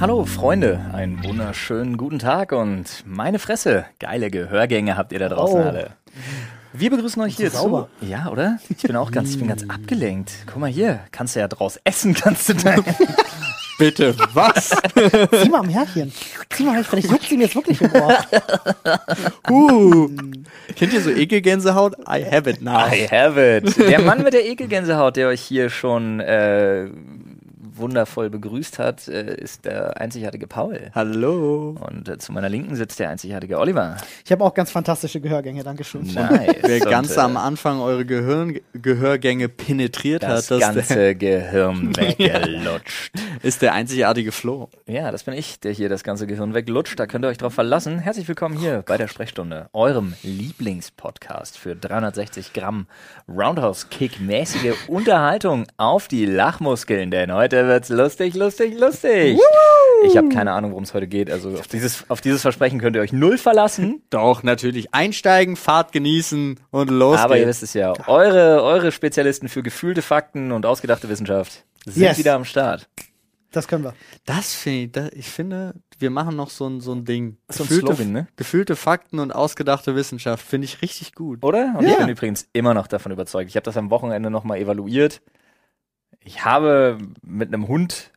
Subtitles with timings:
[0.00, 5.60] Hallo Freunde, einen wunderschönen guten Tag und meine Fresse, geile Gehörgänge habt ihr da draußen
[5.60, 5.64] Oh.
[5.64, 5.90] alle.
[6.72, 7.56] Wir begrüßen euch hier zu.
[7.58, 7.88] sauber.
[8.00, 8.58] Ja, oder?
[8.68, 10.30] Ich bin auch ganz, ich bin ganz abgelenkt.
[10.46, 12.76] Guck mal hier, kannst du ja draus essen, kannst du da.
[13.78, 14.70] Bitte, was?
[15.40, 16.12] Zieh mal am Härchen.
[16.50, 18.18] Zieh mal, vielleicht juckt sie mir jetzt wirklich im Ohr.
[19.50, 20.08] uh.
[20.74, 21.94] Kennt ihr so Ekelgänsehaut?
[22.00, 22.88] I have it now.
[22.92, 23.76] I have it.
[23.78, 26.88] Der Mann mit der Ekelgänsehaut, der euch hier schon äh,
[27.78, 30.90] wundervoll begrüßt hat, äh, ist der einzigartige Paul.
[30.94, 31.76] Hallo.
[31.80, 33.96] Und äh, zu meiner Linken sitzt der einzigartige Oliver.
[34.24, 36.02] Ich habe auch ganz fantastische Gehörgänge, Dankeschön.
[36.02, 36.56] Nice.
[36.62, 41.96] Wer Und, ganz äh, am Anfang eure Gehirn Gehörgänge penetriert das hat, das ganze Gehirn
[41.96, 43.12] weggelutscht.
[43.42, 44.68] ist der einzigartige Flo.
[44.86, 46.98] Ja, das bin ich, der hier das ganze Gehirn weglutscht.
[46.98, 47.98] Da könnt ihr euch drauf verlassen.
[47.98, 52.86] Herzlich willkommen hier bei der Sprechstunde, eurem Lieblingspodcast für 360 Gramm
[53.28, 57.10] Roundhouse-Kick-mäßige Unterhaltung auf die Lachmuskeln.
[57.10, 59.38] Denn heute wird's lustig, lustig, lustig.
[60.04, 61.30] Ich habe keine Ahnung, worum es heute geht.
[61.30, 64.02] Also auf dieses, auf dieses Versprechen könnt ihr euch null verlassen.
[64.10, 64.94] Doch, natürlich.
[64.94, 70.02] Einsteigen, Fahrt genießen und los Aber ihr wisst es ja, eure, eure Spezialisten für gefühlte
[70.02, 72.18] Fakten und ausgedachte Wissenschaft sind Yes.
[72.18, 72.88] wieder am Start.
[73.50, 73.94] Das können wir.
[74.26, 77.38] Das finde ich, da, ich finde, wir machen noch so ein, so ein Ding.
[77.48, 78.28] So ein Gefühlte- Slogan, ne?
[78.36, 81.42] Gefühlte Fakten und ausgedachte Wissenschaft finde ich richtig gut.
[81.42, 81.74] Oder?
[81.78, 81.92] Und Ja.
[81.92, 83.48] ich bin übrigens immer noch davon überzeugt.
[83.48, 85.22] Ich habe das am Wochenende nochmal evaluiert.
[86.28, 88.12] Ich habe mit einem Hund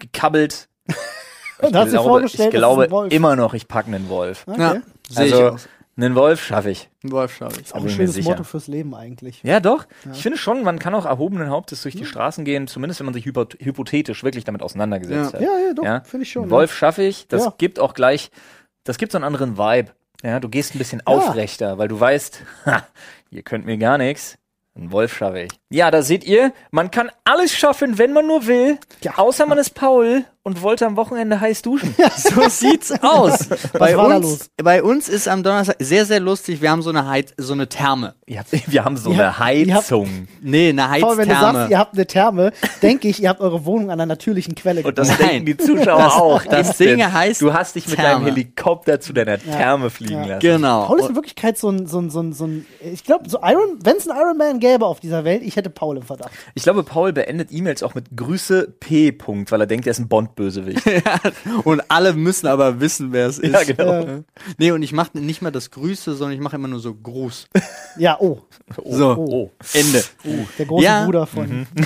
[0.00, 0.68] gekabbelt.
[1.60, 4.42] Und hast glaube, vorgestellt, ich das glaube immer noch, ich packe einen Wolf.
[4.48, 4.60] Okay.
[4.60, 5.68] Ja, sehe Also- ich aus.
[5.96, 6.90] Einen Wolf schaffe ich.
[7.04, 7.60] Ein Wolf schau ich.
[7.60, 8.20] Ist auch ein ich schönes.
[8.22, 9.40] Motto fürs Leben eigentlich.
[9.44, 9.86] Ja, doch.
[10.04, 10.10] Ja.
[10.10, 13.14] Ich finde schon, man kann auch erhobenen Hauptes durch die Straßen gehen, zumindest wenn man
[13.14, 15.38] sich hypo hypothetisch wirklich damit auseinandergesetzt Ja.
[15.38, 15.40] hat.
[15.46, 16.00] Ja, ja, doch, Ja.
[16.00, 16.42] finde ich schon.
[16.42, 17.28] Einen Wolf schaffe ich.
[17.28, 17.54] Das Ja.
[17.58, 18.32] gibt auch gleich,
[18.82, 19.92] das gibt so einen anderen Vibe.
[20.24, 22.84] Ja, du gehst ein bisschen aufrechter, weil du weißt, ha,
[23.30, 24.36] ihr könnt mir gar nichts.
[24.74, 25.52] Ein Wolf schaffe ich.
[25.74, 28.78] Ja, da seht ihr, man kann alles schaffen, wenn man nur will.
[29.02, 29.14] Ja.
[29.16, 31.94] Außer man ist Paul und wollte am Wochenende heiß duschen.
[32.16, 33.48] So sieht's aus.
[33.72, 34.50] bei, war da uns, los?
[34.62, 36.60] bei uns ist am Donnerstag sehr, sehr lustig.
[36.60, 38.14] Wir haben so eine Heiz, so eine Therme.
[38.36, 40.28] Habt, wir haben so Ihr eine habt- ihr habt- Heizung.
[40.42, 41.70] Nee, eine Paul, wenn du sagst, Heiztherme.
[41.70, 44.98] ihr habt eine Therme, denke ich, ihr habt eure Wohnung an einer natürlichen Quelle Und
[44.98, 45.08] das.
[45.08, 45.18] Nein.
[45.28, 46.44] denken die Zuschauer Das- auch.
[46.44, 46.76] das.
[46.76, 48.24] Ding heißt Du hast dich mit Therme.
[48.26, 50.26] deinem Helikopter zu deiner Therme fliegen Ja.
[50.26, 50.40] lassen.
[50.40, 50.84] Genau.
[50.86, 53.38] Paul ist in Wirklichkeit so ein, so ein, so ein, so ein ich glaube, so
[53.42, 56.32] Iron, wenn es einen Iron Man gäbe auf dieser Welt, ich hätte Paul im Verdacht.
[56.54, 59.08] Ich glaube, Paul beendet E-Mails auch mit Grüße P.
[59.10, 60.82] -Punkt, weil er denkt, er ist ein Bond-Bösewicht.
[61.64, 63.52] Und alle müssen aber wissen, wer es ist.
[63.52, 64.00] Ja, genau.
[64.04, 64.22] Äh,
[64.58, 67.48] Nee, und ich mache nicht mal das Grüße, sondern ich mache immer nur so Gruß.
[67.98, 68.42] ja, oh,
[68.84, 69.50] So, Oh.
[69.72, 70.02] Ende.
[70.58, 71.04] der große Ja.
[71.04, 71.66] Bruder von.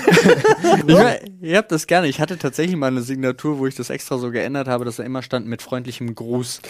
[0.86, 2.08] Ich mein, ihr habt das gerne.
[2.08, 5.02] Ich hatte tatsächlich mal eine Signatur, wo ich das extra so geändert habe, dass da
[5.02, 6.60] immer stand mit freundlichem Gruß.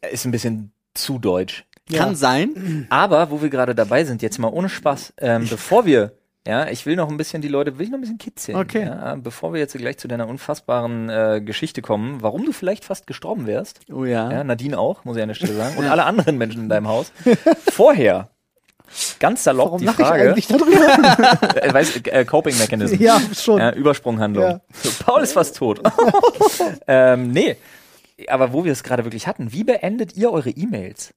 [0.00, 1.64] Er ist ein bisschen zu deutsch.
[1.88, 2.02] Ja.
[2.04, 2.86] Kann sein.
[2.90, 6.12] Aber wo wir gerade dabei sind, jetzt mal ohne Spaß, ähm, bevor wir,
[6.46, 8.56] ja, ich will noch ein bisschen die Leute, will ich noch ein bisschen kitzeln.
[8.56, 8.84] Okay.
[8.84, 13.06] Ja, bevor wir jetzt gleich zu deiner unfassbaren äh, Geschichte kommen, warum du vielleicht fast
[13.06, 13.80] gestorben wärst.
[13.92, 14.30] Oh ja.
[14.30, 15.76] Ja, Nadine auch, muss ich an der Stelle sagen.
[15.76, 17.12] Und alle anderen Menschen in deinem Haus.
[17.70, 18.30] Vorher,
[19.18, 21.56] ganz salopp Warum die ich Frage, eigentlich darüber?
[21.62, 23.02] äh, weiß, äh, Coping Mechanism.
[23.02, 23.58] ja, schon.
[23.60, 24.44] Ja, Übersprunghandlung.
[24.44, 24.60] Ja.
[24.82, 25.80] So, Paul ist fast tot.
[26.86, 27.56] ähm, nee.
[28.28, 31.12] Aber wo wir es gerade wirklich hatten, wie beendet ihr eure E-Mails?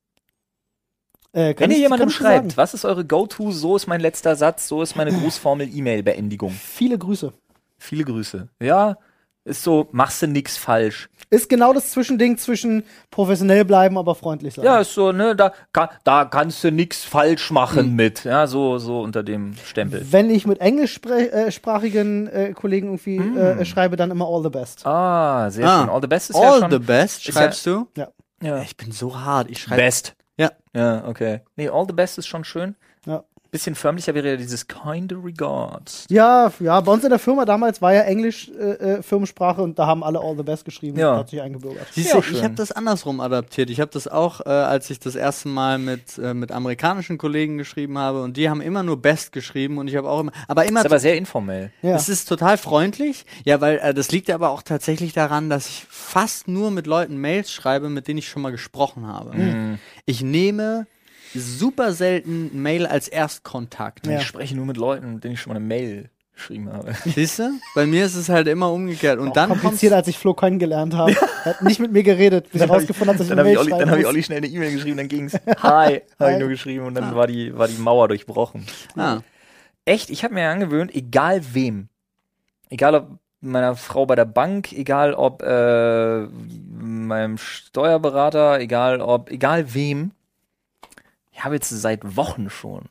[1.32, 4.82] Äh, Wenn ihr jemandem schreibt, was ist eure Go-To, so ist mein letzter Satz, so
[4.82, 6.52] ist meine Grußformel E-Mail-Beendigung.
[6.52, 7.32] Viele Grüße.
[7.78, 8.48] Viele Grüße.
[8.62, 8.98] Ja,
[9.46, 11.08] ist so, machst du nix falsch.
[11.30, 14.66] Ist genau das Zwischending zwischen professionell bleiben, aber freundlich sein.
[14.66, 18.24] Ja, ist so, ne, da, ka- da kannst du nix falsch machen mit.
[18.26, 20.06] Ja, so, so unter dem Stempel.
[20.12, 23.38] Wenn ich mit englischsprachigen äh, Kollegen irgendwie Hm.
[23.38, 24.86] äh, schreibe, dann immer all the best.
[24.86, 25.80] Ah, sehr Ah.
[25.82, 25.90] schön.
[25.90, 26.72] All the best ist All ja schon.
[26.72, 27.88] the best, schreibst du?
[27.96, 28.62] ja.
[28.64, 29.50] Ich bin so hart.
[29.52, 29.82] Ich schreibe.
[29.82, 30.16] Best.
[30.40, 30.52] Ja.
[30.74, 31.42] Ja, okay.
[31.58, 32.76] Nee, all the best ist schon schön.
[33.06, 33.26] Ja.
[33.52, 36.06] Bisschen förmlicher wäre ja dieses kind regards.
[36.10, 39.80] Ja, ja, bei uns in der Firma damals war ja Englisch äh, äh, Firmensprache und
[39.80, 41.14] da haben alle all the best geschrieben Ja.
[41.14, 41.88] und hat sich eingebürgert.
[41.92, 43.72] Siehst Ja, du, ich habe das andersrum adaptiert.
[43.72, 47.58] Ich habe das auch, äh, als ich das erste Mal mit, äh, mit amerikanischen Kollegen
[47.58, 50.66] geschrieben habe und die haben immer nur Best geschrieben und ich habe auch immer, aber
[50.66, 51.72] immer Ist aber sehr informell.
[51.82, 51.96] Ja.
[51.96, 53.26] Es ist total freundlich.
[53.46, 57.18] Ja, weil äh, das liegt aber auch tatsächlich daran, dass ich fast nur mit Leuten
[57.18, 59.36] Mails schreibe, mit denen ich schon mal gesprochen habe.
[59.36, 59.80] Mhm.
[60.06, 60.86] Ich nehme
[61.34, 64.08] super selten Mail als Erstkontakt.
[64.08, 64.20] Ja.
[64.20, 66.94] Ich spreche nur mit Leuten, mit denen ich schon mal eine Mail geschrieben habe.
[67.06, 67.52] Siehst du?
[67.76, 69.20] Bei mir ist es halt immer umgekehrt.
[69.20, 71.16] Und Auch dann kompliziert, als ich Flo kennengelernt habe.
[71.46, 73.52] Er hat nicht mit mir geredet, bis er rausgefunden hat, dass ich Dann eine habe
[73.52, 74.08] ich, Mail Olli, dann schreiben hab ich.
[74.08, 75.34] Olli schnell eine E-Mail geschrieben, dann ging's.
[75.64, 78.66] Hi, habe ich nur geschrieben und dann war, die, war die Mauer durchbrochen.
[78.98, 79.20] ah,
[79.86, 81.88] Echt, ich habe mir angewöhnt, egal wem,
[82.70, 83.08] egal ob
[83.40, 90.12] meiner Frau bei der Bank, egal ob äh, meinem Steuerberater, egal ob, egal wem,
[91.40, 92.90] ich habe jetzt seit Wochen schon,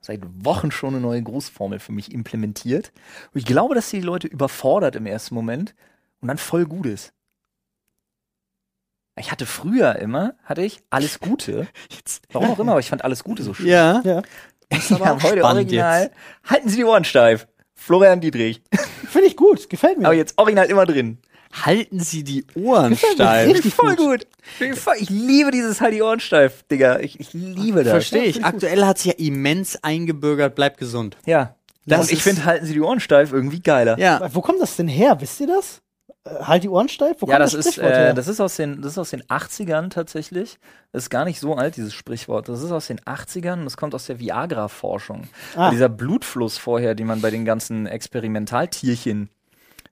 [0.00, 2.92] seit Wochen schon eine neue Grußformel für mich implementiert.
[3.32, 5.74] Und ich glaube, dass die Leute überfordert im ersten Moment,
[6.20, 7.12] und dann voll gut ist.
[9.18, 11.66] Ich hatte früher immer, hatte ich alles Gute.
[12.30, 13.66] Warum auch immer, aber ich fand alles Gute so schön.
[13.66, 14.00] Ja.
[14.04, 14.22] Ja.
[14.70, 16.10] Ich habe heute spannend original.
[16.44, 17.48] Halten Sie die Ohren steif.
[17.74, 18.62] Florian Dietrich.
[19.10, 20.06] Finde ich gut, gefällt mir.
[20.06, 21.18] Aber jetzt original immer drin.
[21.62, 23.74] Halten Sie die Ohren steif.
[23.74, 24.26] Voll gut.
[24.98, 26.98] Ich liebe dieses Halt die Ohren steif, Digga.
[27.00, 27.92] Ich, ich liebe das.
[27.92, 28.44] Verstehe ich.
[28.44, 31.16] Aktuell hat sich ja immens eingebürgert, bleibt gesund.
[31.26, 31.54] Ja.
[31.86, 33.98] Das und ich finde, halten Sie die Ohren steif irgendwie geiler.
[33.98, 34.28] Ja.
[34.34, 35.16] Wo kommt das denn her?
[35.20, 35.82] Wisst ihr das?
[36.24, 37.18] Äh, Halt die Ohren steif?
[37.20, 38.10] Wo Ja, kommt das ist, Sprichwort her?
[38.10, 40.58] äh, das ist aus den, das ist aus den 80ern tatsächlich.
[40.92, 42.48] Das ist gar nicht so alt, dieses Sprichwort.
[42.48, 45.28] Das ist aus den 80ern und das kommt aus der Viagra-Forschung.
[45.56, 45.70] Ah.
[45.70, 49.28] Dieser Blutfluss vorher, den man bei den ganzen Experimentaltierchen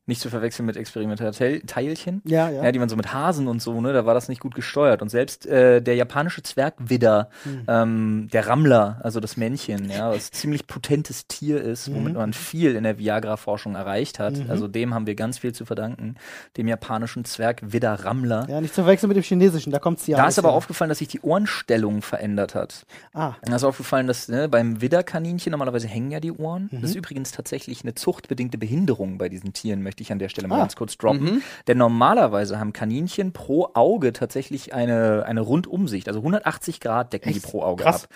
[0.06, 2.22] nicht zu verwechseln mit Experimentalteilchen.
[2.24, 2.64] Ja, ja.
[2.64, 5.02] Ja, die man so mit Hasen und so, ne, da war das nicht gut gesteuert.
[5.02, 7.64] Und selbst äh, der japanische Zwergwidder, Hm.
[7.68, 11.94] ähm, der Rammler, also das Männchen, ja, was ein ziemlich potentes Tier ist, Mhm.
[11.94, 14.34] womit man viel in der Viagra-Forschung erreicht hat.
[14.48, 16.16] Also dem haben wir ganz viel zu verdanken,
[16.56, 18.46] dem japanischen Zwergwidder Rammler.
[18.48, 20.16] ja, nicht zu verwechseln mit dem Chinesischen, da kommt's ja.
[20.16, 20.56] Da ist aber her.
[20.56, 22.84] aufgefallen, dass sich die Ohrenstellung verändert hat.
[23.14, 26.68] Ah, Da ist aufgefallen, dass ne, beim Widderkaninchen normalerweise hängen ja die Ohren.
[26.70, 26.80] Mhm.
[26.80, 30.48] Das ist übrigens tatsächlich eine zuchtbedingte Behinderung bei diesen Tieren, möchte ich an der Stelle
[30.48, 30.60] mal Ah.
[30.60, 31.42] ganz kurz droppen.
[31.66, 37.36] Denn normalerweise haben Kaninchen pro Auge tatsächlich eine, eine Rundumsicht, also 180 Grad decken die
[37.38, 37.44] Echt?
[37.46, 38.04] pro Auge Krass.
[38.04, 38.10] ab.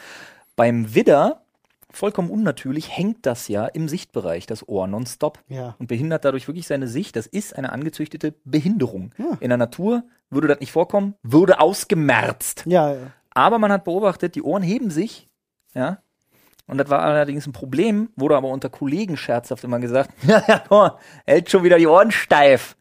[0.56, 1.42] Beim Widder,
[1.90, 5.38] vollkommen unnatürlich, hängt das ja im Sichtbereich, das Ohr nonstop.
[5.48, 5.76] Ja.
[5.78, 7.14] Und behindert dadurch wirklich seine Sicht.
[7.14, 9.12] Das ist eine angezüchtete Behinderung.
[9.18, 9.36] Ja.
[9.40, 12.62] In der Natur würde das nicht vorkommen, würde ausgemerzt.
[12.66, 12.94] ja.
[13.34, 15.28] Aber man hat beobachtet, die Ohren heben sich,
[15.74, 15.98] ja.
[16.68, 20.64] Und das war allerdings ein Problem, wurde aber unter Kollegen scherzhaft immer gesagt, ja, ja,
[20.70, 20.88] oh,
[21.24, 22.76] hält schon wieder die Ohren steif.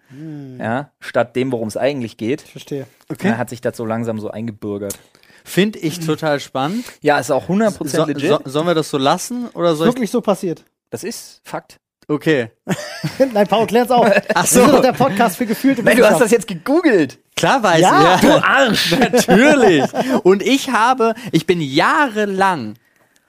[0.60, 2.44] Ja, statt dem, worum es eigentlich geht.
[2.44, 2.88] ich verstehe.
[3.10, 3.30] Okay.
[3.32, 4.98] Da hat sich das so langsam so eingebürgert.
[5.44, 6.86] Finde ich total spannend.
[7.02, 8.30] Ja, ist auch 100% So, legit.
[8.30, 9.94] so, sollen wir das so lassen oder soll ich?
[9.94, 10.64] Wirklich so passiert.
[10.90, 11.80] Das ist Fakt.
[12.08, 12.52] Okay.
[13.34, 14.08] Nein, Paul, klär's auf.
[14.34, 14.60] Ach so.
[14.60, 17.20] Das ist doch der Podcast für gefühlte Nein, du hast das jetzt gegoogelt.
[17.36, 18.22] Klar weiß Ja, ich.
[18.22, 18.92] Du Arsch.
[19.00, 19.84] Natürlich.
[20.24, 22.76] Und ich habe, ich bin jahrelang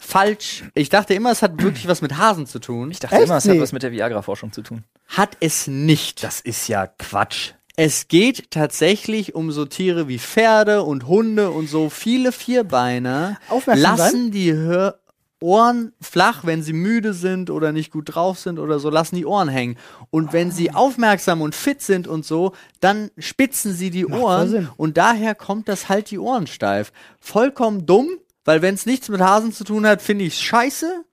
[0.06, 0.64] falsch.
[0.74, 2.90] Ich dachte immer, es hat wirklich was mit Hasen zu tun.
[2.90, 3.24] Ich dachte Echt?
[3.24, 3.52] immer, es Nee.
[3.54, 4.84] hat was mit der Viagra-Forschung zu tun.
[5.08, 6.22] Hat es nicht.
[6.22, 7.52] Das ist ja Quatsch.
[7.76, 13.36] Es geht tatsächlich um so Tiere wie Pferde und Hunde und so viele Vierbeiner.
[13.48, 14.98] Aufmerksam lassen die Hör
[15.38, 19.26] Ohren flach, wenn sie müde sind oder nicht gut drauf sind oder so, lassen die
[19.26, 19.76] Ohren hängen.
[20.08, 24.96] Und wenn sie aufmerksam und fit sind und so, dann spitzen sie die Ohren und
[24.96, 26.90] daher kommt das halt die Ohren steif.
[27.20, 28.08] Vollkommen dumm,
[28.46, 31.04] weil wenn es nichts mit Hasen zu tun hat, finde ich es scheiße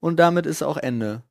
[0.00, 1.22] und damit ist auch Ende.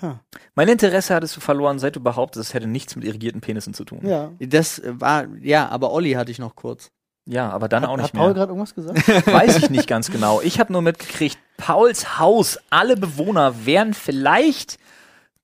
[0.00, 0.20] Ha,
[0.56, 3.84] Mein Interesse hattest du verloren, seit du behauptest, es hätte nichts mit irrigierten Penissen zu
[3.84, 4.00] tun.
[4.02, 4.32] ja.
[4.40, 6.90] Das war, ja, aber Olli hatte ich noch kurz.
[7.24, 8.34] Ja, aber dann auch Hat nicht Paul mehr.
[8.34, 9.06] gerade irgendwas gesagt?
[9.32, 10.40] Weiß ich nicht ganz genau.
[10.40, 14.78] Ich habe nur mitgekriegt, Pauls Haus, alle Bewohner wären vielleicht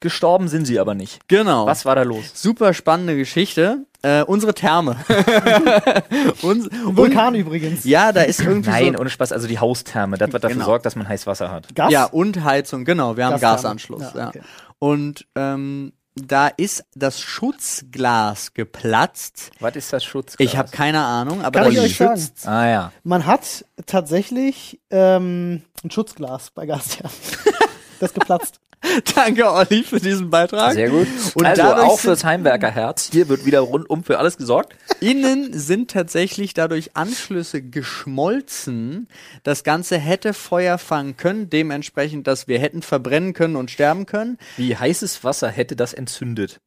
[0.01, 1.29] gestorben, sind sie aber nicht.
[1.29, 1.67] Genau.
[1.67, 2.33] Was war da los?
[2.35, 3.87] Super spannende Geschichte.
[4.03, 4.97] Äh, unsere Therme.
[6.43, 7.85] Uns, Vulkan übrigens.
[7.85, 9.00] Ja, da ist irgendwie Nein, so.
[9.00, 10.67] ohne Spaß, also die Haustherme, das, was dafür Genau.
[10.67, 11.75] sorgt, dass man heiß Wasser hat.
[11.75, 11.91] Gas?
[11.93, 13.17] Ja, und Heizung, genau.
[13.17, 13.41] Wir haben.
[13.41, 14.03] Gasanschluss.
[14.15, 14.41] Ja, Ja, okay.
[14.79, 19.50] Und ähm, da ist das Schutzglas geplatzt.
[19.61, 20.35] Was ist das Schutz?
[20.39, 22.21] Ich habe keine Ahnung, aber Kann das ich euch sagen.
[22.21, 22.47] schützt.
[22.47, 22.93] Ah ja.
[23.05, 27.13] Man hat tatsächlich ähm, ein Schutzglas bei Gasthermen.
[28.01, 28.61] das ist geplatzt.
[29.15, 30.73] Danke, Olli, für diesen Beitrag.
[30.73, 31.08] Sehr gut.
[31.35, 33.11] Und also auch fürs Heimwerkerherz.
[33.13, 34.75] Hier wird wieder rundum für alles gesorgt.
[35.01, 39.08] Innen sind tatsächlich dadurch Anschlüsse geschmolzen.
[39.43, 44.39] Das Ganze hätte Feuer fangen können, dementsprechend, dass wir hätten verbrennen können und sterben können.
[44.56, 46.61] Wie heißes Wasser hätte das entzündet?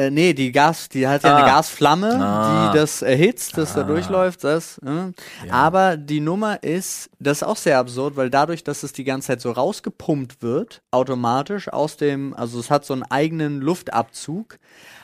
[0.00, 1.36] Äh, nee, die Gas, die hat ja Ah.
[1.36, 2.70] eine Gasflamme, Ah.
[2.72, 3.84] die das erhitzt, das da Ah.
[3.84, 4.78] durchläuft, das.
[4.78, 5.12] Äh.
[5.50, 9.28] Aber die Nummer ist, das ist auch sehr absurd, weil dadurch, dass es die ganze
[9.28, 14.58] Zeit so rausgepumpt wird, automatisch aus dem, also es hat so einen eigenen Luftabzug,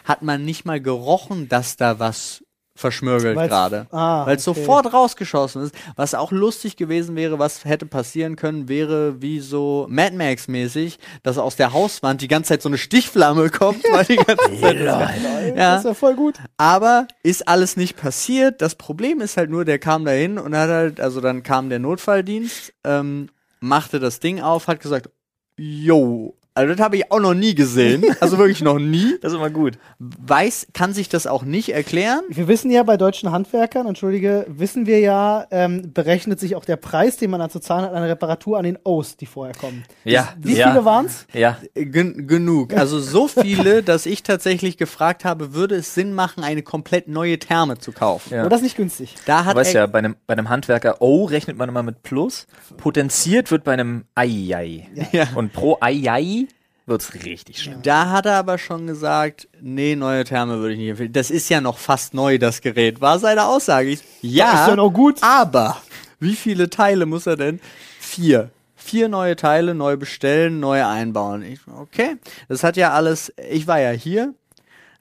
[0.05, 2.43] hat man nicht mal gerochen, dass da was
[2.77, 3.87] verschmörgelt gerade.
[3.91, 4.61] ah, weil es okay.
[4.61, 5.75] sofort rausgeschossen ist.
[5.97, 10.99] Was auch lustig gewesen wäre, was hätte passieren können, wäre wie so Mad Max mäßig,
[11.23, 14.81] dass aus der Hauswand die ganze Zeit so eine Stichflamme kommt, weil die ganze Zeit
[14.81, 16.37] Das ja, ist ja voll gut.
[16.57, 18.61] aber ist alles nicht passiert.
[18.63, 21.79] Das Problem ist halt nur, der kam dahin und hat halt, also dann kam der
[21.79, 23.29] Notfalldienst, ähm,
[23.61, 25.11] machte das Ding auf, hat gesagt,
[25.57, 29.15] yo, also das habe ich auch noch nie gesehen, also wirklich noch nie.
[29.27, 29.79] Das ist immer gut.
[29.99, 32.21] Weiß, kann sich das auch nicht erklären.
[32.29, 36.77] Wir wissen ja bei deutschen Handwerkern, entschuldige, wissen wir ja, ähm, berechnet sich auch der
[36.77, 39.55] Preis, den man dann zu zahlen hat, an der Reparatur an den O's, die vorher
[39.55, 39.85] kommen.
[40.05, 40.29] Ja.
[40.39, 40.71] Wie ja.
[40.71, 41.27] viele waren's?
[41.33, 41.59] Ja.
[41.75, 42.73] Gen genug.
[42.75, 47.39] Also so viele, dass ich tatsächlich gefragt habe, würde es Sinn machen, eine komplett neue
[47.39, 48.35] Therme zu kaufen.
[48.35, 48.41] Ja.
[48.41, 49.15] Aber das ist nicht günstig.
[49.27, 51.83] Da Du hat weißt er, ja, bei einem, bei einem Handwerker O rechnet man immer
[51.83, 52.47] mit Plus.
[52.77, 54.89] Potenziert wird bei einem Ai.
[55.13, 55.29] Ja.
[55.35, 56.46] Und pro Ai
[56.87, 57.83] wird's richtig schlimm.
[57.83, 61.13] Da hat er aber schon gesagt, nee, neue Therme würde ich nicht empfehlen.
[61.13, 63.01] Das ist ja noch fast neu, das Gerät.
[63.01, 63.89] War seine Aussage.
[63.89, 65.23] Ich, ja, ist ja noch gut.
[65.23, 65.77] aber
[66.21, 67.61] wie viele Teile muss er denn?
[67.99, 68.51] Vier.
[68.77, 71.43] Vier neue Teile, neu bestellen, neu einbauen.
[71.43, 72.17] Ich, okay,
[72.49, 74.33] das hat ja alles, ich war ja hier,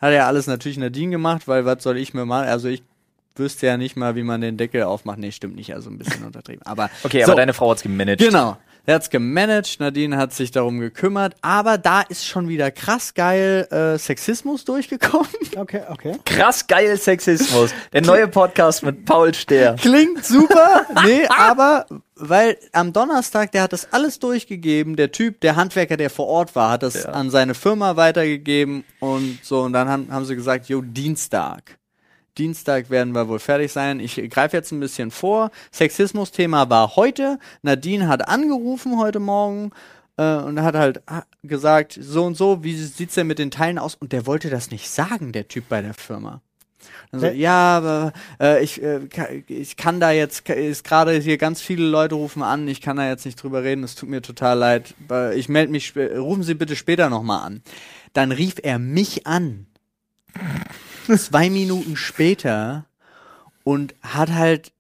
[0.02, 2.82] hat ja alles natürlich Nadine gemacht, weil was soll ich mir mal, also ich
[3.36, 5.20] wüsste ja nicht mal, wie man den Deckel aufmacht.
[5.20, 6.66] Nee, stimmt nicht, also ein bisschen untertrieben.
[6.66, 7.32] Aber Okay, so.
[7.32, 8.22] aber deine Frau hat's gemanagt.
[8.22, 8.58] Genau.
[8.88, 13.68] Er hat's gemanagt, Nadine hat sich darum gekümmert, aber da ist schon wieder krass geil
[13.72, 15.28] äh, Sexismus durchgekommen.
[15.58, 16.18] Okay, okay.
[16.26, 17.74] Krass geil Sexismus.
[17.94, 19.76] Der neue Podcast mit Paul Stehr.
[19.80, 25.56] Klingt super, nee, aber weil am Donnerstag, der hat das alles durchgegeben, der Typ, der
[25.56, 27.12] Handwerker, der vor Ort war, hat das Ja.
[27.12, 31.78] an seine Firma weitergegeben und so und dann haben, haben sie gesagt, jo, Dienstag.
[32.38, 34.00] Dienstag werden wir wohl fertig sein.
[34.00, 35.52] Ich greife jetzt ein bisschen vor.
[35.72, 37.40] Sexismus-Thema war heute.
[37.62, 39.72] Nadine hat angerufen heute Morgen
[40.18, 41.02] äh, und hat halt
[41.44, 43.96] gesagt, so und so, wie sieht's denn mit den Teilen aus?
[43.96, 46.42] Und der wollte das nicht sagen, der Typ bei der Firma.
[47.12, 49.00] Also, ja, aber äh, ich, äh,
[49.48, 53.08] ich kann da jetzt, ist gerade hier ganz viele Leute rufen an, ich kann da
[53.08, 54.94] jetzt nicht drüber reden, es tut mir total leid.
[55.36, 57.62] Ich melde mich, rufen Sie bitte später nochmal an.
[58.14, 59.68] Dann rief er mich an.
[61.18, 62.86] Zwei Minuten später
[63.64, 64.72] und hat halt,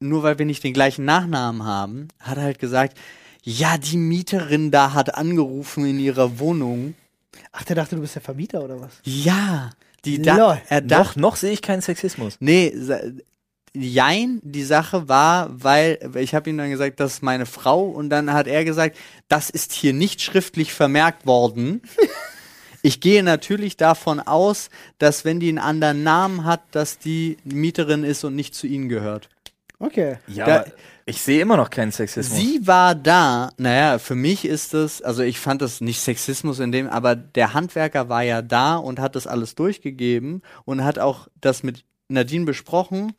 [0.00, 2.96] nur weil wir nicht den gleichen Nachnamen haben, hat halt gesagt,
[3.42, 6.94] ja, die Mieterin da hat angerufen in ihrer Wohnung.
[7.52, 8.92] Ach, der dachte, du bist der Vermieter oder was?
[9.04, 9.70] Ja,
[10.04, 10.24] die Lol.
[10.24, 12.36] da, er Noch, dachte, noch sehe ich keinen Sexismus.
[12.40, 12.74] Nee,
[13.72, 18.10] jein, die Sache war, weil ich habe ihm dann gesagt, das ist meine Frau und
[18.10, 18.96] dann hat er gesagt,
[19.28, 21.82] das ist hier nicht schriftlich vermerkt worden.
[22.82, 28.04] Ich gehe natürlich davon aus, dass wenn die einen anderen Namen hat, dass die Mieterin
[28.04, 29.28] ist und nicht zu ihnen gehört.
[29.78, 30.18] Okay.
[30.26, 30.64] Ja, Da-
[31.06, 32.38] ich sehe immer noch keinen Sexismus.
[32.38, 36.70] Sie war da, naja, für mich ist das, also ich fand das nicht Sexismus in
[36.70, 41.28] dem, aber der Handwerker war ja da und hat das alles durchgegeben und hat auch
[41.40, 43.14] das mit Nadine besprochen,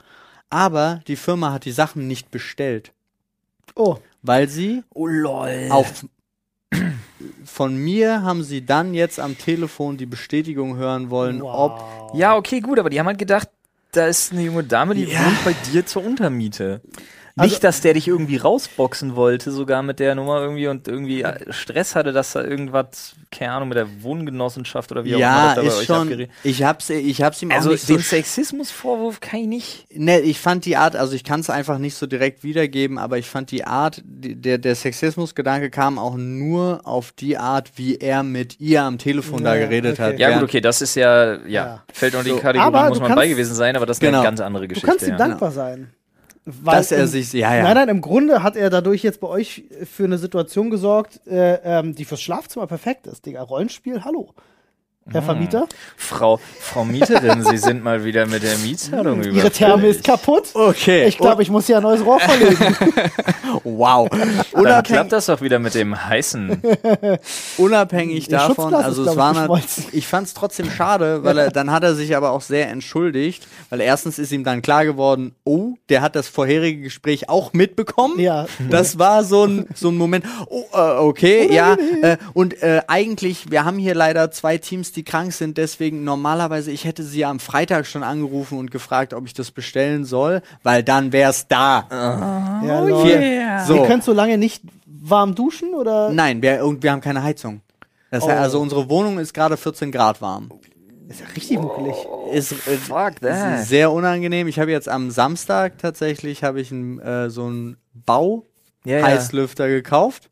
[0.50, 2.94] aber die Firma hat die Sachen nicht bestellt,
[3.75, 5.68] Oh, weil sie oh lol.
[5.70, 6.06] auf
[7.45, 11.81] von mir haben sie dann jetzt am Telefon die Bestätigung hören wollen, ob wow.
[12.13, 13.49] Ja, okay, gut, aber die haben halt gedacht,
[13.91, 15.25] da ist eine junge Dame, die Ja.
[15.25, 16.81] wohnt bei dir zur Untermiete.
[17.38, 21.25] Also- Nicht, dass der dich irgendwie rausboxen wollte, sogar mit der Nummer irgendwie und irgendwie
[21.50, 25.55] Stress hatte, dass da irgendwas, keine Ahnung, mit der Wohngenossenschaft oder wie auch immer ja,
[25.55, 26.33] das da ist schon, abgeregt.
[26.43, 29.85] ich hab's, ich hab's ihm Also auch nicht so den Sexismusvorwurf kann ich nicht.
[29.97, 33.17] Ne, ich fand die Art, also ich kann es einfach nicht so direkt wiedergeben, aber
[33.17, 37.95] ich fand die Art, die, der, der Sexismusgedanke kam auch nur auf die Art, wie
[37.97, 40.01] er mit ihr am Telefon da Ja, geredet okay.
[40.13, 40.19] hat.
[40.19, 41.83] Ja, gut, okay, das ist ja, ja, Ja.
[41.93, 42.38] fällt unter die So.
[42.38, 44.19] Kategorie, Aber muss du man bei gewesen sein, aber das ist Genau.
[44.19, 44.88] eine ganz andere Du Geschichte.
[44.88, 45.17] kannst ihm ja.
[45.17, 45.91] dankbar sein.
[46.45, 47.63] Weil Dass er im- sich, ja, ja.
[47.63, 51.60] Nein, nein, im Grunde hat er dadurch jetzt bei euch für eine Situation gesorgt, äh,
[51.63, 53.25] ähm, die fürs Schlafzimmer perfekt ist.
[53.25, 54.33] Digga, Rollenspiel, hallo.
[55.10, 55.67] Herr Vermieter,
[55.98, 59.36] Frau, Frau Mieterin, Sie sind mal wieder mit der Mietzahlung über.
[59.36, 60.50] Ihre Therme ist kaputt.
[60.53, 61.05] Okay.
[61.05, 62.75] Ich glaube, ich muss hier ein neues Rohr verlegen.
[63.63, 64.08] wow.
[64.53, 66.62] Dann klappt das doch wieder mit dem heißen.
[67.58, 71.84] unabhängig davon, also es war ich, ich fand es trotzdem schade, weil er dann hat
[71.84, 76.01] er sich aber auch sehr entschuldigt, weil erstens ist ihm dann klar geworden, oh, der
[76.01, 78.20] hat das vorherige Gespräch auch mitbekommen.
[78.20, 78.46] Ja.
[78.70, 81.75] Das war so ein, so ein Moment, oh, äh, okay, ja.
[82.01, 86.71] Äh, und äh, eigentlich, wir haben hier leider zwei Teams, die krank sind, deswegen normalerweise,
[86.71, 90.83] ich hätte sie am Freitag schon angerufen und gefragt, ob ich das bestellen soll, weil
[90.83, 91.88] dann wär's da.
[92.65, 93.03] ja, lol.
[93.05, 93.75] Hier, so.
[93.75, 96.10] Ihr könnt so lange nicht warm duschen oder?
[96.12, 97.62] Nein, wir, und wir haben keine Heizung.
[98.12, 98.41] Das heißt, Oh.
[98.41, 100.51] also unsere Wohnung ist gerade 14 Grad warm.
[101.07, 101.95] Ist ja richtig muckelig.
[102.31, 103.60] Ist, äh, Fuck that.
[103.62, 104.48] ist sehr unangenehm.
[104.48, 108.45] Ich habe jetzt am Samstag tatsächlich habe ich ein, äh, so einen Bau
[108.86, 109.05] Ja, ja.
[109.05, 110.29] Heißlüfter gekauft.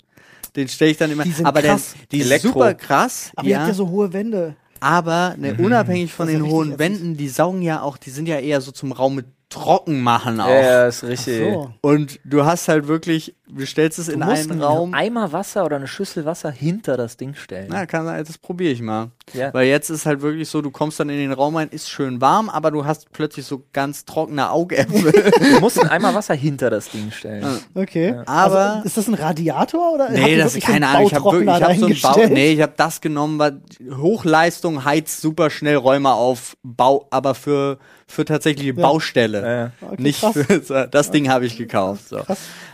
[0.60, 1.24] Den stelle ich dann immer.
[1.24, 1.94] Die sind aber krass.
[1.98, 2.50] Der, die ist Elektro.
[2.50, 3.32] super krass.
[3.36, 4.56] Aber ihr ja, habt ja so hohe Wände.
[4.80, 6.78] aber ne, unabhängig von Das den ja hohen.
[6.80, 10.39] Wänden, die saugen ja auch, die sind ja eher so zum Raum mit trocken machen
[10.39, 10.48] auch.
[10.48, 11.39] Ja, ist richtig.
[11.39, 11.74] So.
[11.82, 14.94] Und du hast halt wirklich, du stellst es in Du musst einen einen Raum.
[14.94, 17.68] Eimer Wasser oder eine Schüssel Wasser hinter das Ding stellen.
[17.72, 19.10] Na, kann sein, das probiere ich mal.
[19.34, 19.54] Ja.
[19.54, 22.20] Weil jetzt ist halt wirklich so, du kommst dann in den Raum rein, ist schön
[22.22, 25.12] warm, aber du hast plötzlich so ganz trockene Augäpfel.
[25.40, 27.46] Du musst einen Eimer Wasser hinter das Ding stellen.
[27.76, 28.16] Okay.
[28.26, 30.10] Aber- also, ist das ein Radiator oder?
[30.10, 31.08] nee, das ist wirklich keine Ahnung.
[31.08, 32.34] Ich habe Bautrockner ich hab so einen Bau.
[32.34, 33.62] Nee, ich habe das genommen, weil
[33.98, 39.72] Hochleistung heizt super schnell Räume auf, Bau, aber für, für tatsächlich die Baustelle.
[39.82, 39.88] Ja.
[39.90, 40.34] Okay, Nicht krass.
[40.34, 42.10] für, das Ding habe ich gekauft.
[42.10, 42.22] So.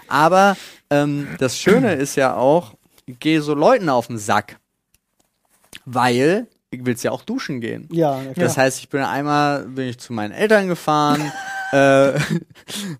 [0.07, 0.55] Aber
[0.89, 2.73] ähm, das Schöne ist ja auch,
[3.05, 4.57] ich gehe so Leuten auf den Sack.
[5.85, 7.87] Weil ich will's ja auch duschen gehen.
[7.91, 8.33] Ja, klar.
[8.35, 11.31] Das heißt, ich bin einmal bin ich zu meinen Eltern gefahren,
[11.71, 12.13] äh,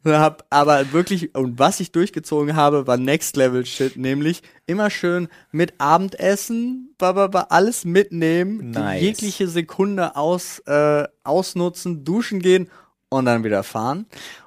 [0.06, 5.28] hab aber wirklich, und was ich durchgezogen habe, war Next Level Shit, nämlich immer schön
[5.52, 9.00] mit Abendessen, bababa, alles mitnehmen, Nice.
[9.00, 12.70] die jegliche Sekunde aus, äh, ausnutzen, duschen gehen
[13.10, 14.06] und dann wieder fahren.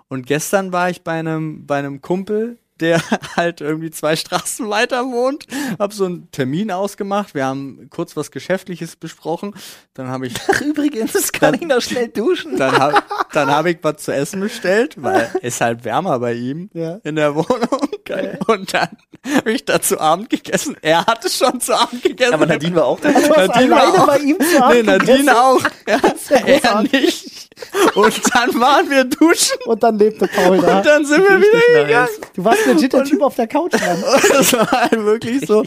[0.09, 3.01] Und gestern war ich bei einem, bei einem Kumpel, der
[3.37, 5.47] halt irgendwie zwei Straßen weiter wohnt,
[5.79, 7.35] hab so einen Termin ausgemacht.
[7.35, 9.55] Wir haben kurz was Geschäftliches besprochen.
[9.95, 12.57] Dann habe ich Ach, übrigens, kann ich noch schnell duschen?
[12.57, 16.71] dann habe dann hab ich was zu essen bestellt, weil es halt wärmer bei ihm
[16.73, 16.99] Ja.
[17.05, 17.89] in der Wohnung.
[18.09, 18.39] Geil.
[18.47, 18.89] Und dann
[19.37, 20.77] habe ich da zu Abend gegessen.
[20.83, 22.35] Er hatte schon zu Abend gegessen.
[22.35, 23.13] Aber Nadine war auch da.
[23.13, 25.29] Hast Nadine war auch- bei ihm zu Nee, Abend Nadine gegessen.
[25.31, 25.63] auch.
[25.87, 26.01] Ja,
[26.31, 27.49] ja er nicht.
[27.97, 30.79] Und dann waren wir duschen Und dann lebte Paul da.
[30.79, 31.87] und dann sind wir Richtig wieder nice.
[31.87, 32.33] gegangen.
[32.35, 34.03] Du warst legit der Typ auf der Couch, Mann.
[34.15, 35.65] Und das war halt wirklich so,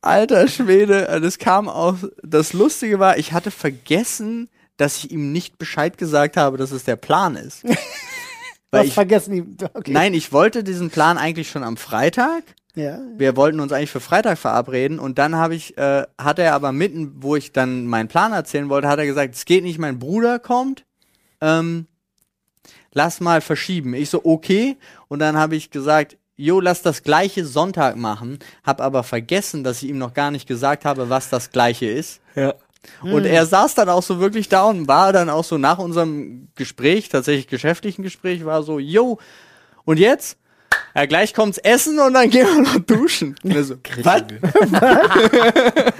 [0.00, 5.58] alter Schwede, das kam auch, das Lustige war, ich hatte vergessen, dass ich ihm nicht
[5.58, 7.64] Bescheid gesagt habe, dass es der Plan ist.
[8.70, 9.56] Du Weil hast ich, vergessen ihm.
[9.74, 9.92] Okay.
[9.92, 12.42] nein, ich wollte diesen Plan eigentlich schon am Freitag.
[12.74, 12.98] Ja.
[13.16, 16.72] Wir wollten uns eigentlich für Freitag verabreden und dann habe ich, äh, hat er aber
[16.72, 19.98] mitten, wo ich dann meinen Plan erzählen wollte, hat er gesagt, es geht nicht, mein
[19.98, 20.84] Bruder kommt.
[21.40, 21.86] Ähm,
[22.92, 23.94] lass mal verschieben.
[23.94, 24.76] Ich so, okay.
[25.08, 28.38] Und dann habe ich gesagt, jo, lass das gleiche Sonntag machen.
[28.62, 32.20] Hab aber vergessen, dass ich ihm noch gar nicht gesagt habe, was das gleiche ist.
[32.34, 32.54] Ja.
[33.02, 36.48] Und er saß dann auch so wirklich da und war dann auch so nach unserem
[36.54, 39.18] Gespräch, tatsächlich geschäftlichen Gespräch, war so, yo,
[39.84, 40.38] und jetzt?
[40.96, 43.36] Ja, gleich kommt's Essen und dann gehen wir noch duschen.
[43.42, 44.22] Und er so, was?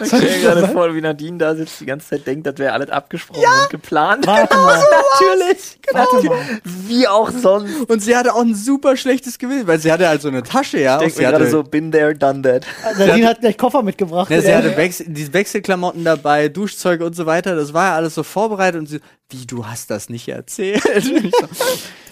[0.00, 2.72] Ich stell mir gerade vor, wie Nadine da sitzt, die ganze Zeit denkt, das wäre
[2.72, 4.26] alles abgesprochen und geplant.
[4.26, 4.78] Warte mal.
[5.20, 5.78] Natürlich.
[5.92, 6.38] Warte mal.
[6.64, 7.88] Wie auch sonst.
[7.88, 10.80] Und sie hatte auch ein super schlechtes Gewissen, weil sie hatte halt so eine Tasche,
[10.80, 10.96] ja.
[10.96, 12.66] Ich denke gerade hatte, so, been there, done that.
[12.98, 14.30] Nadine hat gleich Koffer mitgebracht.
[14.30, 17.54] ne, sie hatte Wechsel, diese Wechselklamotten dabei, Duschzeug und so weiter.
[17.56, 20.82] Das war ja alles so vorbereitet und sie, wie, du hast das nicht erzählt?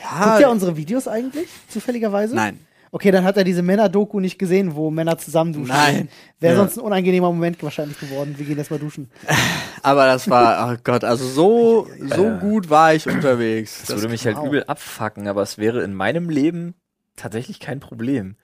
[0.03, 2.35] So, Guckt er unsere Videos eigentlich, zufälligerweise?
[2.35, 2.59] Nein.
[2.93, 5.69] Okay, dann hat er diese Männer-Doku nicht gesehen, wo Männer zusammen duschen.
[5.69, 6.09] Nein.
[6.41, 6.59] Wäre Ja.
[6.61, 8.35] sonst ein unangenehmer Moment wahrscheinlich geworden.
[8.37, 9.09] Wir gehen erstmal duschen.
[9.83, 13.85] Aber das war, oh Gott, also so, so gut war ich unterwegs.
[13.87, 14.47] Das würde mich halt wow.
[14.47, 16.75] übel abfacken, aber es wäre in meinem Leben
[17.17, 18.35] tatsächlich kein Problem.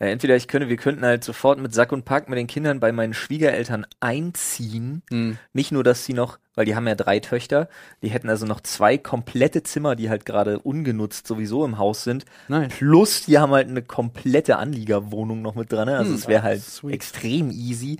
[0.00, 2.78] Ja, entweder ich könnte, wir könnten halt sofort mit Sack und Pack mit den Kindern
[2.78, 5.02] bei meinen Schwiegereltern einziehen.
[5.10, 5.38] Hm.
[5.52, 7.68] Nicht nur, dass sie noch, weil die haben ja drei Töchter,
[8.02, 12.24] die hätten also noch zwei komplette Zimmer, die halt gerade ungenutzt sowieso im Haus sind.
[12.46, 12.68] Nein.
[12.68, 15.88] Plus, die haben halt eine komplette Anliegerwohnung noch mit dran.
[15.88, 16.16] Also Hm.
[16.16, 16.94] es wäre halt Sweet.
[16.94, 17.98] extrem easy.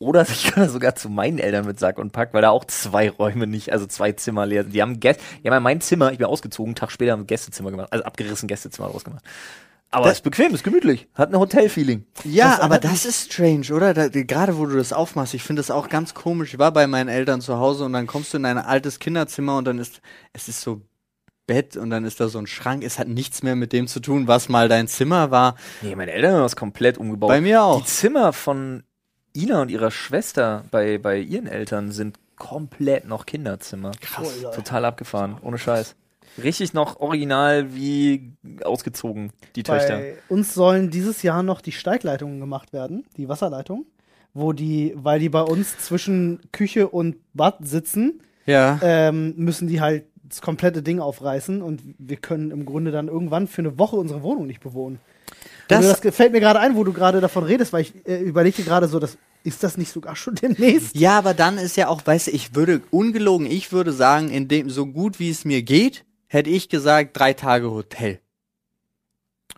[0.00, 3.10] Oder ich könnte sogar zu meinen Eltern mit Sack und Pack, weil da auch zwei
[3.10, 4.74] Räume nicht, also zwei Zimmer leer sind.
[4.74, 7.22] Die haben Gäste, die haben ja mein Zimmer, ich bin ausgezogen, einen Tag später haben
[7.22, 9.02] wir Gästezimmer gemacht, also abgerissen Gästezimmer draus
[9.90, 12.04] Aber ist bequem, ist gemütlich, hat ein Hotelfeeling.
[12.24, 13.94] Ja, Das aber das ist strange, oder?
[13.94, 16.52] Da, gerade wo du das aufmachst, ich finde das auch ganz komisch.
[16.52, 19.56] Ich war bei meinen Eltern zu Hause und dann kommst du in ein altes Kinderzimmer
[19.56, 20.02] und dann ist,
[20.34, 20.82] es ist so
[21.46, 22.84] Bett und dann ist da so ein Schrank.
[22.84, 25.54] Es hat nichts mehr mit dem zu tun, was mal dein Zimmer war.
[25.80, 27.28] Nee, meine Eltern haben das komplett umgebaut.
[27.30, 27.80] Bei mir auch.
[27.80, 28.82] Die Zimmer von
[29.34, 33.92] Ina und ihrer Schwester bei, bei ihren Eltern sind komplett noch Kinderzimmer.
[34.00, 34.42] Krass.
[34.54, 35.96] Total abgefahren, ohne Scheiß.
[36.42, 38.32] Richtig noch original wie
[38.64, 39.98] ausgezogen, die Töchter.
[39.98, 43.86] Bei uns sollen dieses Jahr noch die Steigleitungen gemacht werden, die Wasserleitungen,
[44.34, 48.78] wo die, weil die bei uns zwischen Küche und Bad sitzen, Ja.
[48.82, 53.48] ähm, müssen die halt das komplette Ding aufreißen und wir können im Grunde dann irgendwann
[53.48, 55.00] für eine Woche unsere Wohnung nicht bewohnen.
[55.68, 58.20] Das- Das, das fällt mir gerade ein, wo du gerade davon redest, weil ich äh,
[58.20, 60.94] überlegte gerade so, das, ist das nicht sogar schon demnächst?
[60.96, 64.48] Ja, aber dann ist ja auch, weißt du, ich würde, ungelogen, ich würde sagen, in
[64.48, 68.20] dem, so gut wie es mir geht, hätte ich gesagt, drei Tage Hotel.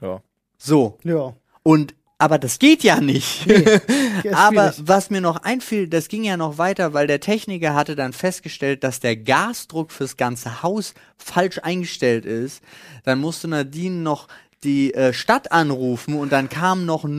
[0.00, 0.22] Ja.
[0.56, 0.98] So.
[1.04, 1.34] Ja.
[1.62, 3.46] Und, aber das geht ja nicht.
[3.46, 3.80] ist
[4.32, 4.88] aber schwierig.
[4.88, 8.84] was mir noch einfiel, das ging ja noch weiter, weil der Techniker hatte dann festgestellt,
[8.84, 12.62] dass der Gasdruck fürs ganze Haus falsch eingestellt ist.
[13.04, 14.28] Dann musste Nadine noch
[14.64, 17.18] die äh, Stadt anrufen und dann kam noch ein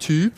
[0.00, 0.32] Notfall-Gas-Typ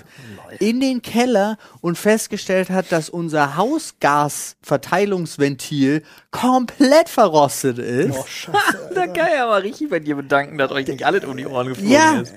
[0.60, 8.16] in den Keller und festgestellt hat, dass unser Hausgasverteilungsventil komplett verrostet ist.
[8.18, 8.90] Oh, scheiße.
[8.94, 11.68] Da kann ich aber richtig bei dir bedanken, dass euch nicht alles um die Ohren
[11.68, 12.20] geflogen Ja.
[12.20, 12.34] ist.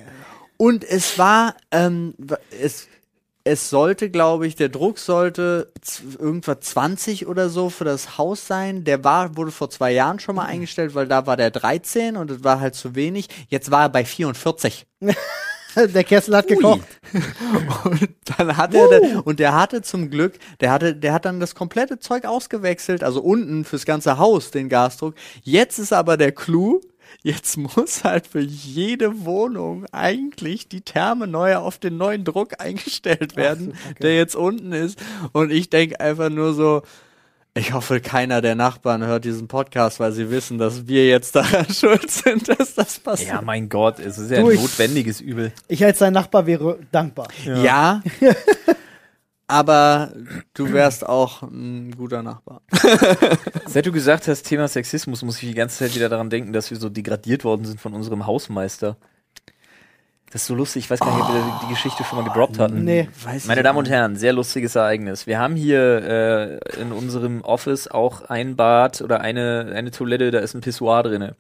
[0.57, 2.13] Und es war, ähm,
[2.61, 2.87] es,
[3.43, 5.69] es sollte, glaube ich, der Druck sollte
[6.17, 8.85] irgendwas 20 oder so für das Haus sein.
[8.85, 12.31] Der war, wurde vor zwei Jahren schon mal eingestellt, weil da war der 13 und
[12.31, 13.27] es war halt zu wenig.
[13.49, 14.85] Jetzt war er bei 44.
[15.93, 16.87] Der Kessel hat gekocht.
[17.83, 21.39] Und dann hat er, da- und der hatte zum Glück, der hatte, der hat dann
[21.39, 25.15] das komplette Zeug ausgewechselt, also unten fürs ganze Haus den Gasdruck.
[25.43, 26.81] Jetzt ist aber der Clou,
[27.23, 33.35] jetzt muss halt für jede Wohnung eigentlich die Therme neu auf den neuen Druck eingestellt
[33.35, 34.99] werden, der jetzt unten ist.
[35.31, 36.81] Und ich denke einfach nur so,
[37.57, 41.65] Ich hoffe, keiner der Nachbarn hört diesen Podcast, weil sie wissen, dass wir jetzt daran
[41.73, 43.29] schuld sind, dass das passiert.
[43.29, 45.53] Ja, mein Gott, es ist ja Du, ein ich- notwendiges Übel.
[45.69, 47.29] Ich als sein Nachbar wäre dankbar.
[47.45, 48.01] Ja.
[49.47, 50.11] aber
[50.53, 52.61] du wärst auch ein guter Nachbar.
[53.67, 56.71] Seit du gesagt hast, Thema Sexismus, muss ich die ganze Zeit wieder daran denken, dass
[56.71, 58.97] wir so degradiert worden sind von unserem Hausmeister.
[60.31, 62.59] Das ist so lustig, ich weiß gar nicht, ob wir die Geschichte schon mal gedroppt
[62.59, 62.83] hatten.
[62.83, 63.09] Nee.
[63.23, 63.89] Weiß Meine Damen und.
[63.89, 65.27] Herren, sehr lustiges Ereignis.
[65.27, 70.39] Wir haben hier äh, in unserem Office auch ein Bad oder eine, eine Toilette, da
[70.39, 71.35] ist ein Pissoir drinne.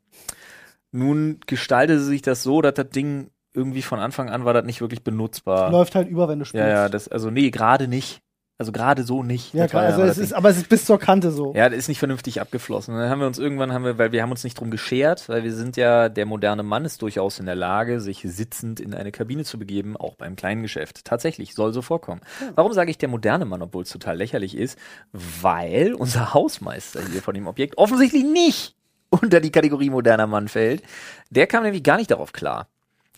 [0.91, 4.81] Nun gestaltete sich das so, dass das Ding irgendwie von Anfang an war das nicht
[4.81, 5.71] wirklich benutzbar.
[5.71, 6.65] Läuft halt über, wenn du spielst.
[6.65, 8.21] Ja, ja, das, also nee, gerade nicht.
[8.57, 9.53] Also gerade so nicht.
[9.53, 11.53] Ja, klar, also aber es ist, aber es ist bis zur Kante so.
[11.53, 12.93] ja, das ist nicht vernünftig abgeflossen.
[12.93, 15.27] Und dann haben wir uns irgendwann, haben wir, weil wir haben uns nicht drum geschert,
[15.27, 18.93] weil wir sind ja, der moderne Mann ist durchaus in der Lage, sich sitzend in
[18.93, 21.03] eine Kabine zu begeben, auch beim kleinen Geschäft.
[21.03, 22.21] Tatsächlich, soll so vorkommen.
[22.55, 24.79] Warum sage ich der moderne Mann, obwohl es total lächerlich ist?
[25.11, 28.77] Weil unser Hausmeister hier von dem Objekt offensichtlich nicht
[29.09, 30.81] unter die Kategorie moderner Mann fällt.
[31.29, 32.69] Der kam nämlich gar nicht darauf klar.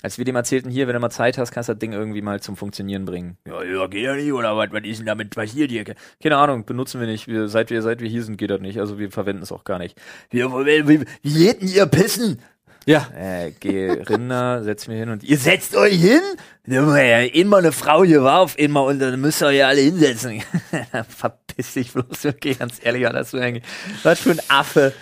[0.04, 2.22] Als wir dem erzählten, hier, wenn du mal Zeit hast, kannst du das Ding irgendwie
[2.22, 3.38] mal zum Funktionieren bringen.
[3.48, 5.84] Ja, ja, geht ja nicht, oder was, was ist denn damit passiert hier?
[6.22, 7.28] Keine Ahnung, benutzen wir nicht.
[7.28, 8.80] Wir, seit wir, seit wir hier sind, geht das nicht.
[8.80, 10.00] Also wir verwenden es auch gar nicht.
[10.30, 12.40] Wir, wie, wie, wie hätten ihr pissen?
[12.86, 13.06] Ja.
[13.18, 16.22] Äh, geh Rinder, setz mir hin und ihr setzt euch hin?
[16.68, 19.82] Ja, ja, immer eine Frau hier war auf immer und dann müsst ihr euch alle
[19.82, 20.42] hinsetzen.
[21.10, 23.64] Verpiss dich bloß, okay, ganz ehrlich, war das so eigentlich.
[24.04, 24.94] Was für ein Affe.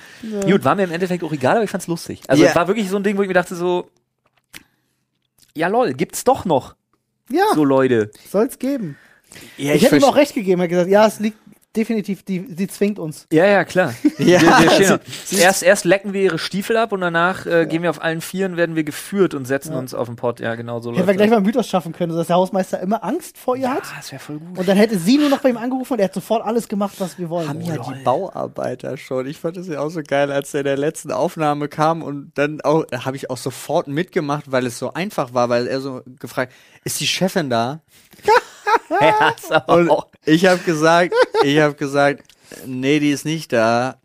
[0.46, 2.22] Gut, war mir im Endeffekt auch egal, aber ich fand's lustig.
[2.28, 2.50] Also Ja.
[2.50, 3.92] es war wirklich so ein Ding, wo ich mir dachte so,
[5.56, 6.76] ja lol, gibt's doch noch
[7.30, 8.12] Ja, so Leute.
[8.30, 8.98] soll's geben.
[9.58, 10.62] ja Ich, hätte ihm auch recht gegeben.
[10.62, 11.38] Er hat gesagt, ja, es liegt
[11.76, 13.28] definitiv, die, sie zwingt uns.
[13.32, 13.94] Ja, ja, klar.
[14.18, 15.42] Ja, wir, wir stehen sie- noch.
[15.44, 18.58] erst, erst lecken wir ihre Stiefel ab und danach äh, gehen wir auf allen Vieren,
[18.58, 20.40] werden wir geführt und setzen uns auf den Pott.
[20.40, 23.04] Ja, genau so Hätten wir gleich mal einen Mythos schaffen können, dass der Hausmeister immer
[23.04, 23.84] Angst vor ihr hat.
[23.84, 24.58] Ah, das wäre voll gut.
[24.58, 26.96] Und dann hätte sie nur noch bei ihm angerufen und er hat sofort alles gemacht,
[27.00, 27.48] was wir wollen.
[27.50, 27.86] haben Oh, ja lol.
[27.98, 29.28] die Bauarbeiter schon.
[29.28, 32.32] Ich fand das ja auch so geil, als er in der letzten Aufnahme kam und
[32.36, 35.82] dann auch, da habe ich auch sofort mitgemacht, weil es so einfach war, weil er
[35.82, 37.82] so gefragt, ist die Chefin da?
[39.68, 39.92] Und
[40.26, 42.24] ich habe gesagt, ich habe gesagt,
[42.66, 44.00] nee, die ist nicht da.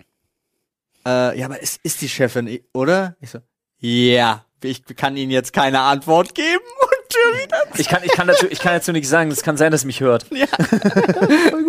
[1.06, 3.16] Äh, ja, aber es ist die Chefin, oder?
[3.20, 3.38] Ich so,
[3.78, 7.56] ja, ich kann Ihnen jetzt keine Antwort geben und Tür wieder.
[7.78, 9.30] Ich kann, ich kann dazu, ich kann dazu nichts sagen.
[9.30, 10.26] Es kann sein, dass es mich hört.
[10.30, 10.46] Ja.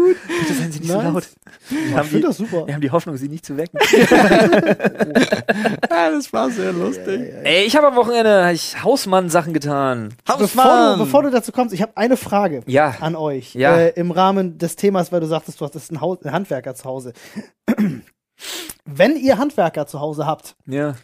[0.51, 1.03] Bitte seien Sie nicht Nice.
[1.03, 1.27] so laut.
[1.69, 2.67] Wir haben, Ich finde die, das super.
[2.67, 3.79] wir haben die Hoffnung, Sie nicht zu wecken.
[5.89, 7.31] ja, das war sehr lustig.
[7.43, 10.13] Ey, ich habe am Wochenende Hausmann-Sachen getan.
[10.25, 12.95] Bevor du, bevor du dazu kommst, ich habe eine Frage Ja.
[12.99, 13.55] an euch.
[13.55, 13.77] Ja.
[13.77, 17.13] Äh, Im Rahmen des Themas, weil du sagtest, du hast einen, Handwerker zu Hause.
[18.85, 20.95] Wenn ihr Handwerker zu Hause habt, Ja,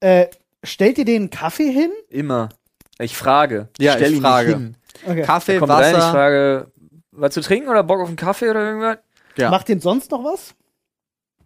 [0.00, 0.26] äh,
[0.64, 1.90] stellt ihr denen Kaffee hin?
[2.08, 2.48] immer.
[2.98, 3.68] Ich frage.
[3.78, 4.48] Ja, stell ich ihn frage.
[4.50, 4.76] Nicht hin.
[5.06, 5.22] Okay.
[5.22, 6.10] Kaffee, Kommt rein, ich Wasser.
[6.12, 6.71] frage,
[7.12, 8.98] was zu trinken oder Bock auf einen Kaffee oder irgendwas?
[9.36, 9.50] Ja.
[9.50, 10.54] Macht ihr sonst noch was?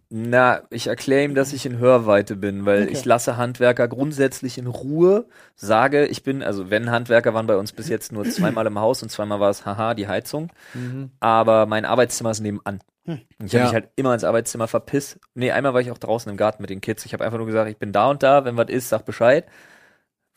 [0.09, 2.93] Na, ich erkläre ihm, dass ich in Hörweite bin, weil Okay.
[2.93, 5.25] ich lasse Handwerker grundsätzlich in Ruhe,
[5.55, 9.03] sage, ich bin, also wenn Handwerker waren bei uns bis jetzt nur zweimal im Haus
[9.03, 11.11] und zweimal war es, haha, die Heizung, Mhm.
[11.19, 12.79] aber mein Arbeitszimmer ist nebenan.
[13.05, 13.19] Hm.
[13.43, 13.63] Ich habe Ja.
[13.65, 15.19] mich halt immer ins Arbeitszimmer verpisst.
[15.33, 17.05] Nee, einmal war ich auch draußen im Garten mit den Kids.
[17.05, 19.45] Ich habe einfach nur gesagt, ich bin da und da, wenn was ist, sag Bescheid.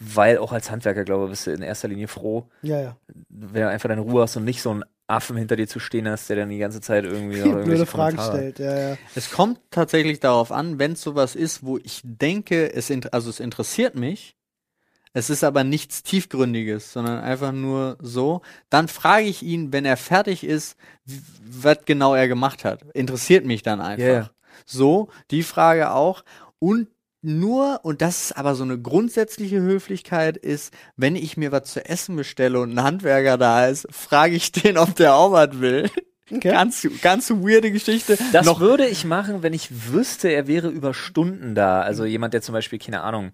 [0.01, 2.97] Weil auch als Handwerker, glaube ich, bist du in erster Linie froh, Ja, ja.
[3.29, 6.09] wenn du einfach deine Ruhe hast und nicht so einen Affen hinter dir zu stehen
[6.09, 8.59] hast, der dann die ganze Zeit irgendwie Blöde Fragen Kommentare- stellt.
[8.59, 8.96] Ja, ja.
[9.14, 13.40] Es kommt tatsächlich darauf an, wenn es sowas ist, wo ich denke, es, also es
[13.40, 14.37] interessiert mich,
[15.12, 19.96] es ist aber nichts Tiefgründiges, sondern einfach nur so, dann frage ich ihn, wenn er
[19.96, 20.77] fertig ist,
[21.44, 22.83] was genau er gemacht hat.
[22.94, 24.05] Interessiert mich dann einfach.
[24.05, 24.31] Ja.
[24.66, 26.23] So, die Frage auch.
[26.61, 26.88] Und
[27.23, 31.85] nur, und das ist aber so eine grundsätzliche Höflichkeit, ist, wenn ich mir was zu
[31.85, 35.91] essen bestelle und ein Handwerker da ist, frage ich den, ob der auch was will.
[36.33, 36.51] Okay.
[36.51, 38.17] Ganz, ganz weirde Geschichte.
[38.33, 41.83] Das Noch würde ich machen, wenn ich wüsste, er wäre über Stunden da.
[41.83, 43.33] Also jemand, der zum Beispiel, keine Ahnung,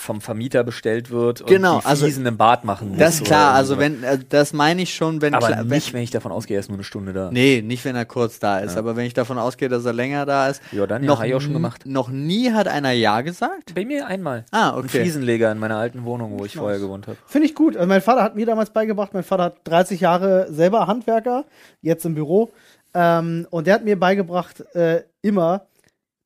[0.00, 2.98] vom Vermieter bestellt wird und Genau, die also- Fliesen im Bad machen muss.
[2.98, 5.98] Das ist klar, also wenn, äh, das meine ich schon, wenn Aber klar, nicht, wenn,
[5.98, 7.30] wenn ich davon ausgehe, er ist nur eine Stunde da.
[7.30, 8.78] Nee, nicht wenn er kurz da ist, Ja.
[8.78, 10.62] aber wenn ich davon ausgehe, dass er länger da ist.
[10.72, 11.84] Ja, dann ja, noch, hab ich auch schon gemacht.
[11.86, 13.74] Noch nie hat einer Ja gesagt?
[13.74, 14.44] Bei mir einmal.
[14.50, 14.88] Ah, Ein okay.
[15.02, 17.18] Fliesenleger in meiner alten Wohnung, wo ich vorher gewohnt habe.
[17.26, 17.76] Finde ich gut.
[17.76, 21.44] Also mein Vater hat mir damals beigebracht, mein Vater hat 30 Jahre selber Handwerker,
[21.82, 22.50] jetzt im Büro.
[22.94, 25.66] Ähm, und der hat mir beigebracht, äh, immer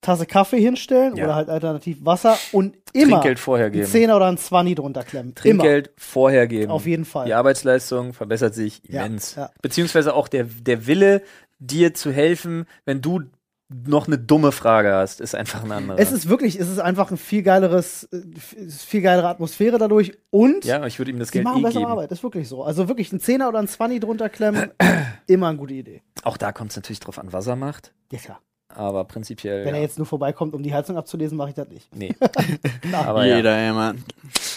[0.05, 1.25] Tasse Kaffee hinstellen Ja.
[1.25, 3.87] oder halt alternativ Wasser und immer Trinkgeld vorher einen geben.
[3.87, 5.35] Zehner oder einen Zwanni drunter klemmen.
[5.35, 6.64] Trinkgeld vorher geben.
[6.64, 6.75] Immer.
[6.75, 7.27] Auf jeden Fall.
[7.27, 9.35] Die Arbeitsleistung verbessert sich Ja, immens.
[9.35, 9.51] ja.
[9.62, 11.23] Beziehungsweise auch der, der Wille,
[11.59, 13.23] dir zu helfen, wenn du
[13.71, 15.99] noch eine dumme Frage hast, ist einfach ein anderer.
[15.99, 18.21] Es ist wirklich, es ist einfach ein viel geileres, äh,
[18.69, 21.90] viel geilere Atmosphäre dadurch und ja, ich würde ihm das Geld machen eh bessere geben.
[21.93, 22.12] Arbeit.
[22.12, 22.62] Ist wirklich so.
[22.62, 24.71] Also wirklich ein Zehner oder ein Zwanni drunter klemmen,
[25.27, 26.03] immer eine gute Idee.
[26.23, 27.93] Auch da kommt es natürlich drauf an, was er macht.
[28.12, 28.40] Ja, klar.
[28.74, 29.64] Aber prinzipiell.
[29.64, 29.76] Wenn ja.
[29.76, 31.94] er jetzt nur vorbeikommt, um die Heizung abzulesen, mache ich das nicht.
[31.94, 32.14] Nee.
[32.92, 33.37] Aber ja.
[33.37, 33.94] Jeder immer,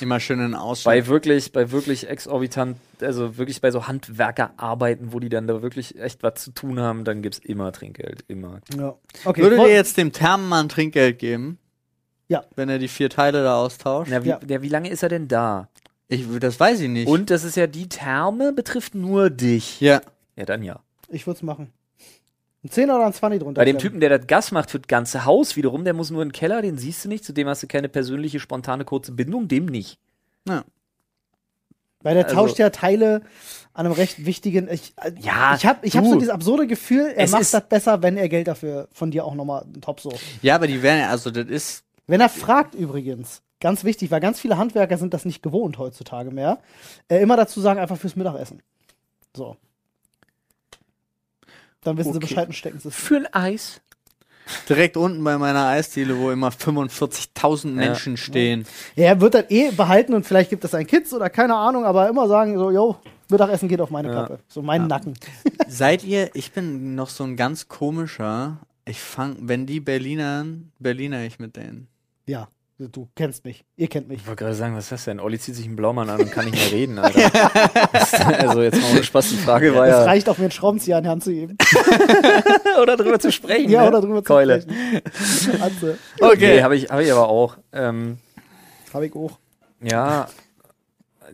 [0.01, 0.89] immer schön in Ausschau.
[0.89, 5.99] Bei wirklich, bei wirklich exorbitant, also wirklich bei so Handwerkerarbeiten, wo die dann da wirklich
[5.99, 8.23] echt was zu tun haben, dann gibt's immer Trinkgeld.
[8.27, 8.61] Immer.
[8.77, 8.95] Ja.
[9.25, 11.59] Okay, Würdet ihr jetzt dem Thermenmann Trinkgeld geben?
[12.27, 12.43] Ja.
[12.55, 14.11] Wenn er die vier Teile da austauscht?
[14.11, 14.39] Na, wie, Ja.
[14.39, 15.69] der, wie lange ist er denn da?
[16.09, 17.07] Ich, das weiß ich nicht.
[17.07, 19.81] Und das ist ja die Therme, betrifft nur dich.
[19.81, 20.01] Ja.
[20.35, 20.79] Ja, dann ja.
[21.09, 21.73] ich würde es machen.
[22.67, 23.77] Ein Zehner oder ein Zwanni drunter Bei dem.
[23.77, 26.33] Typen, der das Gas macht für das ganze Haus wiederum, der muss nur in den
[26.33, 29.97] Keller, den siehst du nicht, zudem hast du keine persönliche, spontane, kurze Bindung, dem nicht.
[30.47, 30.63] ja.
[32.03, 33.21] Weil der Also- tauscht ja Teile
[33.73, 34.69] an einem recht wichtigen.
[34.71, 37.67] Ich, äh, Ja, ich habe ich hab so dieses absurde Gefühl, er Es macht das
[37.67, 40.13] besser, wenn er Geld dafür von dir auch nochmal top so.
[40.43, 44.39] Ja, aber die werden, also das ist, Wenn er fragt übrigens, ganz wichtig, weil ganz
[44.39, 46.59] viele Handwerker sind das nicht gewohnt heutzutage mehr,
[47.09, 48.61] äh, immer dazu sagen, einfach fürs Mittagessen.
[49.35, 49.57] So.
[51.81, 52.27] Dann wissen sie Okay.
[52.27, 52.95] Bescheid und stecken sie es.
[52.95, 53.81] Für ein Eis?
[54.69, 58.65] direkt unten bei meiner Eisdiele, wo immer 45.000 Menschen stehen.
[58.95, 61.83] Ja, er wird das eh behalten und vielleicht gibt es ein Kids oder keine Ahnung,
[61.85, 62.95] aber immer sagen so, yo,
[63.29, 64.13] Mittagessen geht auf meine Ja.
[64.21, 64.39] Kappe.
[64.47, 65.15] So meinen Nacken.
[65.67, 71.25] Seid ihr, ich bin noch so ein ganz komischer, ich fang, wenn die Berlinern, Berliner
[71.25, 71.89] ich mit denen.
[72.25, 72.47] Ja,
[72.79, 73.65] du kennst mich.
[73.75, 74.21] Ihr kennt mich.
[74.21, 75.19] Ich wollte gerade sagen, was ist das denn?
[75.19, 77.29] Olli zieht sich einen Blaumann an und kann nicht mehr reden, Alter.
[77.91, 80.51] Das- also jetzt mal ohne Spaß, die Frage war Es ja, reicht auch, mir einen
[80.51, 81.57] Schraubenzieher an die Hand zu geben.
[82.81, 83.69] oder drüber zu sprechen.
[83.69, 83.87] ja, ne?
[83.89, 84.59] oder drüber Keule.
[84.59, 85.61] zu sprechen.
[85.61, 85.97] Atze.
[86.21, 87.57] Okay, habe ich, hab ich aber auch.
[87.73, 88.17] Ähm,
[88.93, 89.39] Hab ich auch.
[89.81, 90.27] ja,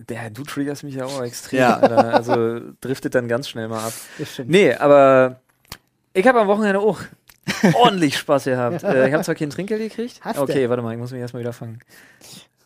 [0.10, 1.60] der, du triggerst mich ja auch extrem.
[1.60, 1.78] Ja.
[1.78, 2.14] Alter.
[2.14, 3.94] Also driftet dann ganz schnell mal ab.
[4.18, 4.50] Das stimmt.
[4.50, 5.40] Nee, aber
[6.14, 7.00] ich habe am Wochenende auch
[7.74, 8.84] ordentlich Spaß gehabt.
[8.84, 10.20] Äh, ich habe zwar kein Trinkgeld gekriegt.
[10.22, 10.44] Hast du?
[10.44, 11.80] okay, warte mal, ich muss mich erstmal wieder fangen.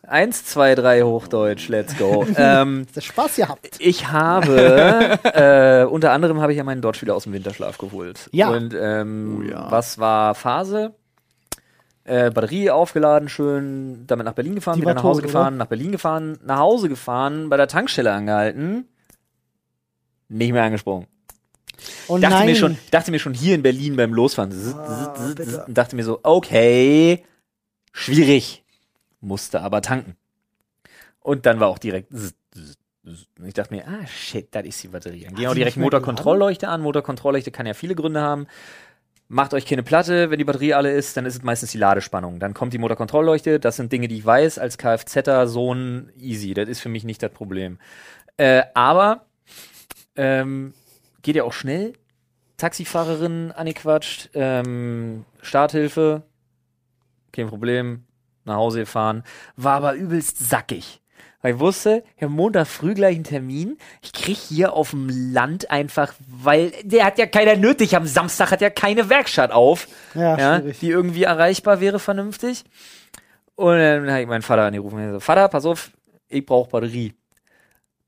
[0.02, 2.26] Eins, zwei, drei, Hochdeutsch, let's go.
[2.36, 3.68] ähm, Hast du Spaß gehabt?
[3.78, 8.28] ich habe, äh, unter anderem habe ich ja meinen Dodge wieder aus dem Winterschlaf geholt.
[8.32, 8.48] Ja.
[8.48, 9.70] Und ähm, Oh ja.
[9.70, 10.94] was war Phase?
[12.04, 15.66] Äh, Batterie aufgeladen, schön damit nach Berlin gefahren, Die wieder nach Hause tot, gefahren, nach
[15.66, 18.88] Berlin gefahren, nach Hause gefahren, bei der Tankstelle angehalten,
[20.30, 21.06] nicht mehr angesprungen.
[22.06, 22.46] Und dachte nein.
[22.46, 25.96] mir schon, dachte mir schon hier in Berlin beim Losfahren, zzz, zzz, zzz, und dachte
[25.96, 27.24] mir so, okay,
[27.92, 28.64] schwierig,
[29.20, 30.16] musste aber tanken.
[31.20, 32.12] Und dann war auch direkt.
[32.12, 35.24] Und ich dachte mir, ah shit, das ist die Batterie.
[35.24, 36.82] Dann ging Hat auch direkt Motorkontrollleuchte an.
[36.82, 38.46] Motorkontrollleuchte kann ja viele Gründe haben.
[39.28, 42.40] Macht euch keine Platte, wenn die Batterie alle ist, dann ist es meistens die Ladespannung.
[42.40, 46.54] Dann kommt die Motorkontrollleuchte, das sind Dinge, die ich weiß, als Kfzer Sohn easy.
[46.54, 47.78] Das ist für mich nicht das Problem.
[48.38, 49.26] Äh, aber
[50.16, 50.72] ähm,
[51.22, 51.92] geht ja auch schnell.
[52.56, 56.24] Taxifahrerin angequatscht, ähm, Starthilfe,
[57.32, 58.04] kein Problem,
[58.44, 59.22] nach Hause gefahren,
[59.56, 61.00] war aber übelst sackig.
[61.40, 63.78] Weil ich wusste, ich habe Montag früh gleich einen Termin.
[64.02, 67.94] Ich krieg hier auf dem Land einfach, weil der hat ja keiner nötig.
[67.94, 72.64] Am Samstag hat ja keine Werkstatt auf, Ja, ja, die irgendwie erreichbar wäre vernünftig.
[73.54, 74.98] Und dann habe ich meinen Vater angerufen.
[74.98, 75.92] Er so, Vater, pass auf,
[76.28, 77.14] ich brauche Batterie.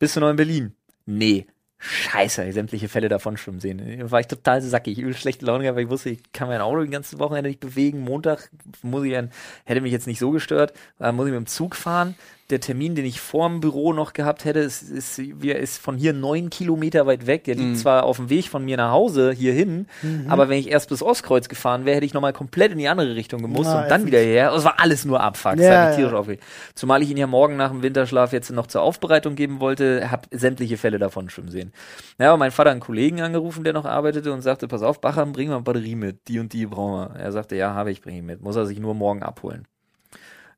[0.00, 0.74] Bist du noch in Berlin?
[1.06, 1.46] Nee.
[1.82, 3.98] Scheiße, sämtliche Fälle davon schwimmen sehen.
[3.98, 6.60] Da war ich total sackig, übel schlechte Laune gehabt, weil ich wusste, ich kann mein
[6.60, 8.00] Auto die ganze Wochenende nicht bewegen.
[8.00, 8.50] Montag
[8.82, 9.30] muss ich dann,
[9.64, 12.14] hätte mich jetzt nicht so gestört, äh, muss ich mit dem Zug fahren.
[12.50, 16.50] Der Termin, den ich vorm Büro noch gehabt hätte, ist, ist, ist von hier neun
[16.50, 17.44] Kilometer weit weg.
[17.44, 17.76] Der liegt Mhm.
[17.76, 20.26] zwar auf dem Weg von mir nach Hause hierhin, Mhm.
[20.28, 23.14] aber wenn ich erst bis Ostkreuz gefahren wäre, hätte ich nochmal komplett in die andere
[23.14, 24.52] Richtung gemusst Ah, und dann wieder hierher.
[24.52, 25.56] Es war alles nur Abfuck.
[25.58, 26.36] Ja, ja.
[26.74, 30.26] Zumal ich ihn ja morgen nach dem Winterschlaf jetzt noch zur Aufbereitung geben wollte, hab
[30.30, 31.72] sämtliche Fälle davon schwimmen sehen.
[32.18, 35.00] Ja, aber mein Vater hat einen Kollegen angerufen, der noch arbeitete und sagte, pass auf,
[35.00, 36.26] Bacham, bring mal Batterie mit.
[36.28, 37.20] Die und die brauchen wir.
[37.20, 38.42] Er sagte, ja, habe ich, bring ihn mit.
[38.42, 39.66] Muss er sich nur morgen abholen.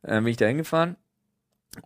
[0.03, 0.97] Äh, bin ich da hingefahren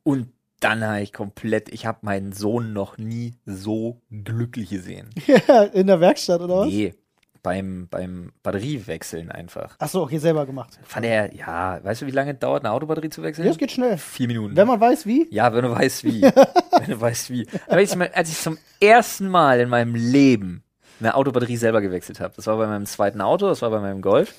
[0.02, 0.28] und
[0.60, 5.10] dann habe ich komplett, ich habe meinen Sohn noch nie so glücklich gesehen.
[5.26, 6.68] Ja, in der Werkstatt, oder was?
[6.68, 6.94] Nee,
[7.42, 9.76] beim, beim Batteriewechseln einfach.
[9.78, 10.80] Achso, okay, selber gemacht.
[10.82, 13.44] Fand er, ja, weißt du, wie lange es dauert, eine Autobatterie zu wechseln?
[13.44, 13.98] Ja, es geht schnell.
[13.98, 14.56] Vier Minuten.
[14.56, 15.28] Wenn man weiß, wie.
[15.30, 16.22] Ja, wenn du weißt wie.
[16.22, 17.46] wenn du weißt wie.
[17.68, 20.64] Aber ich, als ich zum ersten Mal in meinem Leben
[20.98, 24.00] eine Autobatterie selber gewechselt habe, das war bei meinem zweiten Auto, das war bei meinem
[24.00, 24.34] Golf,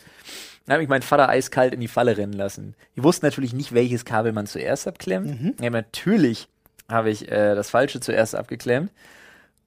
[0.67, 2.75] dann habe ich meinen Vater eiskalt in die Falle rennen lassen.
[2.95, 5.56] Ich wusste natürlich nicht, welches Kabel man zuerst abklemmt.
[5.62, 6.47] Ja, natürlich
[6.89, 8.91] habe ich äh, das falsche zuerst abgeklemmt.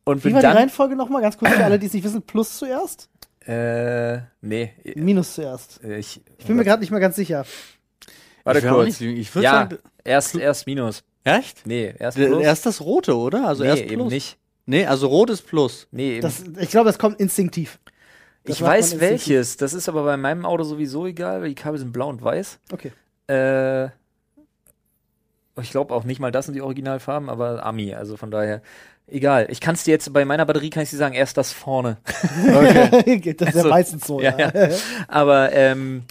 [0.04, 0.46] Und Wie war die.
[0.46, 1.20] Reihenfolge nochmal?
[1.22, 2.22] Ganz kurz für alle, die es nicht wissen.
[2.22, 3.08] Plus zuerst?
[3.46, 4.72] Äh, nee.
[4.94, 5.82] Minus zuerst.
[5.82, 7.44] äh, Ich, Ich bin mir gerade nicht mehr ganz sicher.
[8.44, 9.00] Warte ich kurz.
[9.00, 11.02] Ich würde Ja, sagen, erst, erst Minus.
[11.24, 11.66] echt?
[11.66, 12.42] Nee, erst Plus.
[12.42, 13.46] Erst das Rote, oder?
[13.46, 14.12] Also nee, erst eben Plus.
[14.12, 14.36] nicht.
[14.66, 15.88] Nee, also Rot ist Plus.
[15.90, 16.22] Nee, eben.
[16.22, 17.78] Das, ich glaube, das kommt instinktiv.
[18.44, 19.56] Das ich weiß welches.
[19.56, 22.58] Das ist aber bei meinem Auto sowieso egal, weil die Kabel sind blau und weiß.
[22.72, 22.92] Okay.
[23.28, 23.90] Äh,
[25.60, 28.62] ich glaube auch nicht mal das sind die Originalfarben, aber Ami, also von daher
[29.06, 29.46] egal.
[29.50, 31.98] Ich kann es dir jetzt bei meiner Batterie kann ich dir sagen, erst das vorne.
[32.04, 34.20] das ist ja Also, meistens so.
[34.20, 34.76] ja, Ja, ja.
[35.08, 36.04] Aber ähm,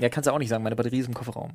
[0.00, 1.52] ja, kannst du auch nicht sagen, meine Batterie ist im Kofferraum.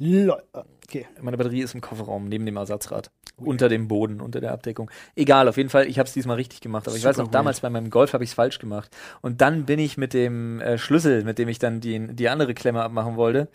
[0.00, 0.42] Lol.
[0.86, 1.06] Okay.
[1.20, 4.90] Meine Batterie ist im Kofferraum neben dem Ersatzrad, unter dem Boden, unter der Abdeckung.
[5.14, 6.88] Egal, auf jeden Fall, ich habe es diesmal richtig gemacht.
[6.88, 8.90] Aber ich weiß Super noch, damals bei meinem Golf habe ich es falsch gemacht.
[9.20, 12.54] Und dann bin ich mit dem äh, Schlüssel, mit dem ich dann die, die andere
[12.54, 13.48] Klemme abmachen wollte,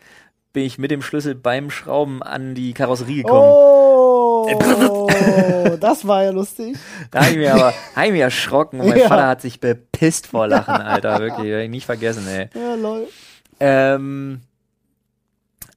[0.54, 3.52] bin ich mit dem Schlüssel beim Schrauben an die Karosserie gekommen.
[3.52, 4.48] Oh,
[5.82, 6.78] das war ja lustig.
[7.12, 9.08] Da habe ich mir aber hab ich mir erschrocken und mein Ja.
[9.10, 11.20] Vater hat sich bepisst vor Lachen, Alter.
[11.20, 12.50] Wirklich, werde ich nicht vergessen, ey.
[12.54, 13.08] Ja, lol.
[13.60, 14.42] Ähm,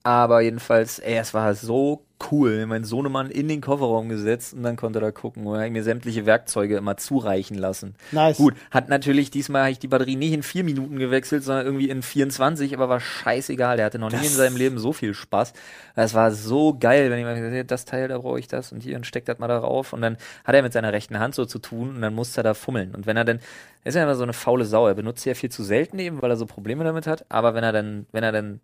[0.08, 2.64] aber jedenfalls, ey, es war so cool.
[2.64, 5.46] Mein Sohnemann in den Kofferraum gesetzt und dann konnte er da gucken.
[5.46, 7.94] Und er hat mir sämtliche Werkzeuge immer zureichen lassen.
[8.10, 8.38] Nice.
[8.38, 11.90] Gut, hat natürlich diesmal hab ich die Batterie nicht in vier Minuten gewechselt, sondern irgendwie
[11.90, 13.76] in 24, aber war scheißegal.
[13.76, 15.52] Der hatte noch nie in seinem Leben so viel Spaß.
[15.94, 18.72] Das war so geil, wenn ich mal gesagt habe, das Teil, da brauche ich das
[18.72, 19.92] und hier und steckt das mal darauf.
[19.92, 22.44] Und dann hat er mit seiner rechten Hand so zu tun und dann musste er
[22.44, 22.94] da fummeln.
[22.94, 23.40] Und wenn er dann,
[23.84, 25.98] er ist ja immer so eine faule Sau, er benutzt sie ja viel zu selten
[25.98, 27.26] eben, weil er so Probleme damit hat.
[27.28, 28.60] Aber wenn er dann, wenn er dann,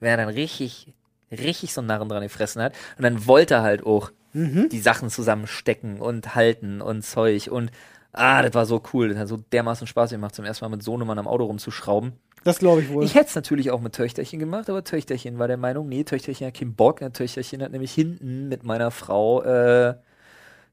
[0.00, 0.92] wenn er dann richtig,
[1.30, 4.68] richtig so einen Narren dran gefressen hat und dann wollte er halt auch Mhm.
[4.68, 7.72] die Sachen zusammenstecken und halten und Zeug und
[8.12, 9.08] ah, das war so cool.
[9.08, 12.12] Das hat so dermaßen Spaß gemacht, zum ersten Mal mit Sohnemann am Auto rumzuschrauben.
[12.44, 13.02] Das glaube ich wohl.
[13.04, 16.46] Ich hätte es natürlich auch mit Töchterchen gemacht, aber Töchterchen war der Meinung, nee, Töchterchen
[16.46, 17.00] hat keinen Bock.
[17.02, 19.94] Und Töchterchen hat nämlich hinten mit meiner Frau äh,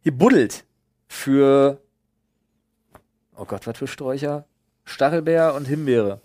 [0.04, 0.64] gebuddelt
[1.08, 1.82] für,
[3.36, 4.46] oh Gott, was für Sträucher?
[4.86, 6.22] Stachelbeer und Himbeere.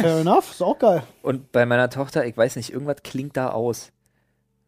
[0.00, 1.02] Fair enough, ist auch geil.
[1.22, 3.90] Und bei meiner Tochter, ich weiß nicht, irgendwas klingt da aus.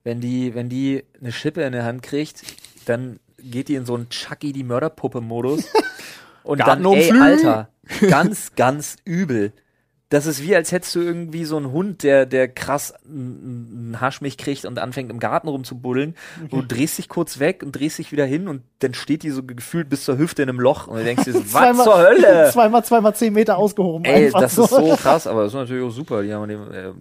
[0.05, 2.43] Wenn die, wenn die eine Schippe in der Hand kriegt,
[2.87, 5.65] dann geht die in so einen Chucky die Mörderpuppe-Modus.
[6.43, 7.13] Und dann, ey.
[7.13, 7.69] Alter,
[8.09, 9.53] ganz, ganz übel.
[10.11, 14.39] Das ist wie, als hättest du irgendwie so einen Hund, der, der krass einen Haschmich
[14.39, 16.15] kriegt und anfängt im Garten rumzubuddeln.
[16.41, 19.31] Und du drehst dich kurz weg und drehst dich wieder hin und dann steht die
[19.31, 21.85] so gefühlt bis zur Hüfte in einem Loch und du denkst dir, so, was Zweimal-
[21.85, 22.51] zur Hölle?
[22.53, 24.07] Zweimal, zweimal zehn Meter ausgehoben.
[24.07, 24.65] Ey, das so.
[24.65, 26.23] ist so krass, aber das ist natürlich auch super.
[26.23, 26.93] Die haben den, äh,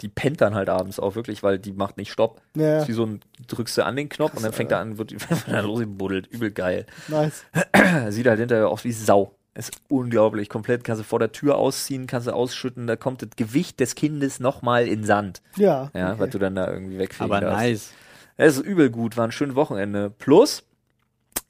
[0.00, 2.40] die pennt dann halt abends auch wirklich, weil die macht nicht Stopp.
[2.56, 4.98] Ja, ist wie so ein, drückst du an den Knopf und dann fängt er an,
[4.98, 5.14] wird
[5.46, 6.26] dann losgebuddelt.
[6.26, 6.86] Übel geil.
[7.06, 7.44] nice.
[8.08, 9.36] Sieht halt hinterher aus wie Sau.
[9.54, 10.48] Ist unglaublich.
[10.48, 13.94] Komplett kannst du vor der Tür ausziehen, kannst du ausschütten, da kommt das Gewicht des
[13.94, 15.42] Kindes nochmal in Sand.
[15.56, 15.90] Ja.
[15.94, 16.20] Ja, okay.
[16.20, 17.58] was du dann da irgendwie wegfegen Aber darfst.
[17.58, 17.92] nice.
[18.38, 20.08] Es ist übel gut, war ein schönes Wochenende.
[20.08, 20.64] Plus,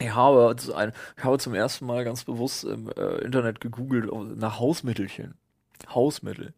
[0.00, 4.58] ich habe, ich habe zum ersten Mal ganz bewusst im äh, Internet gegoogelt oh, nach
[4.58, 5.34] Hausmittelchen.
[5.94, 6.54] Hausmittel.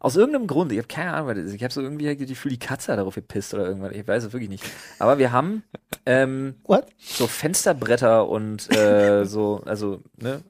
[0.00, 1.54] Aus irgendeinem Grund, ich habe keine Ahnung, was das ist.
[1.54, 3.92] Ich habe so irgendwie das Gefühl, die Katze hat darauf gepisst oder irgendwas.
[3.92, 4.64] Ich weiß es wirklich nicht.
[4.98, 5.62] Aber wir haben
[6.06, 6.86] ähm, What?
[6.98, 10.42] so Fensterbretter und äh, so, also ne,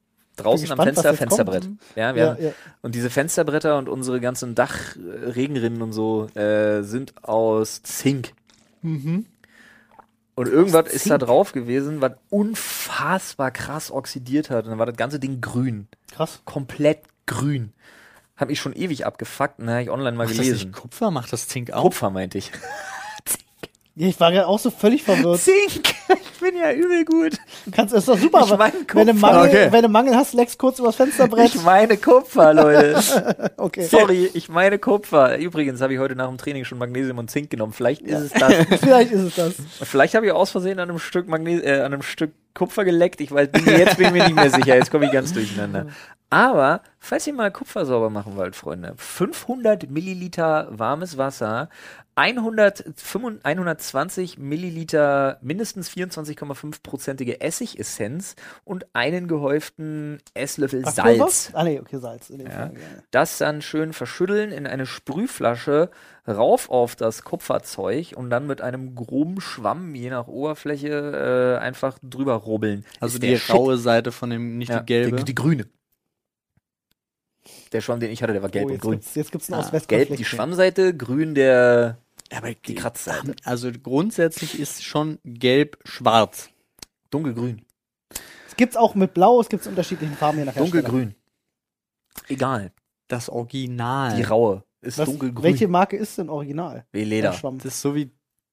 [0.42, 1.62] draußen am gespannt, was Fenster Fensterbrett.
[1.64, 1.80] kommt.
[1.96, 2.50] Ja, wir Ja, haben, ja.
[2.82, 8.32] und diese Fensterbretter und unsere ganzen Dachregenrinnen und so äh, sind aus Zink.
[8.82, 9.26] Mhm.
[10.34, 14.64] Und irgendwas ist da drauf gewesen, was unfassbar krass oxidiert hat.
[14.64, 15.88] Und dann war das ganze Ding grün.
[16.10, 16.40] Krass.
[16.44, 17.72] Komplett grün.
[18.36, 20.68] Hab ich schon ewig abgefuckt und dann habe ich online mal das gelesen.
[20.70, 21.10] nicht Kupfer?
[21.10, 21.82] Macht das Zink auch?
[21.82, 22.50] Kupfer meinte ich.
[23.94, 25.40] Ja, Ich war ja auch so völlig verwirrt.
[25.40, 25.94] Zink!
[26.14, 27.38] Ich bin ja übel gut.
[27.70, 29.26] Kannst, ist doch super, Ich aber mein wenn du Kupfer.
[29.32, 29.68] Mangel, Okay.
[29.70, 31.54] wenn du Mangel hast, leckst kurz übers Fensterbrett.
[31.54, 33.52] Ich meine Kupfer, Leute.
[33.56, 33.84] Okay.
[33.84, 35.38] Sorry, ich meine Kupfer.
[35.38, 37.72] Übrigens habe ich heute nach dem Training schon Magnesium und Zink genommen.
[37.72, 38.52] Vielleicht ist es das.
[38.80, 39.54] Vielleicht ist es das.
[39.88, 43.20] Vielleicht habe ich aus Versehen an einem Stück Magne äh, an einem Stück Kupfer geleckt.
[43.20, 44.74] Ich weiß, bin mir- jetzt bin ich mir nicht mehr sicher.
[44.74, 45.86] Jetzt komme ich ganz durcheinander.
[46.28, 51.68] Aber falls ihr mal Kupfer sauber machen wollt, Freunde, 500 Milliliter warmes Wasser,
[52.14, 61.50] 125 120 Milliliter mindestens 24,5-prozentige Essigessenz und einen gehäuften Esslöffel Ach, Salz.
[61.54, 62.28] Ah, nee, okay, Salz.
[62.30, 62.52] In dem Ja.
[62.52, 63.02] Fall, ja.
[63.10, 65.90] Das dann schön verschütteln in eine Sprühflasche,
[66.28, 71.98] rauf auf das Kupferzeug und dann mit einem groben Schwamm, je nach Oberfläche, äh, einfach
[72.02, 72.84] drüber rubbeln.
[73.00, 73.54] Also Ist die Shit.
[73.54, 75.16] raue Seite von dem, nicht Ja, die gelbe.
[75.16, 75.66] Die, die grüne.
[77.72, 78.92] Der Schwamm, den ich hatte, der war gelb oh, und jetzt grün.
[78.92, 79.78] gibt's, jetzt gibt's einen Ah.
[79.88, 81.98] Gelb die Schwammseite, grün der
[82.36, 83.34] aber die Kratzseite.
[83.44, 86.50] Also grundsätzlich ist schon gelb-schwarz.
[87.10, 87.62] Dunkelgrün.
[88.48, 90.82] Es gibt's auch mit Blau, es gibt's unterschiedlichen Farben je nach Hersteller.
[90.82, 91.14] Dunkelgrün.
[92.28, 92.72] Egal.
[93.08, 94.16] Das Original.
[94.16, 95.42] Die raue ist Was, dunkelgrün.
[95.44, 96.86] welche Marke ist denn original?
[96.92, 97.30] Wie Der Leder.
[97.30, 98.10] Das ist so wie,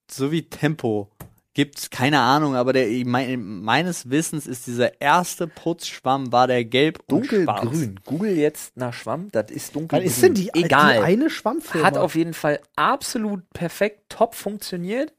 [0.09, 1.09] so wie Tempo.
[1.55, 7.05] Gibt's keine Ahnung, aber der, mein, meines Wissens ist dieser erste Putzschwamm war der gelb.
[7.07, 7.99] Dunkelgrün.
[8.05, 10.07] Google jetzt nach Schwamm, das ist dunkelgrün.
[10.07, 10.97] Was ist denn die, Egal.
[10.97, 11.85] die eine Schwammfirma?
[11.85, 15.11] Hat auf jeden Fall absolut perfekt top funktioniert.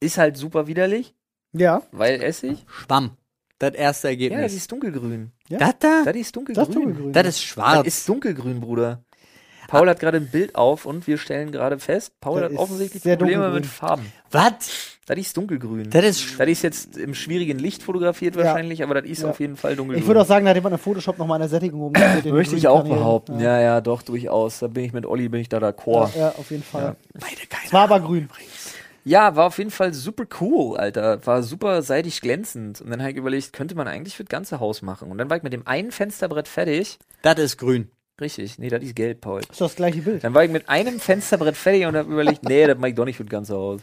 [0.00, 1.14] Ist halt super widerlich,
[1.52, 2.64] ja, weil Essig.
[2.68, 3.16] Schwamm.
[3.58, 4.42] Das erste Ja, Ergebnis.
[4.42, 5.32] das ist dunkelgrün.
[5.48, 5.58] Ja?
[5.58, 6.02] das da?
[6.04, 6.54] Das ist dunkelgrün.
[6.62, 7.12] Das ist dunkelgrün.
[7.14, 7.76] Das ist schwarz.
[7.78, 9.02] Das ist dunkelgrün, Bruder.
[9.68, 13.02] Paul hat gerade ein Bild auf und wir stellen gerade fest, Paul Das hat offensichtlich
[13.02, 14.12] Probleme mit Farben.
[14.30, 14.52] Was?
[15.06, 15.88] Das ist dunkelgrün.
[15.90, 18.44] Das ist Das ist jetzt im schwierigen Licht fotografiert Ja.
[18.44, 19.30] wahrscheinlich, aber das ist Ja.
[19.30, 20.02] auf jeden Fall dunkelgrün.
[20.02, 21.92] Ich würde auch sagen, nachdem man in Photoshop noch mal eine Sättigung um
[22.32, 23.38] Möchte ich auch behaupten.
[23.38, 23.60] Ja.
[23.60, 24.58] ja, doch, durchaus.
[24.58, 26.14] Da bin ich mit Olli, bin ich da d'accord.
[26.16, 26.96] Ja, ja, auf jeden Fall.
[27.14, 28.28] Beide keine Es war aber grün.
[29.04, 31.24] Ja, war auf jeden Fall super cool, Alter.
[31.24, 32.80] War super seidig glänzend.
[32.80, 35.12] Und dann habe ich überlegt, könnte man eigentlich für das ganze Haus machen.
[35.12, 36.98] Und dann war ich mit dem einen Fensterbrett fertig.
[37.22, 37.88] Das ist grün.
[38.20, 39.40] Richtig, nee, das ist gelb, Paul.
[39.40, 40.24] Ist doch das gleiche Bild.
[40.24, 43.04] Dann war ich mit einem Fensterbrett fertig und habe überlegt, nee, das mache ich doch
[43.04, 43.82] nicht für das ganze Haus.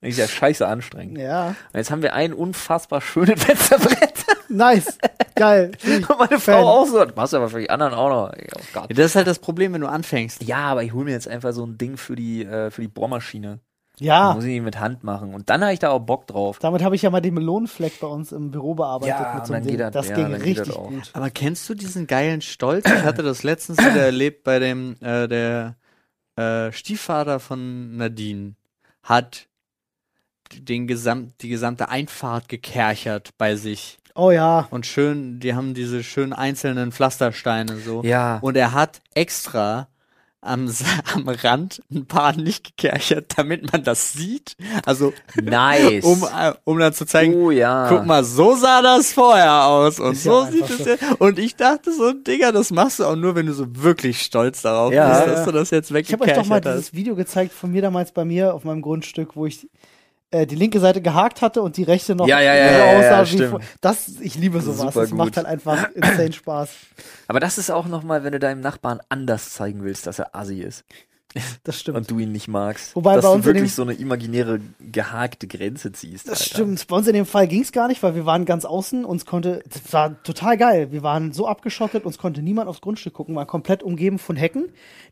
[0.00, 1.18] Das ist ja scheiße anstrengend.
[1.18, 1.48] Ja.
[1.48, 4.24] Und jetzt haben wir ein unfassbar schönes Fensterbrett.
[4.48, 4.98] Nice.
[5.34, 5.72] Geil.
[5.84, 6.54] Und meine Fan.
[6.54, 7.04] Frau auch so.
[7.04, 8.32] Das machst du aber für die anderen auch noch.
[8.32, 8.90] Oh Gott.
[8.90, 10.42] Das ist halt das Problem, wenn du anfängst.
[10.42, 12.88] Ja, aber ich hole mir jetzt einfach so ein Ding für die, äh, für die
[12.88, 13.60] Bohrmaschine.
[13.98, 14.34] Ja.
[14.34, 15.32] Muss ich nicht mit Hand machen.
[15.34, 16.58] Und dann habe ich da auch Bock drauf.
[16.58, 19.54] Damit habe ich ja mal den Melonenfleck bei uns im Büro bearbeitet Ja, mit so
[19.54, 20.88] einem dann geht das- das ja, ging dann geht das richtig auch.
[20.90, 21.10] gut.
[21.14, 22.84] Aber kennst du diesen geilen Stolz?
[22.86, 25.76] Ich hatte das letztens wieder erlebt bei dem, äh, der
[26.36, 28.54] äh, Stiefvater von Nadine
[29.02, 29.46] hat
[30.54, 33.98] den gesamt, die gesamte Einfahrt gekerchert bei sich.
[34.14, 34.66] Oh ja.
[34.70, 38.02] Und schön, die haben diese schönen einzelnen Pflastersteine so.
[38.02, 38.38] Ja.
[38.42, 39.88] Und er hat extra
[40.46, 40.72] am,
[41.14, 44.56] am Rand ein paar nicht gekerchert, damit man das sieht.
[44.84, 46.04] Also, Nice.
[46.04, 47.88] um, äh, um dann zu zeigen, oh ja.
[47.88, 50.90] Guck mal, so sah das vorher aus und Ist ja so einfach sieht es so.
[50.90, 51.20] jetzt.
[51.20, 54.62] Und ich dachte so, Digga, das machst du auch nur, wenn du so wirklich stolz
[54.62, 55.08] darauf Ja.
[55.08, 55.32] bist, Ja.
[55.34, 56.94] dass du das jetzt Ich habe euch doch mal weggekerchert dieses hast.
[56.94, 59.68] Video gezeigt von mir damals bei mir auf meinem Grundstück, wo ich
[60.30, 62.78] äh, die linke Seite gehakt hatte und die rechte noch Ja, ja, ja, so ja,
[62.78, 64.94] ja, aussah ja, wie Das, ich liebe sowas.
[64.94, 66.70] Super das macht halt einfach insane Spaß.
[67.28, 70.60] Aber das ist auch nochmal, wenn du deinem Nachbarn anders zeigen willst, dass er assi
[70.60, 70.84] ist.
[71.64, 71.96] Das stimmt.
[71.98, 72.94] Und du ihn nicht magst.
[72.94, 76.28] Wobei dass bei du uns in wirklich so eine imaginäre, gehakte Grenze ziehst.
[76.28, 76.54] Das Alter.
[76.54, 76.86] stimmt.
[76.86, 79.04] Bei uns in dem Fall ging es gar nicht, weil wir waren ganz außen.
[79.04, 80.92] Uns konnte, das war total geil.
[80.92, 84.66] Wir waren so abgeschottet, uns konnte niemand aufs Grundstück gucken, waren komplett umgeben von Hecken.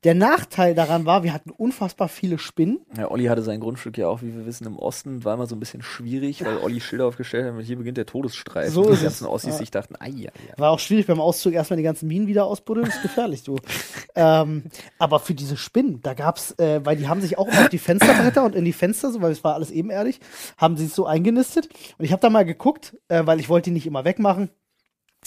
[0.04, 2.78] Der Nachteil daran war, wir hatten unfassbar viele Spinnen.
[2.96, 5.24] Ja, Olli hatte sein Grundstück ja auch, wie wir wissen, im Osten.
[5.24, 8.72] War immer so ein bisschen schwierig, weil Olli Schilder aufgestellt hat, hier beginnt der Todesstreif.
[8.72, 9.02] So ist die es.
[9.02, 9.58] ganzen Ossis Ja.
[9.58, 10.58] sich dachten, ai, ja, ja.
[10.58, 12.86] War auch schwierig beim Auszug erstmal die ganzen Minen wieder ausbuddeln.
[12.86, 13.56] Das ist gefährlich, du.
[14.14, 14.64] ähm,
[14.98, 18.44] aber für diese Spinnen, da gab's, äh, weil die haben sich auch auf die Fensterbretter
[18.44, 20.20] und in die Fenster, so, weil es war alles ebenerdig,
[20.56, 21.68] haben sie es so eingenistet.
[21.98, 24.50] Und ich habe da mal geguckt, äh, weil ich wollte die nicht immer wegmachen.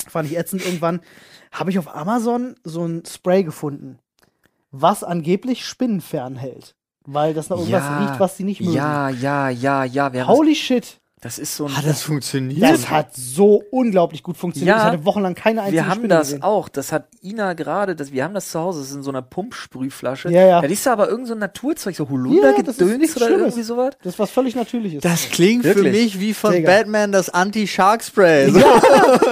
[0.07, 1.01] Fand ich ätzend irgendwann.
[1.51, 3.99] Habe ich auf Amazon so ein Spray gefunden,
[4.71, 6.75] was angeblich Spinnen fernhält.
[7.05, 8.73] Weil das noch irgendwas Ja, riecht, was die nicht mögen.
[8.73, 10.27] Ja, ja, ja, ja.
[10.27, 10.99] Holy shit.
[11.21, 11.75] Das, ist so ein.
[11.75, 12.61] Hat das funktioniert?
[12.61, 14.77] Das hat so unglaublich gut funktioniert.
[14.77, 14.83] Ja.
[14.87, 16.43] ich hatte wochenlang keine einzige wir haben Spinne das gesehen.
[16.43, 16.69] auch.
[16.69, 19.23] Das hat Ina gerade, das, wir haben das zu Hause, das ist in so einer
[19.23, 20.29] Pumpsprühflasche.
[20.29, 20.61] Ja, ja.
[20.61, 23.41] Da ist da aber irgend so ein Naturzeug, so Ja, Holunder-Gedöns nichts oder Schlimmes.
[23.47, 23.95] irgendwie sowas.
[24.03, 25.01] Das ist was völlig Natürliches.
[25.01, 25.93] Das klingt für Wirklich?
[26.15, 26.71] mich wie von Digga.
[26.71, 28.51] Batman das Anti-Shark-Spray.
[28.51, 28.59] So.
[28.59, 28.81] ja,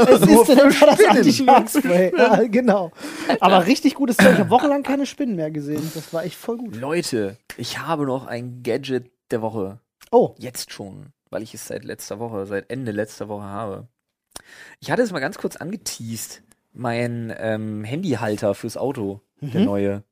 [0.10, 1.18] es ist für Fall das Spinnen.
[1.18, 2.12] Anti-Shark-Spray.
[2.18, 2.92] Ja, genau.
[3.40, 4.34] Aber richtig gutes Zeug.
[4.34, 5.92] Ich habe wochenlang keine Spinnen mehr gesehen.
[5.94, 6.76] Das war echt voll gut.
[6.76, 9.80] Leute, ich habe noch ein Gadget der Woche.
[10.12, 13.88] Oh, Jetzt schon, weil ich es seit letzter Woche, seit Ende letzter Woche habe.
[14.80, 16.44] Ich hatte es mal ganz kurz angeteased.
[16.74, 19.66] Mein ähm, Handyhalter fürs Auto, der Mhm.
[19.66, 20.04] neue.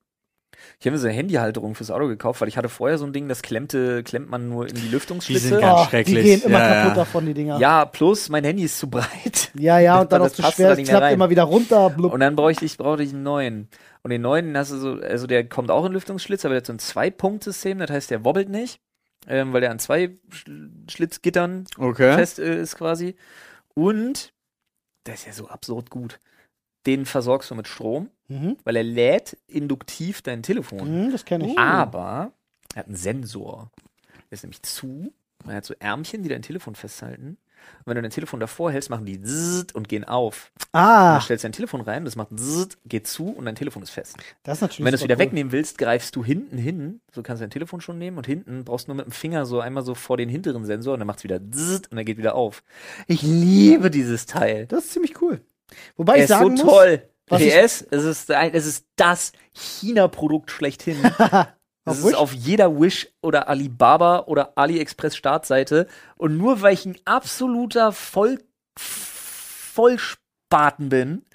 [0.80, 3.12] Ich habe mir so eine Handyhalterung fürs Auto gekauft, weil ich hatte vorher so ein
[3.12, 5.48] Ding, das klemmte, klemmt man nur in die Lüftungsschlitze.
[5.50, 6.24] sind ganz oh, die schrecklich.
[6.24, 6.96] gehen immer Ja, kaputt ja.
[6.96, 7.58] davon, die Dinger.
[7.60, 9.52] ja, plus mein Handy ist zu breit.
[9.56, 10.72] ja, ja und dann Das auch zu schwer.
[10.78, 11.14] Es klappt rein.
[11.16, 11.90] immer wieder runter.
[11.90, 12.14] Blub.
[12.14, 13.68] Und dann bräuchte ich, brauchte ich einen neuen.
[14.04, 16.60] Und den neuen, den hast du so, also der kommt auch in Lüftungsschlitz, aber der
[16.60, 18.80] hat so ein Zwei-Punkt-System, das heißt, der wobbelt nicht,
[19.28, 20.46] ähm, weil der an zwei Sch
[20.90, 22.14] Schlitzgittern Okay.
[22.16, 23.16] fest äh, ist quasi.
[23.74, 24.34] Und,
[25.06, 26.20] der ist ja so absurd gut.
[26.86, 28.58] Den versorgst du mit Strom, Mhm.
[28.64, 31.06] weil er lädt induktiv dein Telefon.
[31.08, 31.58] Mhm, das kenne ich.
[31.58, 32.34] Aber
[32.74, 33.72] er hat einen Sensor.
[34.30, 35.14] Der ist nämlich zu.
[35.48, 37.38] Er hat so Ärmchen, die dein Telefon festhalten.
[37.80, 40.52] Und wenn du dein Telefon davor hältst, machen die zzzzt und gehen auf.
[40.72, 43.90] Ah, Dann stellst dein Telefon rein, das macht zzzzt, geht zu und dein Telefon ist
[43.90, 44.16] fest.
[44.44, 44.80] das ist natürlich.
[44.80, 45.20] Und wenn du es wieder cool.
[45.20, 47.02] wegnehmen willst, greifst du hinten hin.
[47.12, 49.46] So kannst du dein Telefon schon nehmen und hinten brauchst du nur mit dem Finger
[49.46, 52.06] so einmal so vor den hinteren Sensor und dann macht es wieder zzzzt und dann
[52.06, 52.64] geht wieder auf.
[53.08, 54.66] Ich liebe dieses Teil.
[54.68, 55.42] Das ist ziemlich cool.
[55.98, 57.04] Wobei Er ich ist so sagen muss, toll.
[57.28, 60.98] PS, es ist, ein, es ist das China-Produkt schlechthin.
[61.86, 62.16] Das Auf ist Wish?
[62.16, 65.88] auf jeder Wish oder Alibaba oder AliExpress Startseite.
[66.16, 68.40] Und nur weil ich ein absoluter Voll
[68.76, 71.26] Vollspaten bin,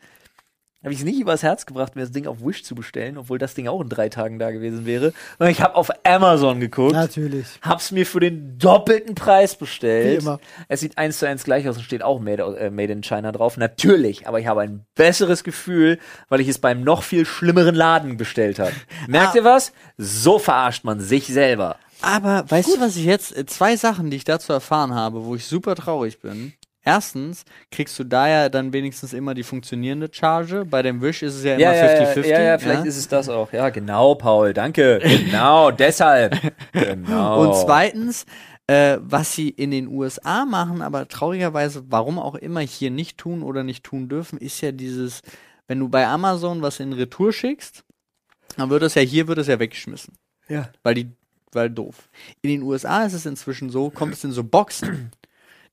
[0.85, 3.39] habe ich es nicht übers Herz gebracht, mir das Ding auf Wish zu bestellen, obwohl
[3.39, 5.12] das Ding auch in drei Tagen da gewesen wäre.
[5.39, 6.93] Und ich habe auf Amazon geguckt.
[6.93, 7.47] Natürlich.
[7.62, 10.22] Hab's mir für den doppelten Preis bestellt.
[10.22, 10.39] Wie immer.
[10.68, 13.33] Es sieht eins zu eins gleich aus und steht auch Made, äh, Made in China
[13.33, 13.57] drauf.
[13.57, 15.99] Natürlich, aber ich habe ein besseres Gefühl,
[16.29, 18.72] weil ich es beim noch viel schlimmeren Laden bestellt habe.
[19.09, 19.72] Merkt ihr was?
[19.97, 21.76] So verarscht man sich selber.
[22.03, 25.35] Aber weißt du, was ich jetzt, äh, zwei Sachen, die ich dazu erfahren habe, wo
[25.35, 26.53] ich super traurig bin.
[26.89, 30.64] Erstens kriegst du da ja dann wenigstens immer die funktionierende Charge.
[30.64, 32.26] Bei dem Wish ist es ja immer Ja, ja, 50-50.
[32.26, 33.53] ja, ja, ja, vielleicht ist es das auch.
[33.53, 34.99] Ja, genau, Paul, danke.
[35.03, 36.34] Genau, deshalb.
[36.72, 37.43] Genau.
[37.43, 38.24] Und zweitens,
[38.68, 43.43] äh, was sie in den USA machen, aber traurigerweise, warum auch immer hier nicht tun
[43.43, 45.20] oder nicht tun dürfen, ist ja dieses,
[45.66, 47.84] wenn du bei Amazon was in Retour schickst,
[48.57, 50.14] dann wird es ja hier wird es ja weggeschmissen.
[50.49, 50.70] Ja.
[50.82, 51.11] Weil die,
[51.53, 52.09] weil doof.
[52.41, 55.12] In den USA ist es inzwischen so, kommt es in so Boxen.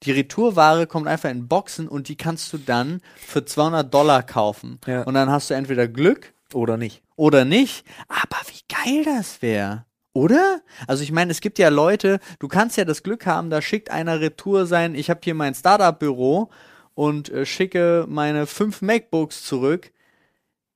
[0.03, 4.79] Die Retourware kommt einfach in Boxen und die kannst du dann für 200 Dollar kaufen.
[4.85, 5.03] Ja.
[5.03, 7.01] Und dann hast du entweder Glück Oder nicht.
[7.15, 7.85] oder nicht.
[8.07, 9.85] Aber wie geil das wäre.
[10.13, 10.61] Oder?
[10.87, 13.91] Also ich meine, es gibt ja Leute, du kannst ja das Glück haben, da schickt
[13.91, 16.49] einer Retour sein, ich habe hier mein Startup-Büro
[16.93, 19.91] und äh, schicke meine fünf MacBooks zurück.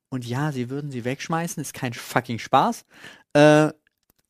[0.10, 2.84] Und ja, sie würden sie wegschmeißen, ist kein fucking Spaß.
[3.34, 3.70] Äh,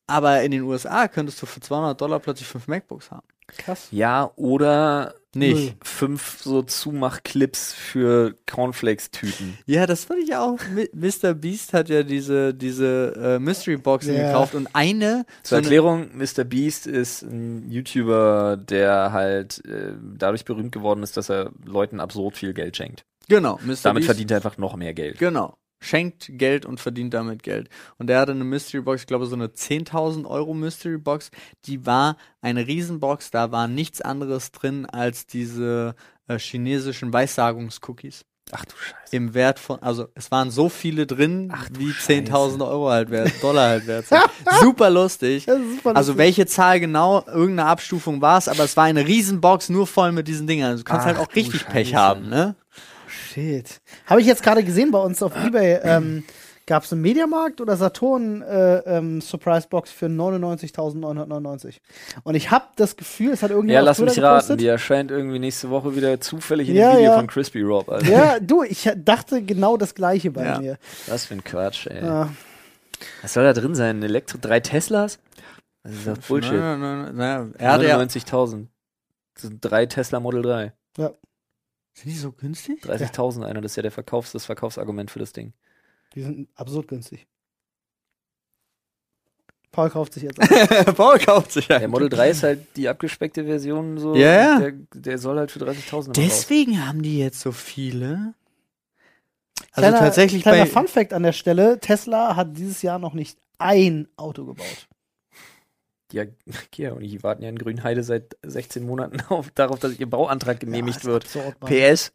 [0.06, 3.26] aber in den USA könntest du für 200 Dollar plötzlich fünf MacBooks haben.
[3.58, 3.88] Krass.
[3.90, 5.76] Ja, oder Nicht.
[5.86, 9.58] fünf so Zumachclips für Cornflakes-Tüten.
[9.66, 10.58] Ja, das fand ich auch.
[10.92, 11.34] Mr.
[11.34, 14.26] Beast hat ja diese, diese äh, Mystery Boxen Ja.
[14.28, 16.44] gekauft und eine Zur eine- Erklärung, Mr.
[16.44, 22.36] Beast ist ein YouTuber, der halt äh, dadurch berühmt geworden ist, dass er Leuten absurd
[22.36, 23.04] viel Geld schenkt.
[23.28, 23.76] Genau, Mr.
[23.84, 24.06] Damit Beast.
[24.06, 25.18] verdient er einfach noch mehr Geld.
[25.18, 25.54] Genau.
[25.80, 27.68] Schenkt Geld und verdient damit Geld.
[27.98, 31.30] Und der hatte eine Mystery Box, ich glaube so eine 10.000 Euro Mystery Box.
[31.64, 35.94] Die war eine Riesenbox, da war nichts anderes drin als diese
[36.28, 38.24] äh, chinesischen Weissagungscookies.
[38.52, 39.16] Ach du Scheiße.
[39.16, 42.12] Im Wert von, also es waren so viele drin, Ach wie Scheiße.
[42.32, 44.20] 10.000 Euro halt wert, Dollar halt wert sind.
[44.60, 45.44] Super lustig.
[45.44, 46.18] Super Also lustig.
[46.18, 50.26] welche Zahl genau, irgendeine Abstufung war es, aber es war eine Riesenbox nur voll mit
[50.26, 50.72] diesen Dingern.
[50.72, 52.56] Also du kannst Ach halt auch richtig Pech haben, ne?
[53.32, 53.80] Shit.
[54.06, 55.80] Habe ich jetzt gerade gesehen bei uns auf Ebay.
[55.82, 56.24] Ähm,
[56.66, 61.78] Gab es einen Mediamarkt oder Saturn äh, ähm, Surprise Box für 99.999?
[62.22, 64.34] Und ich habe das Gefühl, es hat irgendjemand Ja, lass mich raten.
[64.36, 64.60] gepostet.
[64.60, 67.16] Die erscheint irgendwie nächste Woche wieder zufällig in Ja, dem Video ja.
[67.16, 67.88] von Crispy Rob.
[67.88, 68.08] Alter.
[68.08, 70.58] Ja, du, ich dachte genau das gleiche bei Ja.
[70.60, 70.78] mir.
[71.08, 72.04] Was für ein Quatsch, ey.
[72.04, 72.28] Ja.
[73.22, 74.00] Was soll da drin sein?
[74.02, 75.18] Elektro drei Teslas?
[75.82, 76.52] Das ist doch Bullshit.
[76.52, 77.54] Nein, nein, nein, nein.
[77.58, 78.66] Er hatte ja, 99.000.
[79.34, 80.72] Das sind drei Tesla Model 3.
[82.00, 82.82] sind die so günstig?
[82.84, 85.52] 30.000 einer, das ist ja der Verkaufs-, das Verkaufsargument für das Ding.
[86.14, 87.26] Die sind absurd günstig.
[89.72, 90.94] Paul kauft sich jetzt ein.
[90.94, 94.14] Paul kauft sich Der Model 3 ist halt die abgespeckte Version so.
[94.16, 94.58] Ja, ja.
[94.58, 96.08] Der, der soll halt für 30.000 immer raus.
[96.16, 98.34] Deswegen haben die jetzt so viele.
[99.72, 103.14] Also Kleiner, tatsächlich kleiner bei Fun Fact an der Stelle: Tesla hat dieses Jahr noch
[103.14, 104.88] nicht ein Auto gebaut.
[106.12, 106.24] Ja,
[106.76, 110.60] ja, und die warten ja in Grünheide seit 16 Monaten auf, darauf, dass ihr Bauantrag
[110.60, 111.24] genehmigt Ja, wird.
[111.24, 111.60] absurd.
[111.60, 112.12] PS,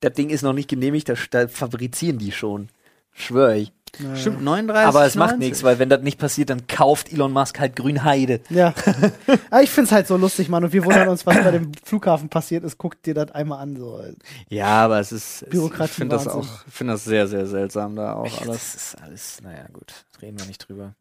[0.00, 2.68] das Ding ist noch nicht genehmigt, das, da fabrizieren die schon.
[3.12, 3.72] Schwör ich.
[3.98, 4.14] Ja.
[4.14, 4.86] Stimmt, 39.
[4.88, 5.48] Aber es macht 90.
[5.48, 8.40] nichts, weil wenn das nicht passiert, dann kauft Elon Musk halt Grünheide.
[8.50, 8.74] Ja.
[9.50, 10.62] Aber ich find's halt so lustig, Mann.
[10.64, 12.76] Und wir wundern uns, was bei dem Flughafen passiert ist.
[12.76, 13.74] Guckt dir das einmal an.
[13.76, 14.02] So.
[14.50, 15.46] Ja, aber es ist.
[15.48, 18.46] Bürokratie- Ich finde das auch, finde das sehr, sehr seltsam da auch alles.
[18.46, 20.94] Das ist alles, naja, gut, reden wir nicht drüber.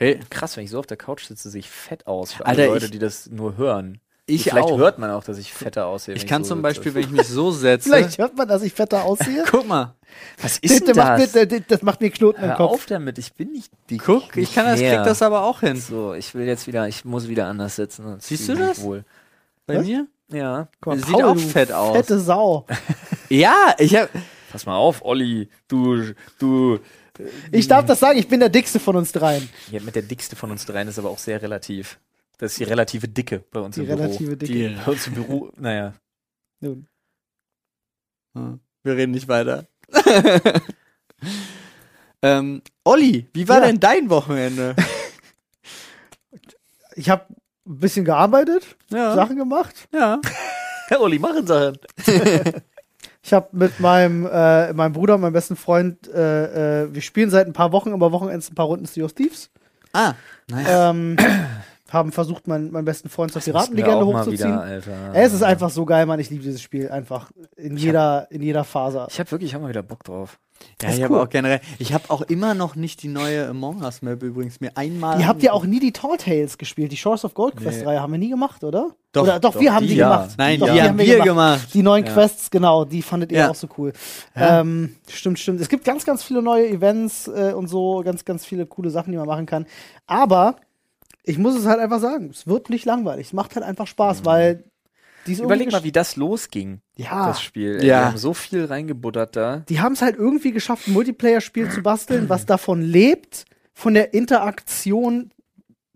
[0.00, 2.62] Re Krass, wenn ich so auf der Couch sitze, sehe ich fett aus für Alter,
[2.62, 4.00] alle Leute, ich- die das nur hören.
[4.24, 4.78] Ich Vielleicht auch.
[4.78, 6.14] hört man auch, dass ich fetter aussehe.
[6.14, 6.62] ich kann so zum sitze.
[6.62, 7.88] Beispiel, wenn ich mich so setze.
[7.90, 9.42] Vielleicht hört man, dass ich fetter aussehe.
[9.50, 9.94] Guck mal.
[10.40, 11.48] Was Das, ist denn macht mir, das?
[11.48, 12.70] das, das macht mir Knoten im Hör Kopf.
[12.72, 14.02] auf damit, ich bin nicht dick.
[14.04, 14.96] Guck, ich kann das, mehr.
[14.98, 15.76] krieg das aber auch hin.
[15.76, 18.16] So, ich will jetzt wieder, ich muss wieder anders sitzen.
[18.20, 18.80] Siehst du das?
[18.82, 19.04] Wohl.
[19.66, 19.86] Bei Was?
[19.86, 20.06] mir?
[20.28, 20.68] Ja.
[20.80, 21.96] Guck mal, Sieht Paul, auch du fett aus.
[21.96, 22.66] Fette Sau.
[23.28, 24.08] Ja, ich hab.
[24.52, 26.78] Pass mal auf, Olli, du, du.
[27.50, 29.48] Ich darf das sagen, ich bin der dickste von uns dreien.
[29.70, 31.98] Ja, mit der dickste von uns dreien ist aber auch sehr relativ.
[32.38, 33.98] Das ist die relative Dicke bei uns Die im Büro.
[34.02, 34.52] relative Dicke.
[34.52, 35.94] Die, Bei uns im Büro, naja.
[36.60, 36.86] Nun.
[38.34, 39.66] wir reden nicht weiter.
[42.22, 43.66] ähm, Olli, wie war Ja.
[43.66, 44.74] denn dein Wochenende?
[46.94, 47.24] Ich habe
[47.66, 49.14] ein bisschen gearbeitet, Ja.
[49.14, 49.88] Sachen gemacht.
[49.94, 50.20] Ja.
[50.88, 51.78] Herr Olli, machen Sachen.
[53.24, 57.46] Ich habe mit meinem, äh, meinem Bruder, meinem besten Freund, äh, äh, wir spielen seit
[57.46, 59.50] ein paar Wochen, immer Wochenends ein paar Runden Sea of Thieves.
[59.92, 60.14] Ah,
[60.48, 60.66] nice.
[60.68, 61.16] Ähm,
[61.92, 64.48] haben versucht, meinen, meinen besten Freund zur Piratenlegende hochzuziehen.
[64.48, 65.14] wieder, Alter.
[65.14, 66.18] Es ist einfach so geil, Mann.
[66.18, 66.90] Ich liebe dieses Spiel.
[66.90, 69.06] Einfach in jeder, in jeder Faser.
[69.10, 70.38] Ich habe wirklich auch mal wieder Bock drauf.
[70.82, 71.20] Ja, ist ich habe cool.
[71.20, 74.76] auch generell, ich habe auch immer noch nicht die neue Among Us Map übrigens mir
[74.76, 75.20] einmal.
[75.20, 76.90] Ihr habt ja auch nie die Tall Tales gespielt.
[76.92, 77.86] Die Shores of Gold Quest Nee.
[77.86, 78.90] Reihe haben wir nie gemacht, oder?
[79.12, 80.08] Doch, oder doch, doch, wir haben die die, ja.
[80.16, 80.34] gemacht.
[80.38, 81.68] Nein, doch, die haben wir gemacht.
[81.74, 82.12] Die neuen Ja.
[82.12, 83.50] Quests, genau, die fandet ihr Ja.
[83.50, 83.92] auch so cool.
[84.34, 85.60] Ähm, stimmt, stimmt.
[85.60, 89.12] Es gibt ganz, ganz viele neue Events äh, und so, ganz, ganz viele coole Sachen,
[89.12, 89.66] die man machen kann.
[90.06, 90.56] Aber
[91.24, 93.28] ich muss es halt einfach sagen, es wird nicht langweilig.
[93.28, 94.71] Es macht halt einfach Spaß, weil die ist
[95.26, 97.76] Überleg mal, wie das losging, ja, das Spiel.
[97.80, 98.00] Ey, Ja.
[98.00, 99.56] Wir haben so viel reingebuttert da.
[99.68, 103.44] die haben es halt irgendwie geschafft, ein Multiplayer-Spiel zu basteln, was davon lebt,
[103.74, 105.30] von der Interaktion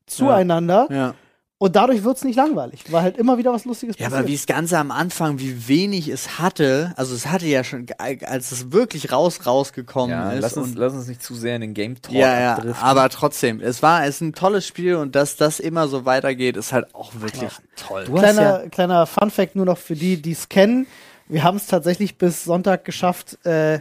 [0.06, 1.14] zueinander Ja.
[1.58, 4.18] Und dadurch wird's nicht langweilig, weil halt immer wieder was Lustiges Ja, passiert.
[4.20, 7.86] aber wie es ganz am Anfang, wie wenig es hatte, also es hatte ja schon,
[8.26, 10.42] als es wirklich raus rausgekommen Ja, ist.
[10.42, 12.84] lass uns, und lass uns nicht zu sehr in den Game Talk ja, ja, abdriften.
[12.84, 16.58] aber trotzdem, es war, es ist ein tolles Spiel und dass das immer so weitergeht,
[16.58, 18.04] ist halt auch wirklich toll.
[18.04, 20.86] Du hast kleiner, kleiner Fun Fact nur noch für die, die es kennen.
[21.26, 23.38] Wir haben es tatsächlich bis Sonntag geschafft.
[23.46, 23.80] Äh,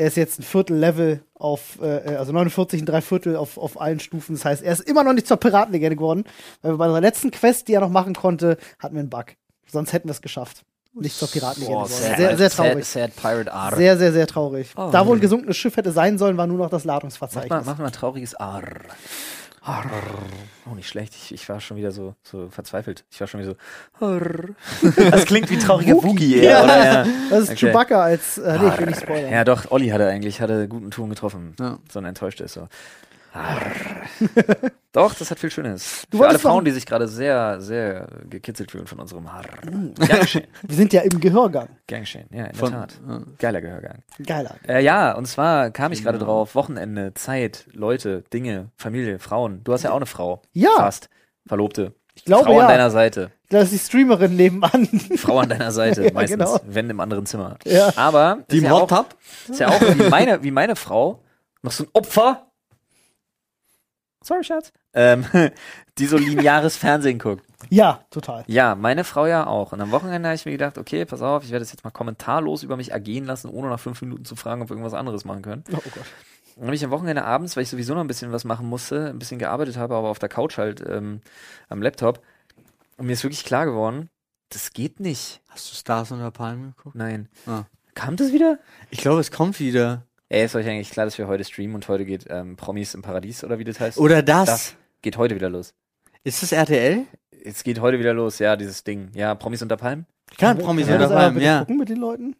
[0.00, 3.78] er ist jetzt ein Viertel Level auf, äh, also 49 und drei Viertel auf, auf
[3.78, 4.34] allen Stufen.
[4.34, 6.24] Das heißt, er ist immer noch nicht zur Piratenlegende geworden.
[6.62, 9.26] Weil wir bei unserer letzten Quest, die er noch machen konnte, hatten wir einen Bug.
[9.66, 10.64] Sonst hätten wir es geschafft.
[10.94, 12.16] Nicht zur Piratenlegende Boah, geworden.
[12.16, 12.84] Sehr, sehr traurig.
[12.86, 13.76] Sad, sad Pirate R.
[13.76, 14.72] Sehr, sehr, sehr traurig.
[14.74, 16.94] Oh, da, wo ein gesunkenes Schiff hätte sein sollen, war nur noch das Mach mal,
[16.94, 17.66] Ladungsverzeichnis.
[17.66, 18.62] mach mal ein trauriges R.
[19.66, 21.14] Oh, nicht schlecht.
[21.14, 23.04] Ich, ich war schon wieder so, so verzweifelt.
[23.10, 23.54] Ich war schon wieder
[24.00, 24.16] so.
[25.10, 26.50] Das klingt wie trauriger Woogie, Ja.
[26.50, 26.64] ja.
[26.64, 26.84] oder?
[26.84, 27.06] Ja.
[27.28, 27.66] Das ist Okay.
[27.66, 29.30] Chewbacca als, äh, nee, ich will nicht spoilern.
[29.32, 31.54] Ja, doch, Olli hatte eigentlich hatte guten Ton getroffen.
[31.60, 31.78] Ja.
[31.92, 32.68] So ein enttäuschter ist so.
[34.92, 36.04] Doch, das hat viel Schönes.
[36.10, 39.44] Du Für alle Frauen, die sich gerade sehr, sehr gekitzelt fühlen von unserem Haar.
[39.62, 40.46] Gern geschehen.
[40.62, 41.68] Wir sind ja im Gehörgang.
[41.86, 42.94] Gern geschehen, ja, in Von- der Tat.
[43.38, 44.02] Geiler Gehörgang.
[44.26, 44.56] Geiler.
[44.66, 46.30] Äh, ja, und zwar kam ich gerade Genau.
[46.30, 49.62] drauf, Wochenende, Zeit, Leute, Dinge, Familie, Frauen.
[49.64, 50.42] Du hast ja auch eine Frau.
[50.52, 50.70] Ja.
[50.76, 51.08] Fast.
[51.46, 51.94] Verlobte.
[52.14, 52.62] Ich glaube, Frau ja.
[52.62, 53.30] an deiner Seite.
[53.44, 54.86] Ich glaube, das ist die Streamerin nebenan.
[55.16, 56.38] Frau an deiner Seite, Ja, meistens.
[56.38, 56.60] genau.
[56.66, 57.56] Wenn im anderen Zimmer.
[57.64, 57.92] Ja.
[57.96, 59.16] Aber Die ist ja, Hot auch, Tub?
[59.48, 61.22] ist ja auch wie meine, wie meine Frau
[61.62, 62.46] noch so ein Opfer.
[64.22, 64.72] Sorry, Schatz.
[64.92, 65.24] Ähm,
[65.98, 67.44] die so lineares Fernsehen guckt.
[67.70, 68.44] Ja, total.
[68.46, 69.72] Ja, meine Frau ja auch.
[69.72, 71.90] Und am Wochenende habe ich mir gedacht, okay, pass auf, ich werde es jetzt mal
[71.90, 75.24] kommentarlos über mich ergehen lassen, ohne nach fünf Minuten zu fragen, ob wir irgendwas anderes
[75.24, 75.64] machen können.
[75.72, 76.04] Oh Gott.
[76.56, 79.08] Dann habe ich am Wochenende abends, weil ich sowieso noch ein bisschen was machen musste,
[79.08, 81.20] ein bisschen gearbeitet habe, aber auf der Couch halt ähm,
[81.68, 82.22] am Laptop.
[82.98, 84.10] Und mir ist wirklich klar geworden,
[84.50, 85.40] das geht nicht.
[85.48, 86.96] Hast du Stars unter Palmen geguckt?
[86.96, 87.28] Nein.
[87.46, 87.64] Ah.
[87.94, 88.58] Kam das wieder?
[88.90, 90.04] Ich glaube, es kommt wieder.
[90.32, 93.02] Ey, ist euch eigentlich klar, dass wir heute streamen und heute geht ähm, Promis im
[93.02, 93.98] Paradies oder wie das heißt?
[93.98, 94.46] Oder das.
[94.46, 95.74] Das geht heute wieder los.
[96.22, 97.04] Ist das RTL?
[97.44, 99.10] Es geht heute wieder los, ja, dieses Ding.
[99.14, 100.06] Ja, Promis unter Palmen?
[100.38, 101.60] Kann Promis unter Palmen, ja.
[101.60, 102.36] gucken mit den Leuten?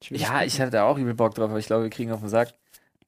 [0.00, 2.20] Ich Ja, ich hatte da auch übel Bock drauf, aber ich glaube, wir kriegen auf
[2.20, 2.52] den Sack.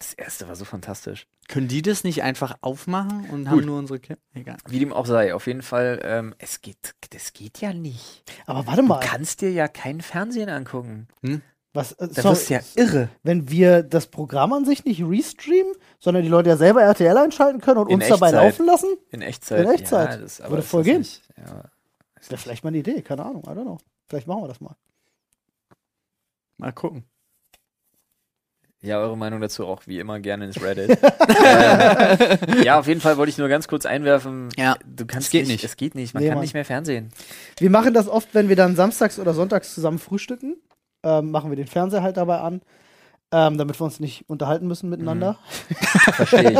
[0.00, 1.28] Das erste war so fantastisch.
[1.46, 3.48] Können die das nicht einfach aufmachen und Gut.
[3.48, 4.16] haben nur unsere Cam?
[4.34, 4.56] Egal.
[4.66, 8.24] Wie dem auch sei, auf jeden Fall, ähm, es geht, das geht ja nicht.
[8.46, 8.98] Aber warte Du mal.
[9.00, 11.06] kannst dir ja kein Fernsehen angucken.
[11.74, 13.08] Was, äh, Da sorry, du ja irre.
[13.24, 17.60] wenn wir das Programm an sich nicht restreamen, sondern die Leute ja selber RTL einschalten
[17.60, 18.44] können und In uns dabei Echtzeit.
[18.44, 19.64] laufen lassen, In Echtzeit.
[19.66, 20.10] In Echtzeit.
[20.12, 20.98] Ja, das, aber Würde ist voll das gehen.
[21.00, 21.64] Nicht, ja.
[22.20, 23.02] ist ja vielleicht mal eine Idee.
[23.02, 23.42] Keine Ahnung.
[23.44, 23.78] I don't know.
[24.08, 24.76] Vielleicht machen wir das mal.
[26.58, 27.04] Mal gucken.
[28.80, 30.90] ja, eure Meinung dazu auch wie immer gerne ins Reddit.
[31.00, 34.50] ähm, ja, auf jeden Fall wollte ich nur ganz kurz einwerfen.
[34.56, 35.64] Ja, du kannst es geht nicht, nicht.
[35.64, 36.14] Es geht nicht.
[36.14, 36.42] Man Nee, kann Mann.
[36.42, 37.10] nicht mehr Fernsehen.
[37.58, 40.56] Wir machen das oft, wenn wir dann samstags oder sonntags zusammen frühstücken.
[41.04, 42.62] Ähm, machen wir den Fernseher halt dabei an,
[43.32, 45.38] ähm, damit wir uns nicht unterhalten müssen miteinander.
[46.12, 46.58] Verstehe ich.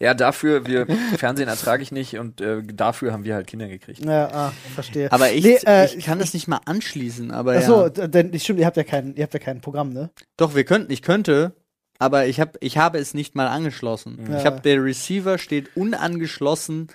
[0.00, 0.86] ja, dafür, wir,
[1.16, 4.04] Fernsehen ertrage ich nicht und äh, dafür haben wir halt Kinder gekriegt.
[4.04, 5.10] Ja, ah, verstehe.
[5.10, 8.06] Aber ich, Nee, äh, ich kann das nicht mal anschließen, aber Achso, ja.
[8.06, 10.10] denn stimmt, ihr habt ja kein, ihr habt ja kein Programm, ne?
[10.36, 11.52] Doch, wir könnten, ich könnte,
[11.98, 14.26] aber ich, hab, ich habe es nicht mal angeschlossen.
[14.30, 14.38] Ja.
[14.38, 16.88] Ich habe, der Receiver steht unangeschlossen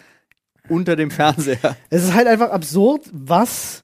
[0.69, 1.76] unter dem Fernseher.
[1.89, 3.84] Es ist halt einfach absurd, was,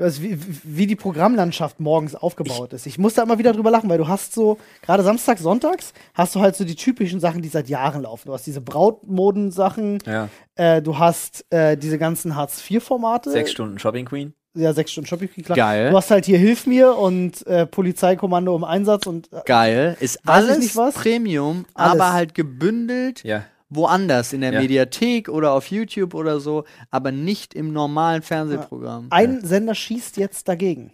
[0.00, 2.86] was wie, wie die Programmlandschaft morgens aufgebaut ist.
[2.86, 6.34] Ich muss da immer wieder drüber lachen, weil du hast so, gerade samstags, sonntags, hast
[6.34, 8.26] du halt so die typischen Sachen, die seit Jahren laufen.
[8.28, 10.28] Du hast diese Brautmoden-Sachen, Ja.
[10.56, 13.30] äh, du hast äh, diese ganzen Hartz-IV-Formate.
[13.30, 14.34] Sechs Stunden Shopping Queen.
[14.54, 15.56] Ja, sechs Stunden Shopping, klar.
[15.56, 15.90] Geil.
[15.90, 19.96] Du hast halt hier Hilf mir und äh, Polizeikommando im Einsatz und äh, Geil.
[20.00, 20.74] Ist alles?
[20.94, 21.92] Premium, Alles.
[22.00, 23.44] aber halt gebündelt Ja.
[23.70, 24.60] Woanders, in der Ja.
[24.60, 29.06] Mediathek oder auf YouTube oder so, aber nicht im normalen Fernsehprogramm.
[29.10, 30.92] ein Sender schießt jetzt dagegen.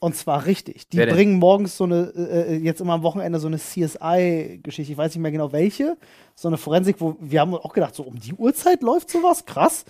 [0.00, 0.88] Und zwar richtig.
[0.88, 5.14] Die bringen morgens so eine, äh, jetzt immer am Wochenende so eine CSI-Geschichte, ich weiß
[5.14, 5.96] nicht mehr genau welche,
[6.34, 9.86] so eine Forensik, wo wir haben auch gedacht, so um die Uhrzeit läuft sowas, krass.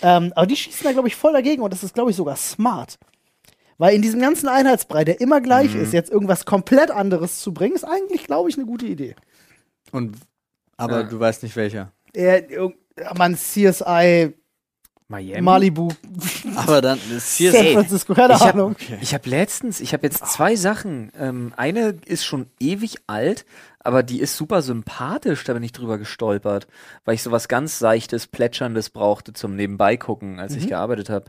[0.00, 2.36] Ähm, aber die schießen da, glaube ich, voll dagegen und das ist, glaube ich, sogar
[2.36, 2.98] smart.
[3.76, 5.82] Weil in diesem ganzen Einheitsbrei, der immer gleich Mhm.
[5.82, 9.16] ist, jetzt irgendwas komplett anderes zu bringen, ist eigentlich, glaube ich, eine gute Idee.
[9.92, 10.16] Und,
[10.78, 11.02] aber Ja.
[11.02, 11.92] du weißt nicht welcher.
[12.14, 12.74] Äh, irg-
[13.16, 14.32] man, CSI,
[15.10, 15.40] Miami.
[15.42, 15.88] Malibu,
[16.56, 18.76] Aber dann ist hier San Francisco, keine ich hab- Ahnung.
[19.00, 21.10] Ich habe letztens, ich habe jetzt zwei Sachen.
[21.18, 23.46] Ähm, eine ist schon ewig alt,
[23.80, 26.66] aber die ist super sympathisch, da bin ich drüber gestolpert,
[27.06, 30.68] weil ich sowas ganz seichtes, plätscherndes brauchte zum nebenbei gucken, als ich Mhm.
[30.68, 31.26] gearbeitet habe.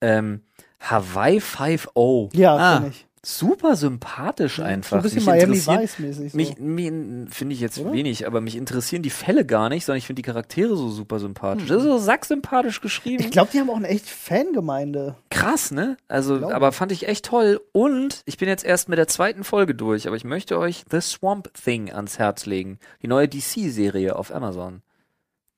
[0.00, 0.42] Ähm,
[0.80, 2.30] Hawaii 5.0.
[2.36, 2.84] Ja, Ah.
[2.88, 3.06] ich.
[3.24, 4.90] Super sympathisch einfach.
[4.90, 6.32] So ein bisschen Mich Miami Vice-mäßig.
[6.32, 6.36] So.
[6.36, 6.92] Mich, mich
[7.30, 7.92] finde ich jetzt Oder?
[7.92, 11.18] wenig, aber mich interessieren die Fälle gar nicht, sondern ich finde die Charaktere so super
[11.18, 11.68] sympathisch.
[11.68, 13.22] Das ist so sacksympathisch geschrieben.
[13.22, 15.16] Ich glaube, die haben auch eine echt Fangemeinde.
[15.30, 15.96] Krass, ne?
[16.08, 17.60] Also, aber fand ich echt toll.
[17.72, 21.00] Und ich bin jetzt erst mit der zweiten Folge durch, aber ich möchte euch The
[21.00, 22.78] Swamp Thing ans Herz legen.
[23.02, 24.82] Die neue DC-Serie auf Amazon.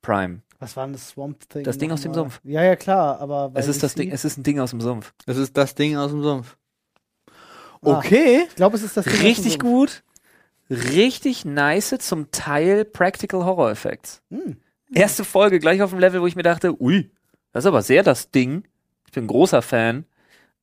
[0.02, 0.42] Prime.
[0.58, 1.64] Was war denn das Swamp Thing?
[1.64, 2.14] Das Ding aus dem?
[2.14, 2.40] Sumpf.
[2.44, 3.50] Ja, ja, klar, aber.
[3.54, 5.12] Es ist das Ding, es ist ein Ding aus dem Sumpf.
[5.26, 6.56] Das ist das Ding aus dem Sumpf.
[7.82, 7.98] Ah.
[7.98, 8.44] Okay.
[8.48, 10.02] Ich glaube, es ist das Richtig gut.
[10.68, 14.20] Richtig nice, zum Teil Practical Horror Effects.
[14.30, 14.56] Hm.
[14.92, 17.10] Erste Folge gleich auf dem Level, wo ich mir dachte, ui,
[17.52, 18.64] das ist aber sehr das Ding.
[19.06, 20.04] Ich bin ein großer Fan.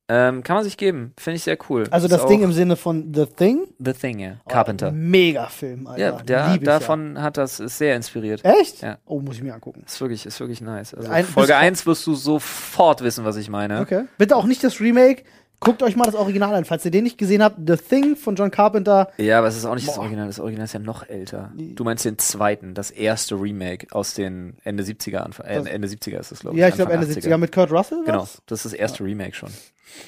[0.06, 1.14] Ähm, kann man sich geben.
[1.18, 1.86] Finde ich sehr cool.
[1.90, 3.66] Also Ist das auch Ding im Sinne von The Thing.
[3.78, 4.36] The Thing, ja.
[4.46, 4.92] Carpenter.
[4.92, 5.98] Mega Film, Alter.
[6.02, 8.42] ja, der, davon hat das, ist sehr inspiriert.
[8.44, 8.52] Ja.
[8.60, 8.82] Echt?
[8.82, 8.98] Ja.
[9.06, 9.82] Oh, muss ich mir angucken.
[9.86, 10.92] Ist wirklich, ist wirklich nice.
[10.92, 13.80] Also Ein- Folge bis- 1 wirst du sofort wissen, was ich meine.
[13.80, 14.04] Okay.
[14.18, 15.22] Bitte auch nicht das Remake.
[15.64, 17.56] Guckt euch mal das Original an, falls ihr den nicht gesehen habt.
[17.66, 19.10] The Thing von John Carpenter.
[19.16, 20.02] Ja, aber es ist auch nicht das Boah.
[20.02, 20.26] Original.
[20.26, 21.52] Das Original ist ja noch älter.
[21.56, 25.66] Du meinst den zweiten, das erste Remake aus den Ende 70er, Anfang, äh, Was?
[25.66, 26.60] Ende 70er ist das, glaube ich.
[26.60, 27.24] Ja, ich glaube Ende 80er.
[27.24, 28.02] 70er mit Kurt Russell.
[28.04, 28.42] Genau, war's?
[28.46, 29.50] das ist das erste Remake schon.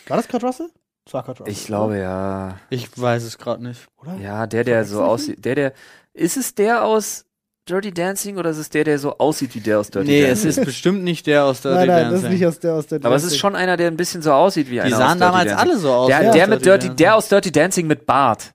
[0.06, 0.68] War das Kurt Russell?
[1.04, 1.52] Das war Kurt Russell.
[1.52, 2.58] Ich glaube ja.
[2.70, 3.88] Ich weiß es gerade nicht.
[3.98, 4.16] Oder?
[4.16, 5.44] Ja, der, der so aussieht.
[5.44, 5.72] Der, der.
[6.12, 7.25] Ist es der aus
[7.68, 10.42] Dirty Dancing oder ist es der, der so aussieht wie der aus Dirty Nee, es
[10.42, 10.62] Dancing?
[10.62, 12.12] ist bestimmt nicht der aus Dirty Nein, nein, Dancing.
[12.14, 14.22] das ist nicht aus der aus der aber es ist schon einer, der ein bisschen
[14.22, 15.70] so aussieht wie einer Die sahen Dirty damals Dancing.
[15.70, 16.06] alle so aus.
[16.08, 16.96] Der, wie der aus mit Dirty, Dancing.
[16.96, 18.52] der aus Dirty Dancing mit Bart.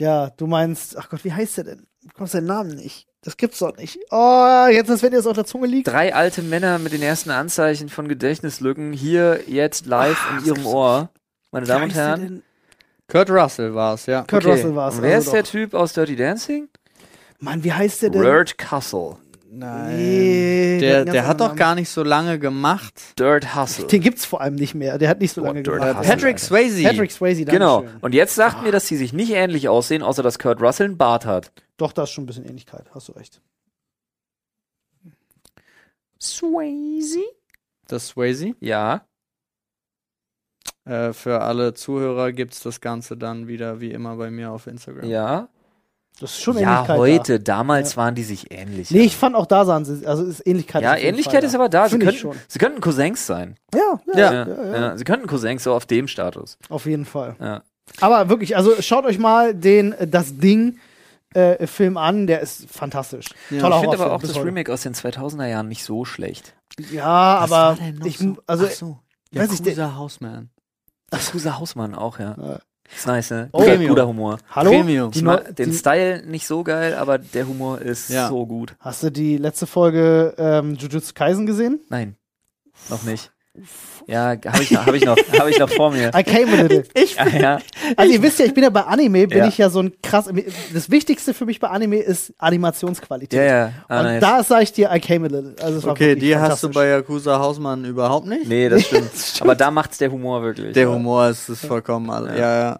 [0.00, 1.86] Ja, du meinst, ach Gott, wie heißt der denn?
[2.02, 3.06] Du kommst den Namen nicht.
[3.22, 3.98] Das gibt's doch nicht.
[4.10, 5.88] Oh, jetzt, als wenn dir das auf der Zunge liegt.
[5.88, 11.08] Drei alte Männer mit den ersten Anzeichen von Gedächtnislücken hier jetzt live in ihrem Ohr.
[11.52, 12.42] Meine Damen und der Herren.
[13.08, 14.24] Kurt Russell war es, ja.
[14.28, 14.96] Kurt Russell war es.
[14.96, 15.50] Und wer also ist der doch.
[15.50, 16.68] Typ aus Dirty Dancing?
[17.40, 18.22] Mann, wie heißt der denn?
[18.22, 19.16] Burt Castle.
[19.56, 19.96] Nein.
[19.96, 23.16] Nee, der, der hat doch gar nicht so lange gemacht.
[23.18, 23.86] Dirt Hustle.
[23.86, 24.98] Den gibt's vor allem nicht mehr.
[24.98, 25.98] Der hat nicht so Boah, lange Dirt gemacht.
[25.98, 26.10] Hustle.
[26.10, 26.44] Patrick Alter.
[26.44, 26.82] Swayze.
[26.82, 27.76] Patrick Swayze, Genau.
[27.82, 28.00] Dankeschön.
[28.00, 30.98] Und jetzt sagt mir, dass sie sich nicht ähnlich aussehen, außer dass Kurt Russell einen
[30.98, 31.52] Bart hat.
[31.76, 32.86] Doch, da ist schon ein bisschen Ähnlichkeit.
[32.94, 33.40] Hast du recht.
[36.20, 37.22] Swayze?
[37.86, 38.54] Das Swayze.
[38.60, 39.06] Ja.
[40.84, 45.08] Äh, für alle Zuhörer gibt's das Ganze dann wieder wie immer bei mir auf Instagram.
[45.08, 45.48] Ja.
[46.20, 46.98] Das ist schon Ja, Ähnlichkeit.
[46.98, 47.40] heute.
[47.40, 48.90] Damals waren die sich ähnlich.
[48.90, 50.82] Nee, ich fand auch da sahen sie, also ist Ähnlichkeit.
[50.82, 51.88] ja, Ähnlichkeit Fall ist aber da.
[51.88, 52.36] Sie könnten, schon.
[52.46, 53.56] sie könnten Cousins sein.
[53.74, 53.80] Ja,
[54.14, 54.32] ja, Ja.
[54.32, 54.96] ja, Ja, ja, ja.
[54.96, 56.56] Sie könnten Cousins so auf dem Status.
[56.68, 57.34] auf jeden Fall.
[57.40, 57.62] Ja.
[58.00, 60.78] Aber wirklich, also schaut euch mal den äh, das Ding
[61.34, 63.26] äh, Film an, der ist fantastisch.
[63.50, 63.60] Ja.
[63.60, 64.46] Toller ich finde aber auch das heute.
[64.46, 66.54] Remake aus den 2000er Jahren nicht so schlecht.
[66.92, 68.36] Ja, Was aber war denn noch ich so?
[68.46, 68.98] also Ach so.
[69.32, 70.50] weiß ich, Yakuza Houseman.
[71.12, 72.36] Yakuza Hausmann auch, ja.
[72.40, 72.58] Ja.
[72.94, 73.48] Ist nice, ne?
[73.52, 73.58] Oh.
[73.58, 73.88] Guter, Premium.
[73.90, 74.38] guter Humor.
[74.50, 74.70] Hallo?
[74.70, 75.10] Premium.
[75.10, 78.28] Die Ich neu, mag den die, Style nicht so geil, aber der Humor ist Ja.
[78.28, 78.74] so gut.
[78.80, 81.80] hast du die letzte Folge ähm, Jujutsu Kaisen gesehen?
[81.88, 82.16] Nein,
[82.90, 83.32] noch nicht.
[84.06, 86.08] Ja, habe ich, noch- hab ich, noch, hab ich noch vor mir.
[86.14, 86.84] I came a little.
[86.94, 87.58] Ich Ja, ja.
[87.96, 89.48] Also ihr wisst ja, ich bin ja bei Anime, bin Ja.
[89.48, 90.28] ich ja so ein krass.
[90.72, 93.38] Das Wichtigste für mich bei Anime ist Animationsqualität.
[93.38, 93.72] ja, ja.
[93.88, 94.20] Ah, Und nice.
[94.20, 95.56] da sage ich dir, I came a little.
[95.62, 98.46] Also Okay, die hast du bei Yakuza Hausmann überhaupt nicht.
[98.48, 99.10] Nee, das stimmt.
[99.40, 100.72] aber da macht's der Humor wirklich.
[100.74, 102.30] Der Humor ist es vollkommen alle.
[102.30, 102.36] Ja.
[102.38, 102.78] Ja, ja.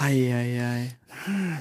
[0.00, 0.96] Hei, hei, hei.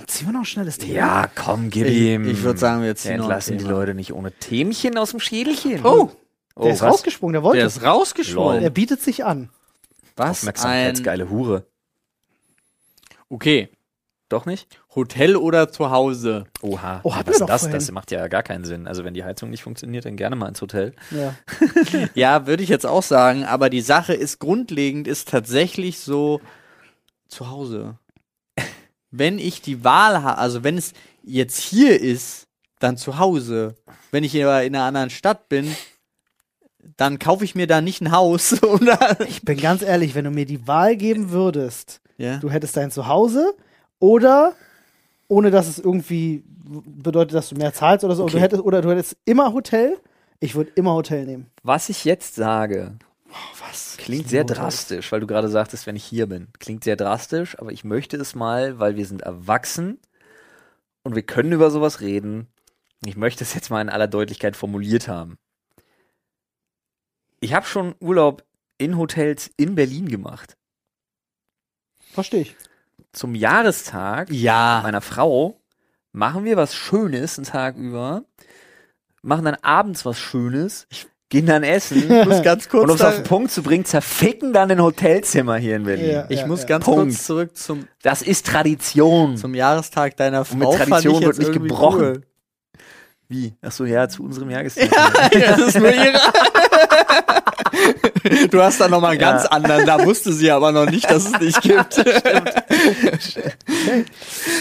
[0.08, 0.94] Ziehen wir noch ein schnelles Thema.
[0.94, 2.28] Ja, komm, gib Ich, ihm.
[2.28, 3.64] ich würde sagen, wir Wir ziehen noch ein entlassen die.
[3.66, 5.86] Leute nicht ohne Themchen aus dem Schädelchen.
[5.86, 6.10] Oh,
[6.56, 6.94] oh der ist was?
[6.94, 7.58] rausgesprungen, der wollte.
[7.58, 8.62] der ist rausgesprungen.
[8.64, 9.50] er bietet sich an.
[10.16, 10.50] Was ein...
[10.50, 11.66] Aufmerksamkeitsgeile Hure.
[13.30, 13.70] Okay,
[14.30, 14.68] Doch nicht?
[14.96, 16.46] Hotel oder zu Hause?
[16.62, 17.02] Oha.
[17.04, 17.62] Oh, Ja, was das?
[17.62, 17.72] vorhin.
[17.72, 18.88] Das macht ja gar keinen Sinn.
[18.88, 20.94] Also wenn die Heizung nicht funktioniert, dann gerne mal ins Hotel.
[21.12, 21.36] Ja.
[22.14, 26.40] Ja, würde ich jetzt auch sagen, aber die Sache ist grundlegend, ist tatsächlich so
[27.28, 27.98] zu Hause.
[29.12, 30.94] Wenn ich die Wahl habe, also wenn es
[31.24, 32.48] jetzt hier ist,
[32.80, 33.76] dann zu Hause.
[34.12, 35.76] Wenn ich aber in einer anderen Stadt bin,
[36.98, 38.62] dann kaufe ich mir da nicht ein Haus.
[38.64, 39.20] Oder?
[39.28, 42.38] Ich bin ganz ehrlich, wenn du mir die Wahl geben würdest, Ja.
[42.38, 43.54] du hättest dein Zuhause
[44.00, 44.54] oder
[45.28, 48.34] ohne dass es irgendwie bedeutet, dass du mehr zahlst oder so, Okay.
[48.34, 49.98] du hättest, oder du hättest immer Hotel,
[50.40, 51.48] ich würde immer Hotel nehmen.
[51.64, 52.94] Was ich jetzt sage,
[53.68, 53.96] Was?
[53.98, 56.48] klingt sehr drastisch, weil du gerade sagtest, wenn ich hier bin.
[56.60, 60.00] Klingt sehr drastisch, aber ich möchte es mal, weil wir sind erwachsen
[61.04, 62.48] und wir können über sowas reden.
[63.06, 65.38] Ich möchte es jetzt mal in aller Deutlichkeit formuliert haben.
[67.42, 68.44] Ich habe schon Urlaub
[68.78, 70.56] in Hotels in Berlin gemacht.
[72.14, 72.56] Verstehe ich.
[73.14, 74.82] Zum Jahrestag Ja.
[74.84, 75.60] meiner Frau
[76.14, 78.24] machen wir was Schönes einen Tag über,
[79.22, 80.88] machen dann abends was Schönes,
[81.30, 83.86] gehen dann essen Ich muss ganz kurz, und um es auf den Punkt zu bringen,
[83.86, 86.10] zerficken dann ein Hotelzimmer hier in Berlin.
[86.12, 86.26] Ja.
[86.30, 86.68] ich muss ja.
[86.68, 87.02] ganz Punkt.
[87.12, 89.36] kurz zurück zum, Das ist Tradition.
[89.38, 90.58] zum Jahrestag deiner Frau.
[90.58, 92.00] mit fand Tradition wird nicht gebrochen.
[92.02, 92.22] Cool.
[93.32, 93.54] Wie?
[93.62, 94.92] Ach so, ja, zu unserem Jahrestag.
[95.34, 96.20] Ja, das ist nur ihre.
[98.52, 99.32] Du hast da noch mal einen Ja.
[99.32, 102.04] ganz anderen, da wusste sie aber noch nicht, dass es nicht gibt.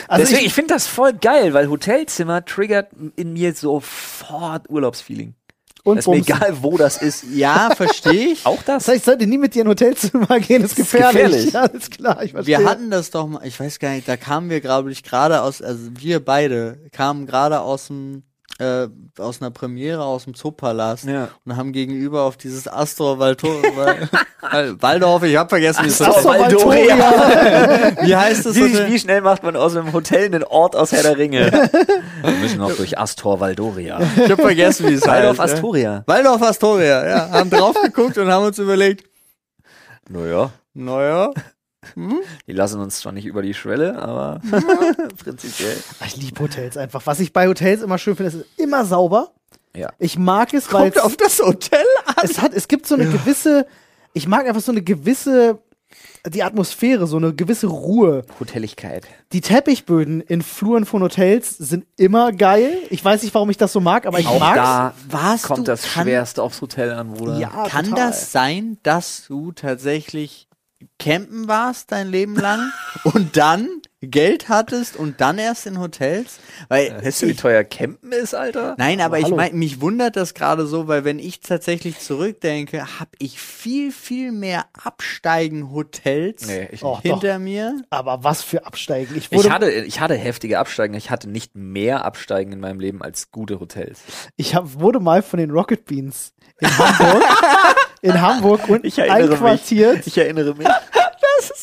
[0.09, 5.35] Also Deswegen, ich, ich, finde das voll geil, weil Hotelzimmer triggert in mir sofort Urlaubsfeeling.
[5.85, 7.25] und ist mir egal, wo das ist.
[7.33, 8.45] Ja, verstehe ich.
[8.47, 8.85] Auch das?
[8.85, 11.47] Das heißt, ich sollte nie mit dir in ein Hotelzimmer gehen, das ist ist gefährlich.
[11.47, 11.53] gefährlich.
[11.53, 12.59] Ja, alles klar, ich verstehe.
[12.59, 15.43] Wir hatten das doch mal, ich weiß gar nicht, da kamen wir, glaube ich, gerade
[15.43, 18.23] aus, also wir beide kamen gerade aus dem
[18.61, 18.89] äh,
[19.19, 21.29] aus einer Premiere aus dem Zoopalast Ja.
[21.45, 22.67] und haben gegenüber auf dieses
[23.73, 24.09] Wal
[24.81, 26.55] Waldorf, ich hab vergessen, wie es Astor heißt.
[28.07, 28.55] Wie heißt das?
[28.57, 28.89] Wie, Hotel?
[28.91, 31.51] wie schnell macht man aus einem Hotel einen Ort aus Herr der Ringe?
[32.23, 34.01] Wir müssen noch durch Astor Valdoria.
[34.25, 35.51] Ich hab vergessen, wie es Waldorf heißt.
[35.51, 35.55] ja.
[35.57, 36.03] Astoria.
[36.07, 37.31] Waldorf Astoria, ja.
[37.31, 39.05] Haben drauf geguckt und haben uns überlegt,
[40.09, 41.31] Naja, naja,
[42.47, 44.41] die lassen uns zwar nicht über die Schwelle, aber
[45.23, 45.77] prinzipiell.
[46.07, 47.03] Ich liebe Hotels einfach.
[47.07, 49.33] Was ich bei Hotels immer schön finde, ist immer sauber.
[49.75, 49.91] Ja.
[49.99, 52.15] Ich mag es, weil kommt auf das Hotel an.
[52.23, 53.67] es hat, es gibt so eine gewisse,
[54.13, 55.59] ich mag einfach so eine gewisse,
[56.27, 58.25] die Atmosphäre, so eine gewisse Ruhe.
[58.41, 59.07] Hoteligkeit.
[59.33, 62.79] Die Teppichböden in Fluren von Hotels sind immer geil.
[62.91, 64.57] Ich weiß nicht, warum ich das so mag, aber ich Auch mag's.
[64.57, 67.39] da Warst kommt du- das kann- Schwerste aufs Hotel an, Bruder.
[67.39, 68.09] ja, Kann total.
[68.09, 70.49] das sein, dass du tatsächlich
[71.01, 72.71] campen warst dein Leben lang
[73.05, 73.69] und dann
[74.03, 76.39] Geld hattest und dann erst in Hotels?
[76.69, 78.75] Weil Weißt du, wie ich, teuer Campen ist, Alter?
[78.79, 79.37] Nein, aber ich hallo.
[79.37, 84.33] mein, mich wundert das gerade so, weil wenn ich tatsächlich zurückdenke, habe ich viel, viel
[84.33, 87.83] mehr Absteigen-Hotels Nee, ich Oh, hinter mir.
[87.91, 89.17] Aber was für Absteigen.
[89.17, 90.95] Ich wurde, Ich hatte, ich hatte heftige Absteigen.
[90.95, 94.01] Ich hatte nicht mehr Absteigen in meinem Leben als gute Hotels.
[94.37, 97.23] ich hab, wurde mal von den Rocket Beans in Hamburg,
[98.03, 99.97] in Hamburg und Ich erinnere einquartiert.
[99.99, 100.07] mich.
[100.09, 100.67] Ich erinnere mich.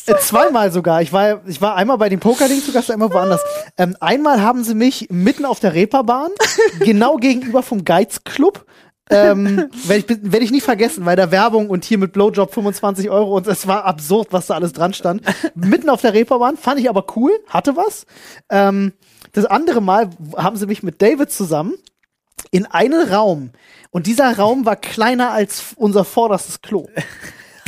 [0.06, 1.02] Äh, Zweimal sogar.
[1.02, 3.40] Ich war, ich war einmal bei dem Pokerding zu Gast, einmal woanders.
[3.76, 6.30] Ähm, einmal haben sie mich mitten auf der Reeperbahn,
[6.80, 8.66] genau gegenüber vom Geiz Club,
[9.10, 13.10] ähm, werde ich, werd ich nie vergessen, weil da Werbung und hier mit Blowjob 25
[13.10, 15.22] Euro und es war absurd, was da alles dran stand.
[15.54, 18.06] Mitten auf der Reeperbahn, fand ich aber cool, hatte was.
[18.50, 18.92] Ähm,
[19.32, 21.74] das andere Mal haben sie mich mit David zusammen
[22.50, 23.50] in einen Raum
[23.90, 26.88] und dieser Raum war kleiner als unser vorderstes Klo.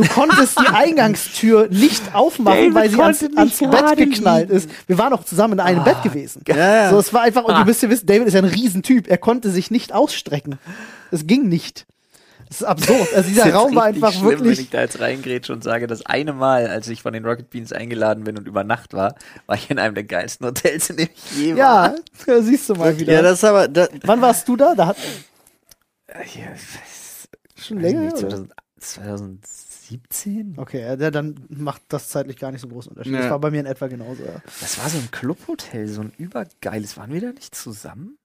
[0.03, 4.71] Du konntest die Eingangstür nicht aufmachen, David weil sie ans, ans Bett geknallt ist.
[4.87, 6.43] Wir waren auch zusammen in einem Bett gewesen.
[6.47, 6.91] Ja.
[6.91, 7.61] So, es war einfach, und Ah.
[7.61, 9.09] ihr müsst ja wissen, David ist ja ein Riesentyp.
[9.09, 10.59] Er konnte sich nicht ausstrecken.
[11.11, 11.87] Es ging nicht.
[12.49, 13.15] Das ist absurd.
[13.15, 14.61] Also dieser Ist Raum war einfach schlimm, Wenn wirklich.
[14.61, 17.73] ich da jetzt reingrätsche und sage, das eine Mal, als ich von den Rocket Beans
[17.73, 19.15] eingeladen bin und über Nacht war,
[19.47, 21.59] war ich in einem der geilsten Hotels, in dem ich je war.
[21.59, 21.95] Ja,
[22.27, 23.13] da siehst du mal wieder.
[23.13, 24.75] Ja, das aber, das, Wann warst du da?
[24.75, 24.97] Da hat
[26.09, 26.13] Ja,
[27.63, 28.01] schon länger.
[28.01, 28.47] nicht, oder?
[28.81, 29.45] 2000,
[29.99, 30.55] 2017?
[30.57, 33.13] Okay, ja, der- dann macht das zeitlich gar nicht so einen großen Unterschied.
[33.15, 33.21] Ja.
[33.23, 34.23] Das war bei mir in etwa genauso.
[34.25, 34.41] Ja.
[34.61, 36.97] Das war so ein Clubhotel, so ein übergeiles.
[36.97, 38.17] Waren wir da nicht zusammen?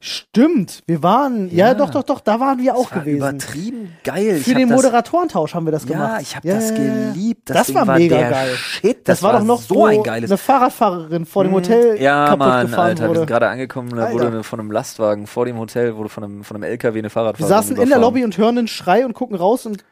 [0.00, 1.68] Stimmt, wir waren, ja.
[1.68, 1.74] Ja.
[1.74, 3.16] doch, doch, doch, da waren wir auch das war gewesen.
[3.18, 4.36] übertrieben geil.
[4.40, 6.12] Für den das, Moderatorenausch haben wir das gemacht.
[6.14, 7.48] Ja, ich habe Ja, das geliebt.
[7.50, 8.54] Das, Das war war mega geil.
[8.56, 9.08] Shit.
[9.08, 11.56] Das, war doch noch so ein geiles eine Fahrradfahrerin vor dem Mhm.
[11.56, 13.18] Hotel Ja, kaputt Mann, gefahren Alter, wir wurde.
[13.20, 14.12] sind gerade angekommen, da Alter.
[14.14, 17.10] wurde von einem Lastwagen vor dem Hotel, wurde von einem, von einem LKW eine Wir
[17.10, 17.98] Fahrradfahrerin saßen in der.
[17.98, 19.84] Lobby und hören einen Schrei und gucken raus und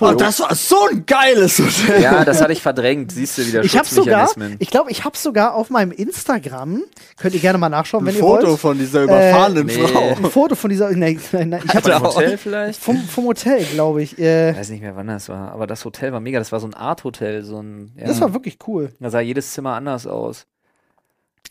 [0.00, 2.02] oh, das war so ein geiles Hotel.
[2.02, 3.12] Ja, das hatte ich verdrängt.
[3.12, 4.56] Siehst du wieder ich habe sogar, Schutzmechanismen.
[4.58, 6.82] ich glaube, ich habe sogar auf meinem Instagram,
[7.16, 9.72] könnt ihr gerne mal nachschauen, wenn Ein ihr Foto wollt, von dieser überfahrenen nee.
[9.86, 10.08] Frau.
[10.10, 12.80] ein Foto von dieser, nein, nein, nein, ich habe dem Hotel vielleicht?
[12.80, 14.12] vom, vom Hotel, glaube ich.
[14.18, 16.38] Ich Äh, weiß nicht mehr, wann das war, aber das Hotel war mega.
[16.38, 17.92] Das war so ein Art-Hotel, so ein.
[17.96, 18.92] Ja, Das war wirklich cool.
[19.00, 20.46] da sah jedes Zimmer anders aus.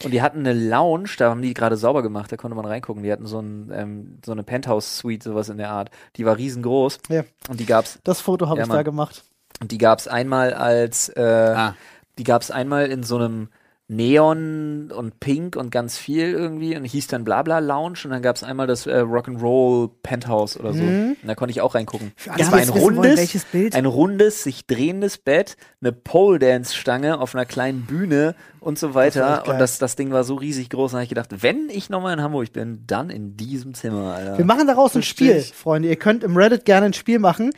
[0.04, 3.04] Und die hatten eine Lounge, da haben die gerade sauber gemacht, da konnte man reingucken.
[3.04, 5.92] Die hatten so, ein, ähm, so eine Penthouse-Suite, sowas in der Art.
[6.16, 7.00] Die war riesengroß.
[7.10, 7.24] Ja.
[7.50, 9.24] Und die gab's, Das Foto habe Ja, ich da gemacht.
[9.60, 11.76] und die gab's einmal als, äh, Ah.
[12.18, 13.50] die gab's einmal in so einem
[13.92, 18.44] Neon und Pink und ganz viel irgendwie und hieß dann Blabla Lounge und dann gab's
[18.44, 20.84] einmal das äh, Rock'n'Roll Penthouse oder so.
[20.84, 21.18] Mhm.
[21.22, 22.12] Und da konnte ich auch reingucken.
[22.28, 23.76] alle, Das war ein wollen, rundes, Bild?
[23.76, 28.88] ein rundes, sich drehendes Bett, eine Pole Dance Stange auf einer kleinen Bühne und so
[28.88, 29.42] Das weiter.
[29.44, 29.54] geil.
[29.54, 32.14] und das, das Ding war so riesig groß, da habe ich gedacht, wenn ich nochmal
[32.14, 34.38] in Hamburg bin, dann in diesem Zimmer, Alter.
[34.38, 35.54] Wir machen daraus ein Versteh Spiel.
[35.56, 35.90] Freunde.
[35.90, 37.52] Ihr könnt im Reddit gerne ein Spiel machen.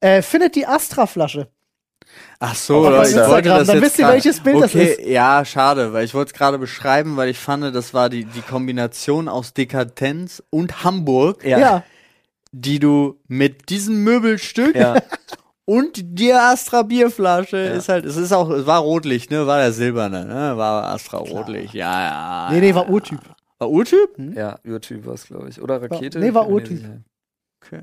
[0.00, 1.48] Äh, findet die Astra-Flasche.
[2.40, 5.06] Ach so, Leute, ich wollte das dann jetzt wisst ihr, welches Bild das okay, ist.
[5.06, 8.42] Ja, schade, weil ich wollte es gerade beschreiben, weil ich fand, das war die, die
[8.42, 11.58] Kombination aus Dekadenz und Hamburg, ja.
[11.58, 11.84] ja.
[12.52, 15.02] die du mit diesem Möbelstück ja.
[15.64, 17.72] und der Astra Bierflasche Ja.
[17.72, 21.18] ist halt, es ist auch, es war Rotlicht, ne, war der silberne, ne, war Astra
[21.18, 22.52] Rotlicht, ja, ja.
[22.52, 23.20] Nee, nee, war Urtyp.
[23.58, 24.16] War Urtyp?
[24.36, 25.60] Ja, Urtyp war es, glaube ich.
[25.60, 26.20] Oder Rakete?
[26.20, 26.84] nee, war bin mir Urtyp.
[27.60, 27.82] Okay.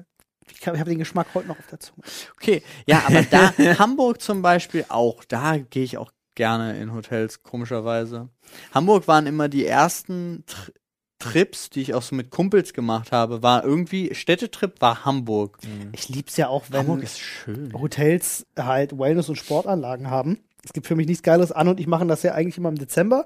[0.51, 2.01] Ich habe den Geschmack heute noch auf der Zunge.
[2.35, 7.43] Okay, ja, aber da, Hamburg zum Beispiel auch, da gehe ich auch gerne in Hotels,
[7.43, 8.29] komischerweise.
[8.73, 10.71] Hamburg waren immer die ersten Tr
[11.17, 15.57] Trips, die ich auch so mit Kumpels gemacht habe, war irgendwie, Städtetrip war Hamburg.
[15.63, 15.89] Mhm.
[15.93, 17.73] Ich lieb's ja auch, wenn Hamburg ist schön.
[17.73, 20.39] Hotels halt Wellness- und Sportanlagen haben.
[20.63, 21.51] Es gibt für mich nichts Geiles.
[21.51, 23.25] Anne und ich machen das ja eigentlich immer im Dezember.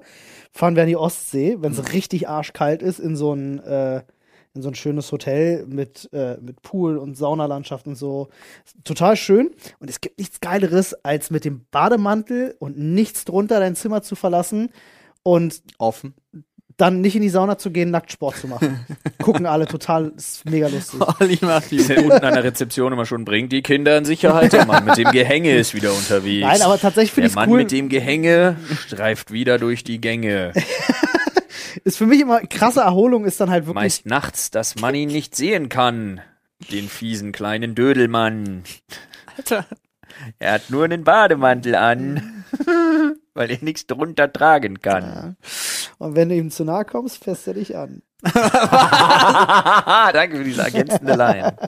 [0.52, 4.04] Fahren wir an die Ostsee, wenn es richtig arschkalt ist, in so ein, äh,
[4.56, 8.30] in so ein schönes Hotel mit, äh, mit Pool und Saunalandschaft und so.
[8.84, 9.52] Total schön.
[9.80, 14.16] Und es gibt nichts Geileres, als mit dem Bademantel und nichts drunter dein Zimmer zu
[14.16, 14.70] verlassen
[15.24, 16.14] und Offen.
[16.78, 18.86] dann nicht in die Sauna zu gehen, nackt Sport zu machen.
[19.22, 21.00] Gucken alle total, ist mega lustig.
[21.20, 24.54] Olli macht die unten an der Rezeption immer schon, bringt die Kinder in Sicherheit.
[24.54, 26.48] Der Mann mit dem Gehänge ist wieder unterwegs.
[26.48, 27.58] Nein, aber tatsächlich finde der ich Mann cool.
[27.60, 28.56] mit dem Gehänge
[28.88, 30.54] streift wieder durch die Gänge.
[31.84, 33.84] Ist für mich immer krasse Erholung, ist dann halt wirklich.
[33.84, 36.22] Meist nachts, dass man ihn nicht sehen kann.
[36.72, 38.64] Den fiesen kleinen Dödelmann.
[39.38, 39.66] Alter.
[40.38, 42.44] Er hat nur einen Bademantel an,
[43.34, 45.38] weil er nichts drunter tragen kann.
[45.98, 48.02] Und wenn du ihm zu nahe kommst, fässt er dich an.
[48.24, 48.40] Danke
[50.38, 51.56] für diese ergänzende Line.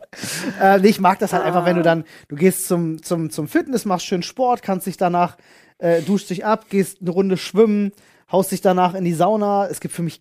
[0.62, 3.47] Äh, nee, ich mag das halt einfach, wenn du dann, du gehst zum, zum, zum
[3.47, 5.38] Fitness, machst schön Sport, kannst dich danach,
[5.80, 7.93] äh, duschst dich ab, gehst eine Runde schwimmen,
[8.32, 9.67] haust dich danach in die Sauna.
[9.67, 10.19] Es gibt für mich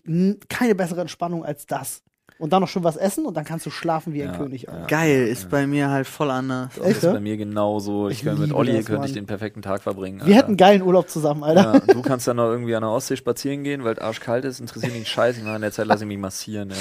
[0.48, 2.02] keine bessere Entspannung als das.
[2.38, 4.66] Und dann noch schön was essen und dann kannst du schlafen wie ein Ja, König.
[4.70, 4.86] Alter.
[4.86, 6.70] Geil, ist bei mir halt voll anders.
[6.74, 7.12] Das Echt, ist ja?
[7.12, 8.08] bei mir genauso.
[8.08, 10.22] Ich, Ich könnte mit Olli das, könnte ich den perfekten Tag verbringen.
[10.24, 11.74] Wir hätten geilen Urlaub zusammen, Alter.
[11.86, 14.58] ja, du kannst dann noch irgendwie an der Ostsee spazieren gehen, weil es arschkalt ist,
[14.58, 15.36] interessiert mich scheiß.
[15.36, 16.76] Ich mache in der Zeit lasse ich mich massieren, ey.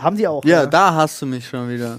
[0.00, 0.44] Haben die auch.
[0.44, 1.98] Ja, da hast du mich schon wieder.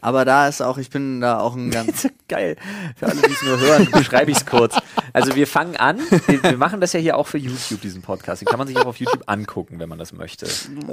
[0.00, 2.08] Aber da ist auch, ich bin da auch ein ganz.
[2.28, 2.56] Geil.
[2.96, 4.78] Für alle, die es nur hören, beschreibe ich es kurz.
[5.12, 8.40] Also wir fangen an, wir, wir machen das ja hier auch für YouTube, diesen Podcast.
[8.40, 10.46] Den kann man sich auch auf YouTube angucken, wenn man das möchte.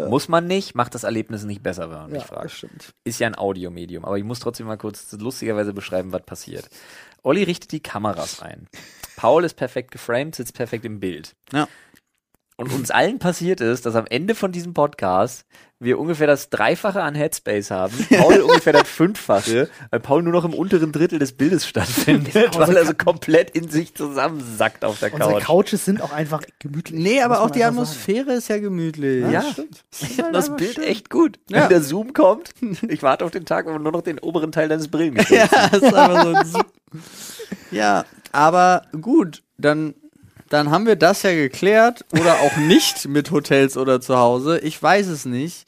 [0.10, 2.52] Muss man nicht, macht das Erlebnis nicht besser, wenn man mich ja, fragt.
[2.52, 2.94] stimmt.
[3.04, 6.68] Ist ja ein Audiomedium, aber ich muss trotzdem mal kurz lustigerweise beschreiben, was passiert.
[7.22, 8.68] Olli richtet die Kameras ein.
[9.16, 11.36] Paul ist perfekt geframed, sitzt perfekt im Bild.
[11.52, 11.68] Ja.
[12.56, 15.46] Und uns allen passiert ist, dass am Ende von diesem Podcast
[15.80, 20.44] wir ungefähr das Dreifache an Headspace haben, Paul ungefähr das Fünffache, weil Paul nur noch
[20.46, 25.14] im unteren Drittel des Bildes stattfindet, weil er so komplett in sich zusammensackt auf der
[25.14, 25.44] Unsere Couch.
[25.46, 27.00] Couches sind auch einfach gemütlich.
[27.00, 29.24] Nee, aber auch die Atmosphäre ist ja gemütlich.
[29.32, 29.84] Ja, stimmt.
[30.02, 30.84] Ich finde das Bild schön.
[30.84, 31.40] echt gut.
[31.50, 31.62] Ja.
[31.62, 32.52] Wenn der Zoom kommt,
[32.88, 35.44] ich warte auf den Tag, wo man nur noch den oberen Teil deines Brillen Ja,
[35.72, 36.34] ist einfach so.
[36.34, 36.66] ein Zip.
[37.72, 39.94] ja, aber gut, dann,
[40.50, 44.60] dann haben wir das ja geklärt oder auch nicht mit Hotels oder zu Hause.
[44.60, 45.66] Ich weiß es nicht.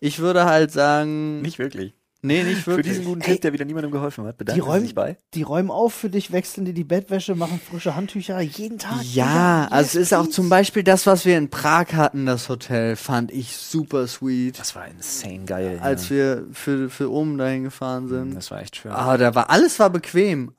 [0.00, 1.92] Ich würde halt sagen, Nicht wirklich.
[2.22, 2.86] nee, nicht Für wirklich.
[2.86, 4.36] diesen guten Tipp, der wieder niemandem geholfen hat.
[4.36, 5.18] Die Bedanken Sie räumen, sich bei.
[5.34, 9.02] die räumen auf für dich, wechseln dir die Bettwäsche, machen frische Handtücher jeden Tag.
[9.12, 12.48] Ja, also Yes, es ist auch zum Beispiel das, was wir in Prag hatten, das
[12.48, 14.58] Hotel, fand ich super sweet.
[14.58, 15.78] Das war insane geil.
[15.82, 16.16] Als ja.
[16.16, 18.34] wir für, für oben dahin gefahren sind.
[18.34, 18.92] Das war echt schön.
[18.92, 20.52] Ah, da war alles war bequem.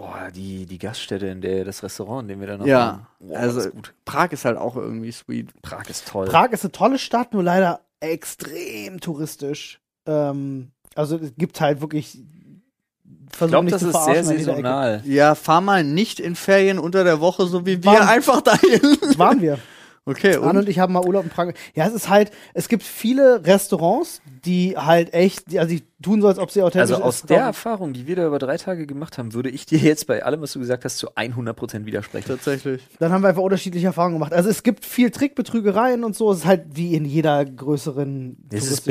[0.00, 3.06] Oh, die, die Gaststätte, in der, das Restaurant, in dem wir dann noch Ja, waren.
[3.20, 3.94] Oh, also das ist gut.
[4.04, 5.50] Prag ist halt auch irgendwie sweet.
[5.60, 6.26] Prag ist toll.
[6.26, 9.80] Prag ist eine tolle Stadt, nur leider extrem touristisch.
[10.06, 12.14] Ähm, also es gibt halt wirklich.
[12.16, 15.02] ich Versuch glaube, nicht das zu ist sehr saisonal.
[15.04, 18.80] Ja, fahr mal nicht in Ferien unter der Woche, so wie wir Waren- einfach dahin.
[19.18, 19.58] Waren wir.
[20.04, 20.56] Okay, Arne und?
[20.60, 21.52] und ich haben mal Urlaub in Prag.
[21.74, 26.20] Ja, es ist halt, es gibt viele Restaurants, die halt echt, die, also die tun
[26.22, 27.30] so, als ob sie authentisch Also aus ist.
[27.30, 30.22] der Erfahrung, die wir da über drei Tage gemacht haben, würde ich dir jetzt bei
[30.24, 32.28] allem, was du gesagt hast, zu 100% widersprechen.
[32.28, 32.82] Tatsächlich.
[33.00, 34.32] Dann haben wir einfach unterschiedliche Erfahrungen gemacht.
[34.32, 36.30] Also es gibt viel Trickbetrügereien und so.
[36.30, 38.36] Es ist halt wie in jeder größeren.
[38.50, 38.86] Das ist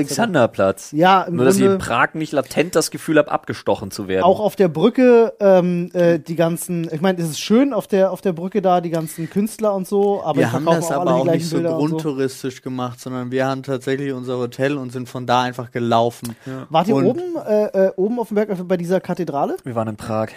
[0.00, 0.92] Berlin-Alexanderplatz.
[0.92, 4.08] Ja, im Nur, dass ich in Grunde Prag nicht latent das Gefühl habe, abgestochen zu
[4.08, 4.24] werden.
[4.24, 6.88] auch auf der Brücke ähm, äh, die ganzen.
[6.92, 9.86] Ich meine, es ist schön auf der auf der Brücke da die ganzen Künstler und
[9.86, 10.22] so.
[10.22, 11.96] Aber wir haben das auch aber auch nicht so Bilder und so.
[11.96, 16.36] grundtouristisch gemacht, sondern wir haben tatsächlich unser Hotel und sind von da einfach gelaufen.
[16.70, 19.56] Wart ihr Und- oben äh, äh, oben auf dem Berg bei dieser Kathedrale?
[19.64, 20.28] wir waren in Prag.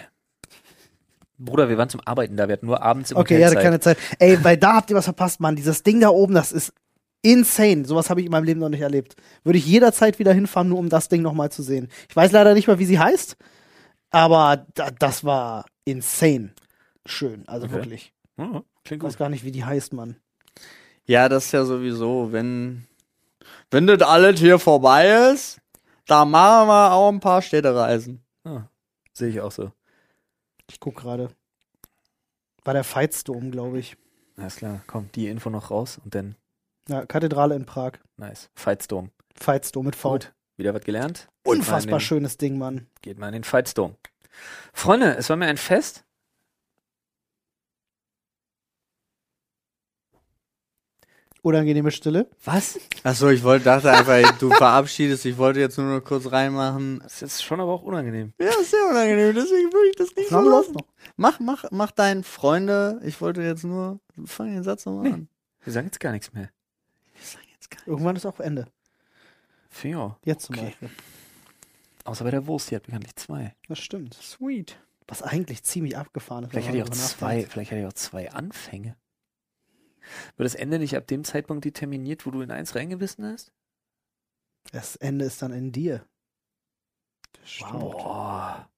[1.38, 2.48] Bruder, wir waren zum Arbeiten da.
[2.48, 3.62] Wir hatten nur abends im Okay, Hotel ja, Zeit.
[3.62, 3.98] keine Zeit.
[4.18, 5.56] Ey, weil da habt ihr was verpasst, Mann.
[5.56, 6.72] Dieses Ding da oben, das ist
[7.22, 7.86] insane.
[7.86, 9.16] Sowas habe ich in meinem Leben noch nicht erlebt.
[9.42, 11.88] Würde ich jederzeit wieder hinfahren, nur um das Ding nochmal zu sehen.
[12.10, 13.36] Ich weiß leider nicht mal, wie sie heißt,
[14.10, 16.50] aber da, das war insane.
[17.06, 17.74] Schön, also Okay.
[17.76, 18.12] wirklich.
[18.36, 19.18] Mhm, klingt Ich weiß gut.
[19.18, 20.16] gar nicht, wie die heißt, Mann.
[21.06, 22.84] Ja, das ist ja sowieso, wenn,
[23.70, 25.58] wenn das alles hier vorbei ist,
[26.10, 28.24] da machen wir auch ein paar Städtereisen.
[28.44, 28.62] Ah,
[29.12, 29.70] Sehe ich auch so.
[30.70, 31.28] Ich guck gerade.
[32.64, 33.96] War der Veitsdom, glaube ich.
[34.36, 36.36] Alles klar, komm, die Info noch raus und dann,
[36.88, 37.92] Ja, Kathedrale in Prag.
[38.16, 38.50] nice.
[38.54, 39.10] Fightstorm.
[39.34, 40.12] Veitsdom mit V.
[40.12, 41.28] Gut, wieder was gelernt.
[41.44, 42.86] Unfassbar den, schönes Ding, Mann.
[43.02, 43.96] Geht mal in den Fightstorm.
[44.72, 46.04] Freunde, es war mir ein Fest.
[51.42, 52.28] Unangenehme Stille.
[52.44, 52.78] Was?
[53.02, 57.00] Achso, ich wollte, dachte einfach, du verabschiedest, ich wollte jetzt nur noch kurz reinmachen.
[57.02, 58.32] Das ist jetzt schon aber auch unangenehm.
[58.38, 60.78] Ja, ist sehr unangenehm, deswegen würde ich das nicht so Aufnahme läuft lassen.
[60.78, 60.86] noch.
[61.16, 65.12] Mach, mach, mach deinen Freunde, ich wollte jetzt nur, fang den Satz nochmal Nee.
[65.14, 65.28] an.
[65.64, 66.50] Wir sagen jetzt gar nichts mehr.
[67.14, 67.88] Ich sag jetzt gar nicht.
[67.88, 68.66] Irgendwann ist auch Ende.
[69.82, 70.18] Ja.
[70.24, 70.66] Jetzt zum Okay.
[70.66, 70.90] Beispiel.
[72.04, 73.54] Außer bei der Wurst, die hat bekanntlich zwei.
[73.68, 74.14] Das stimmt.
[74.14, 74.78] Sweet.
[75.06, 76.50] Was eigentlich ziemlich abgefahren ist.
[76.50, 78.96] Vielleicht hatte ich auch zwei, vielleicht hatte ich auch zwei Anfänge.
[80.36, 83.52] Wird das Ende nicht ab dem Zeitpunkt determiniert, wo du in eins reingebissen hast?
[84.72, 86.06] Das Ende ist dann in dir.
[87.60, 88.70] Boah,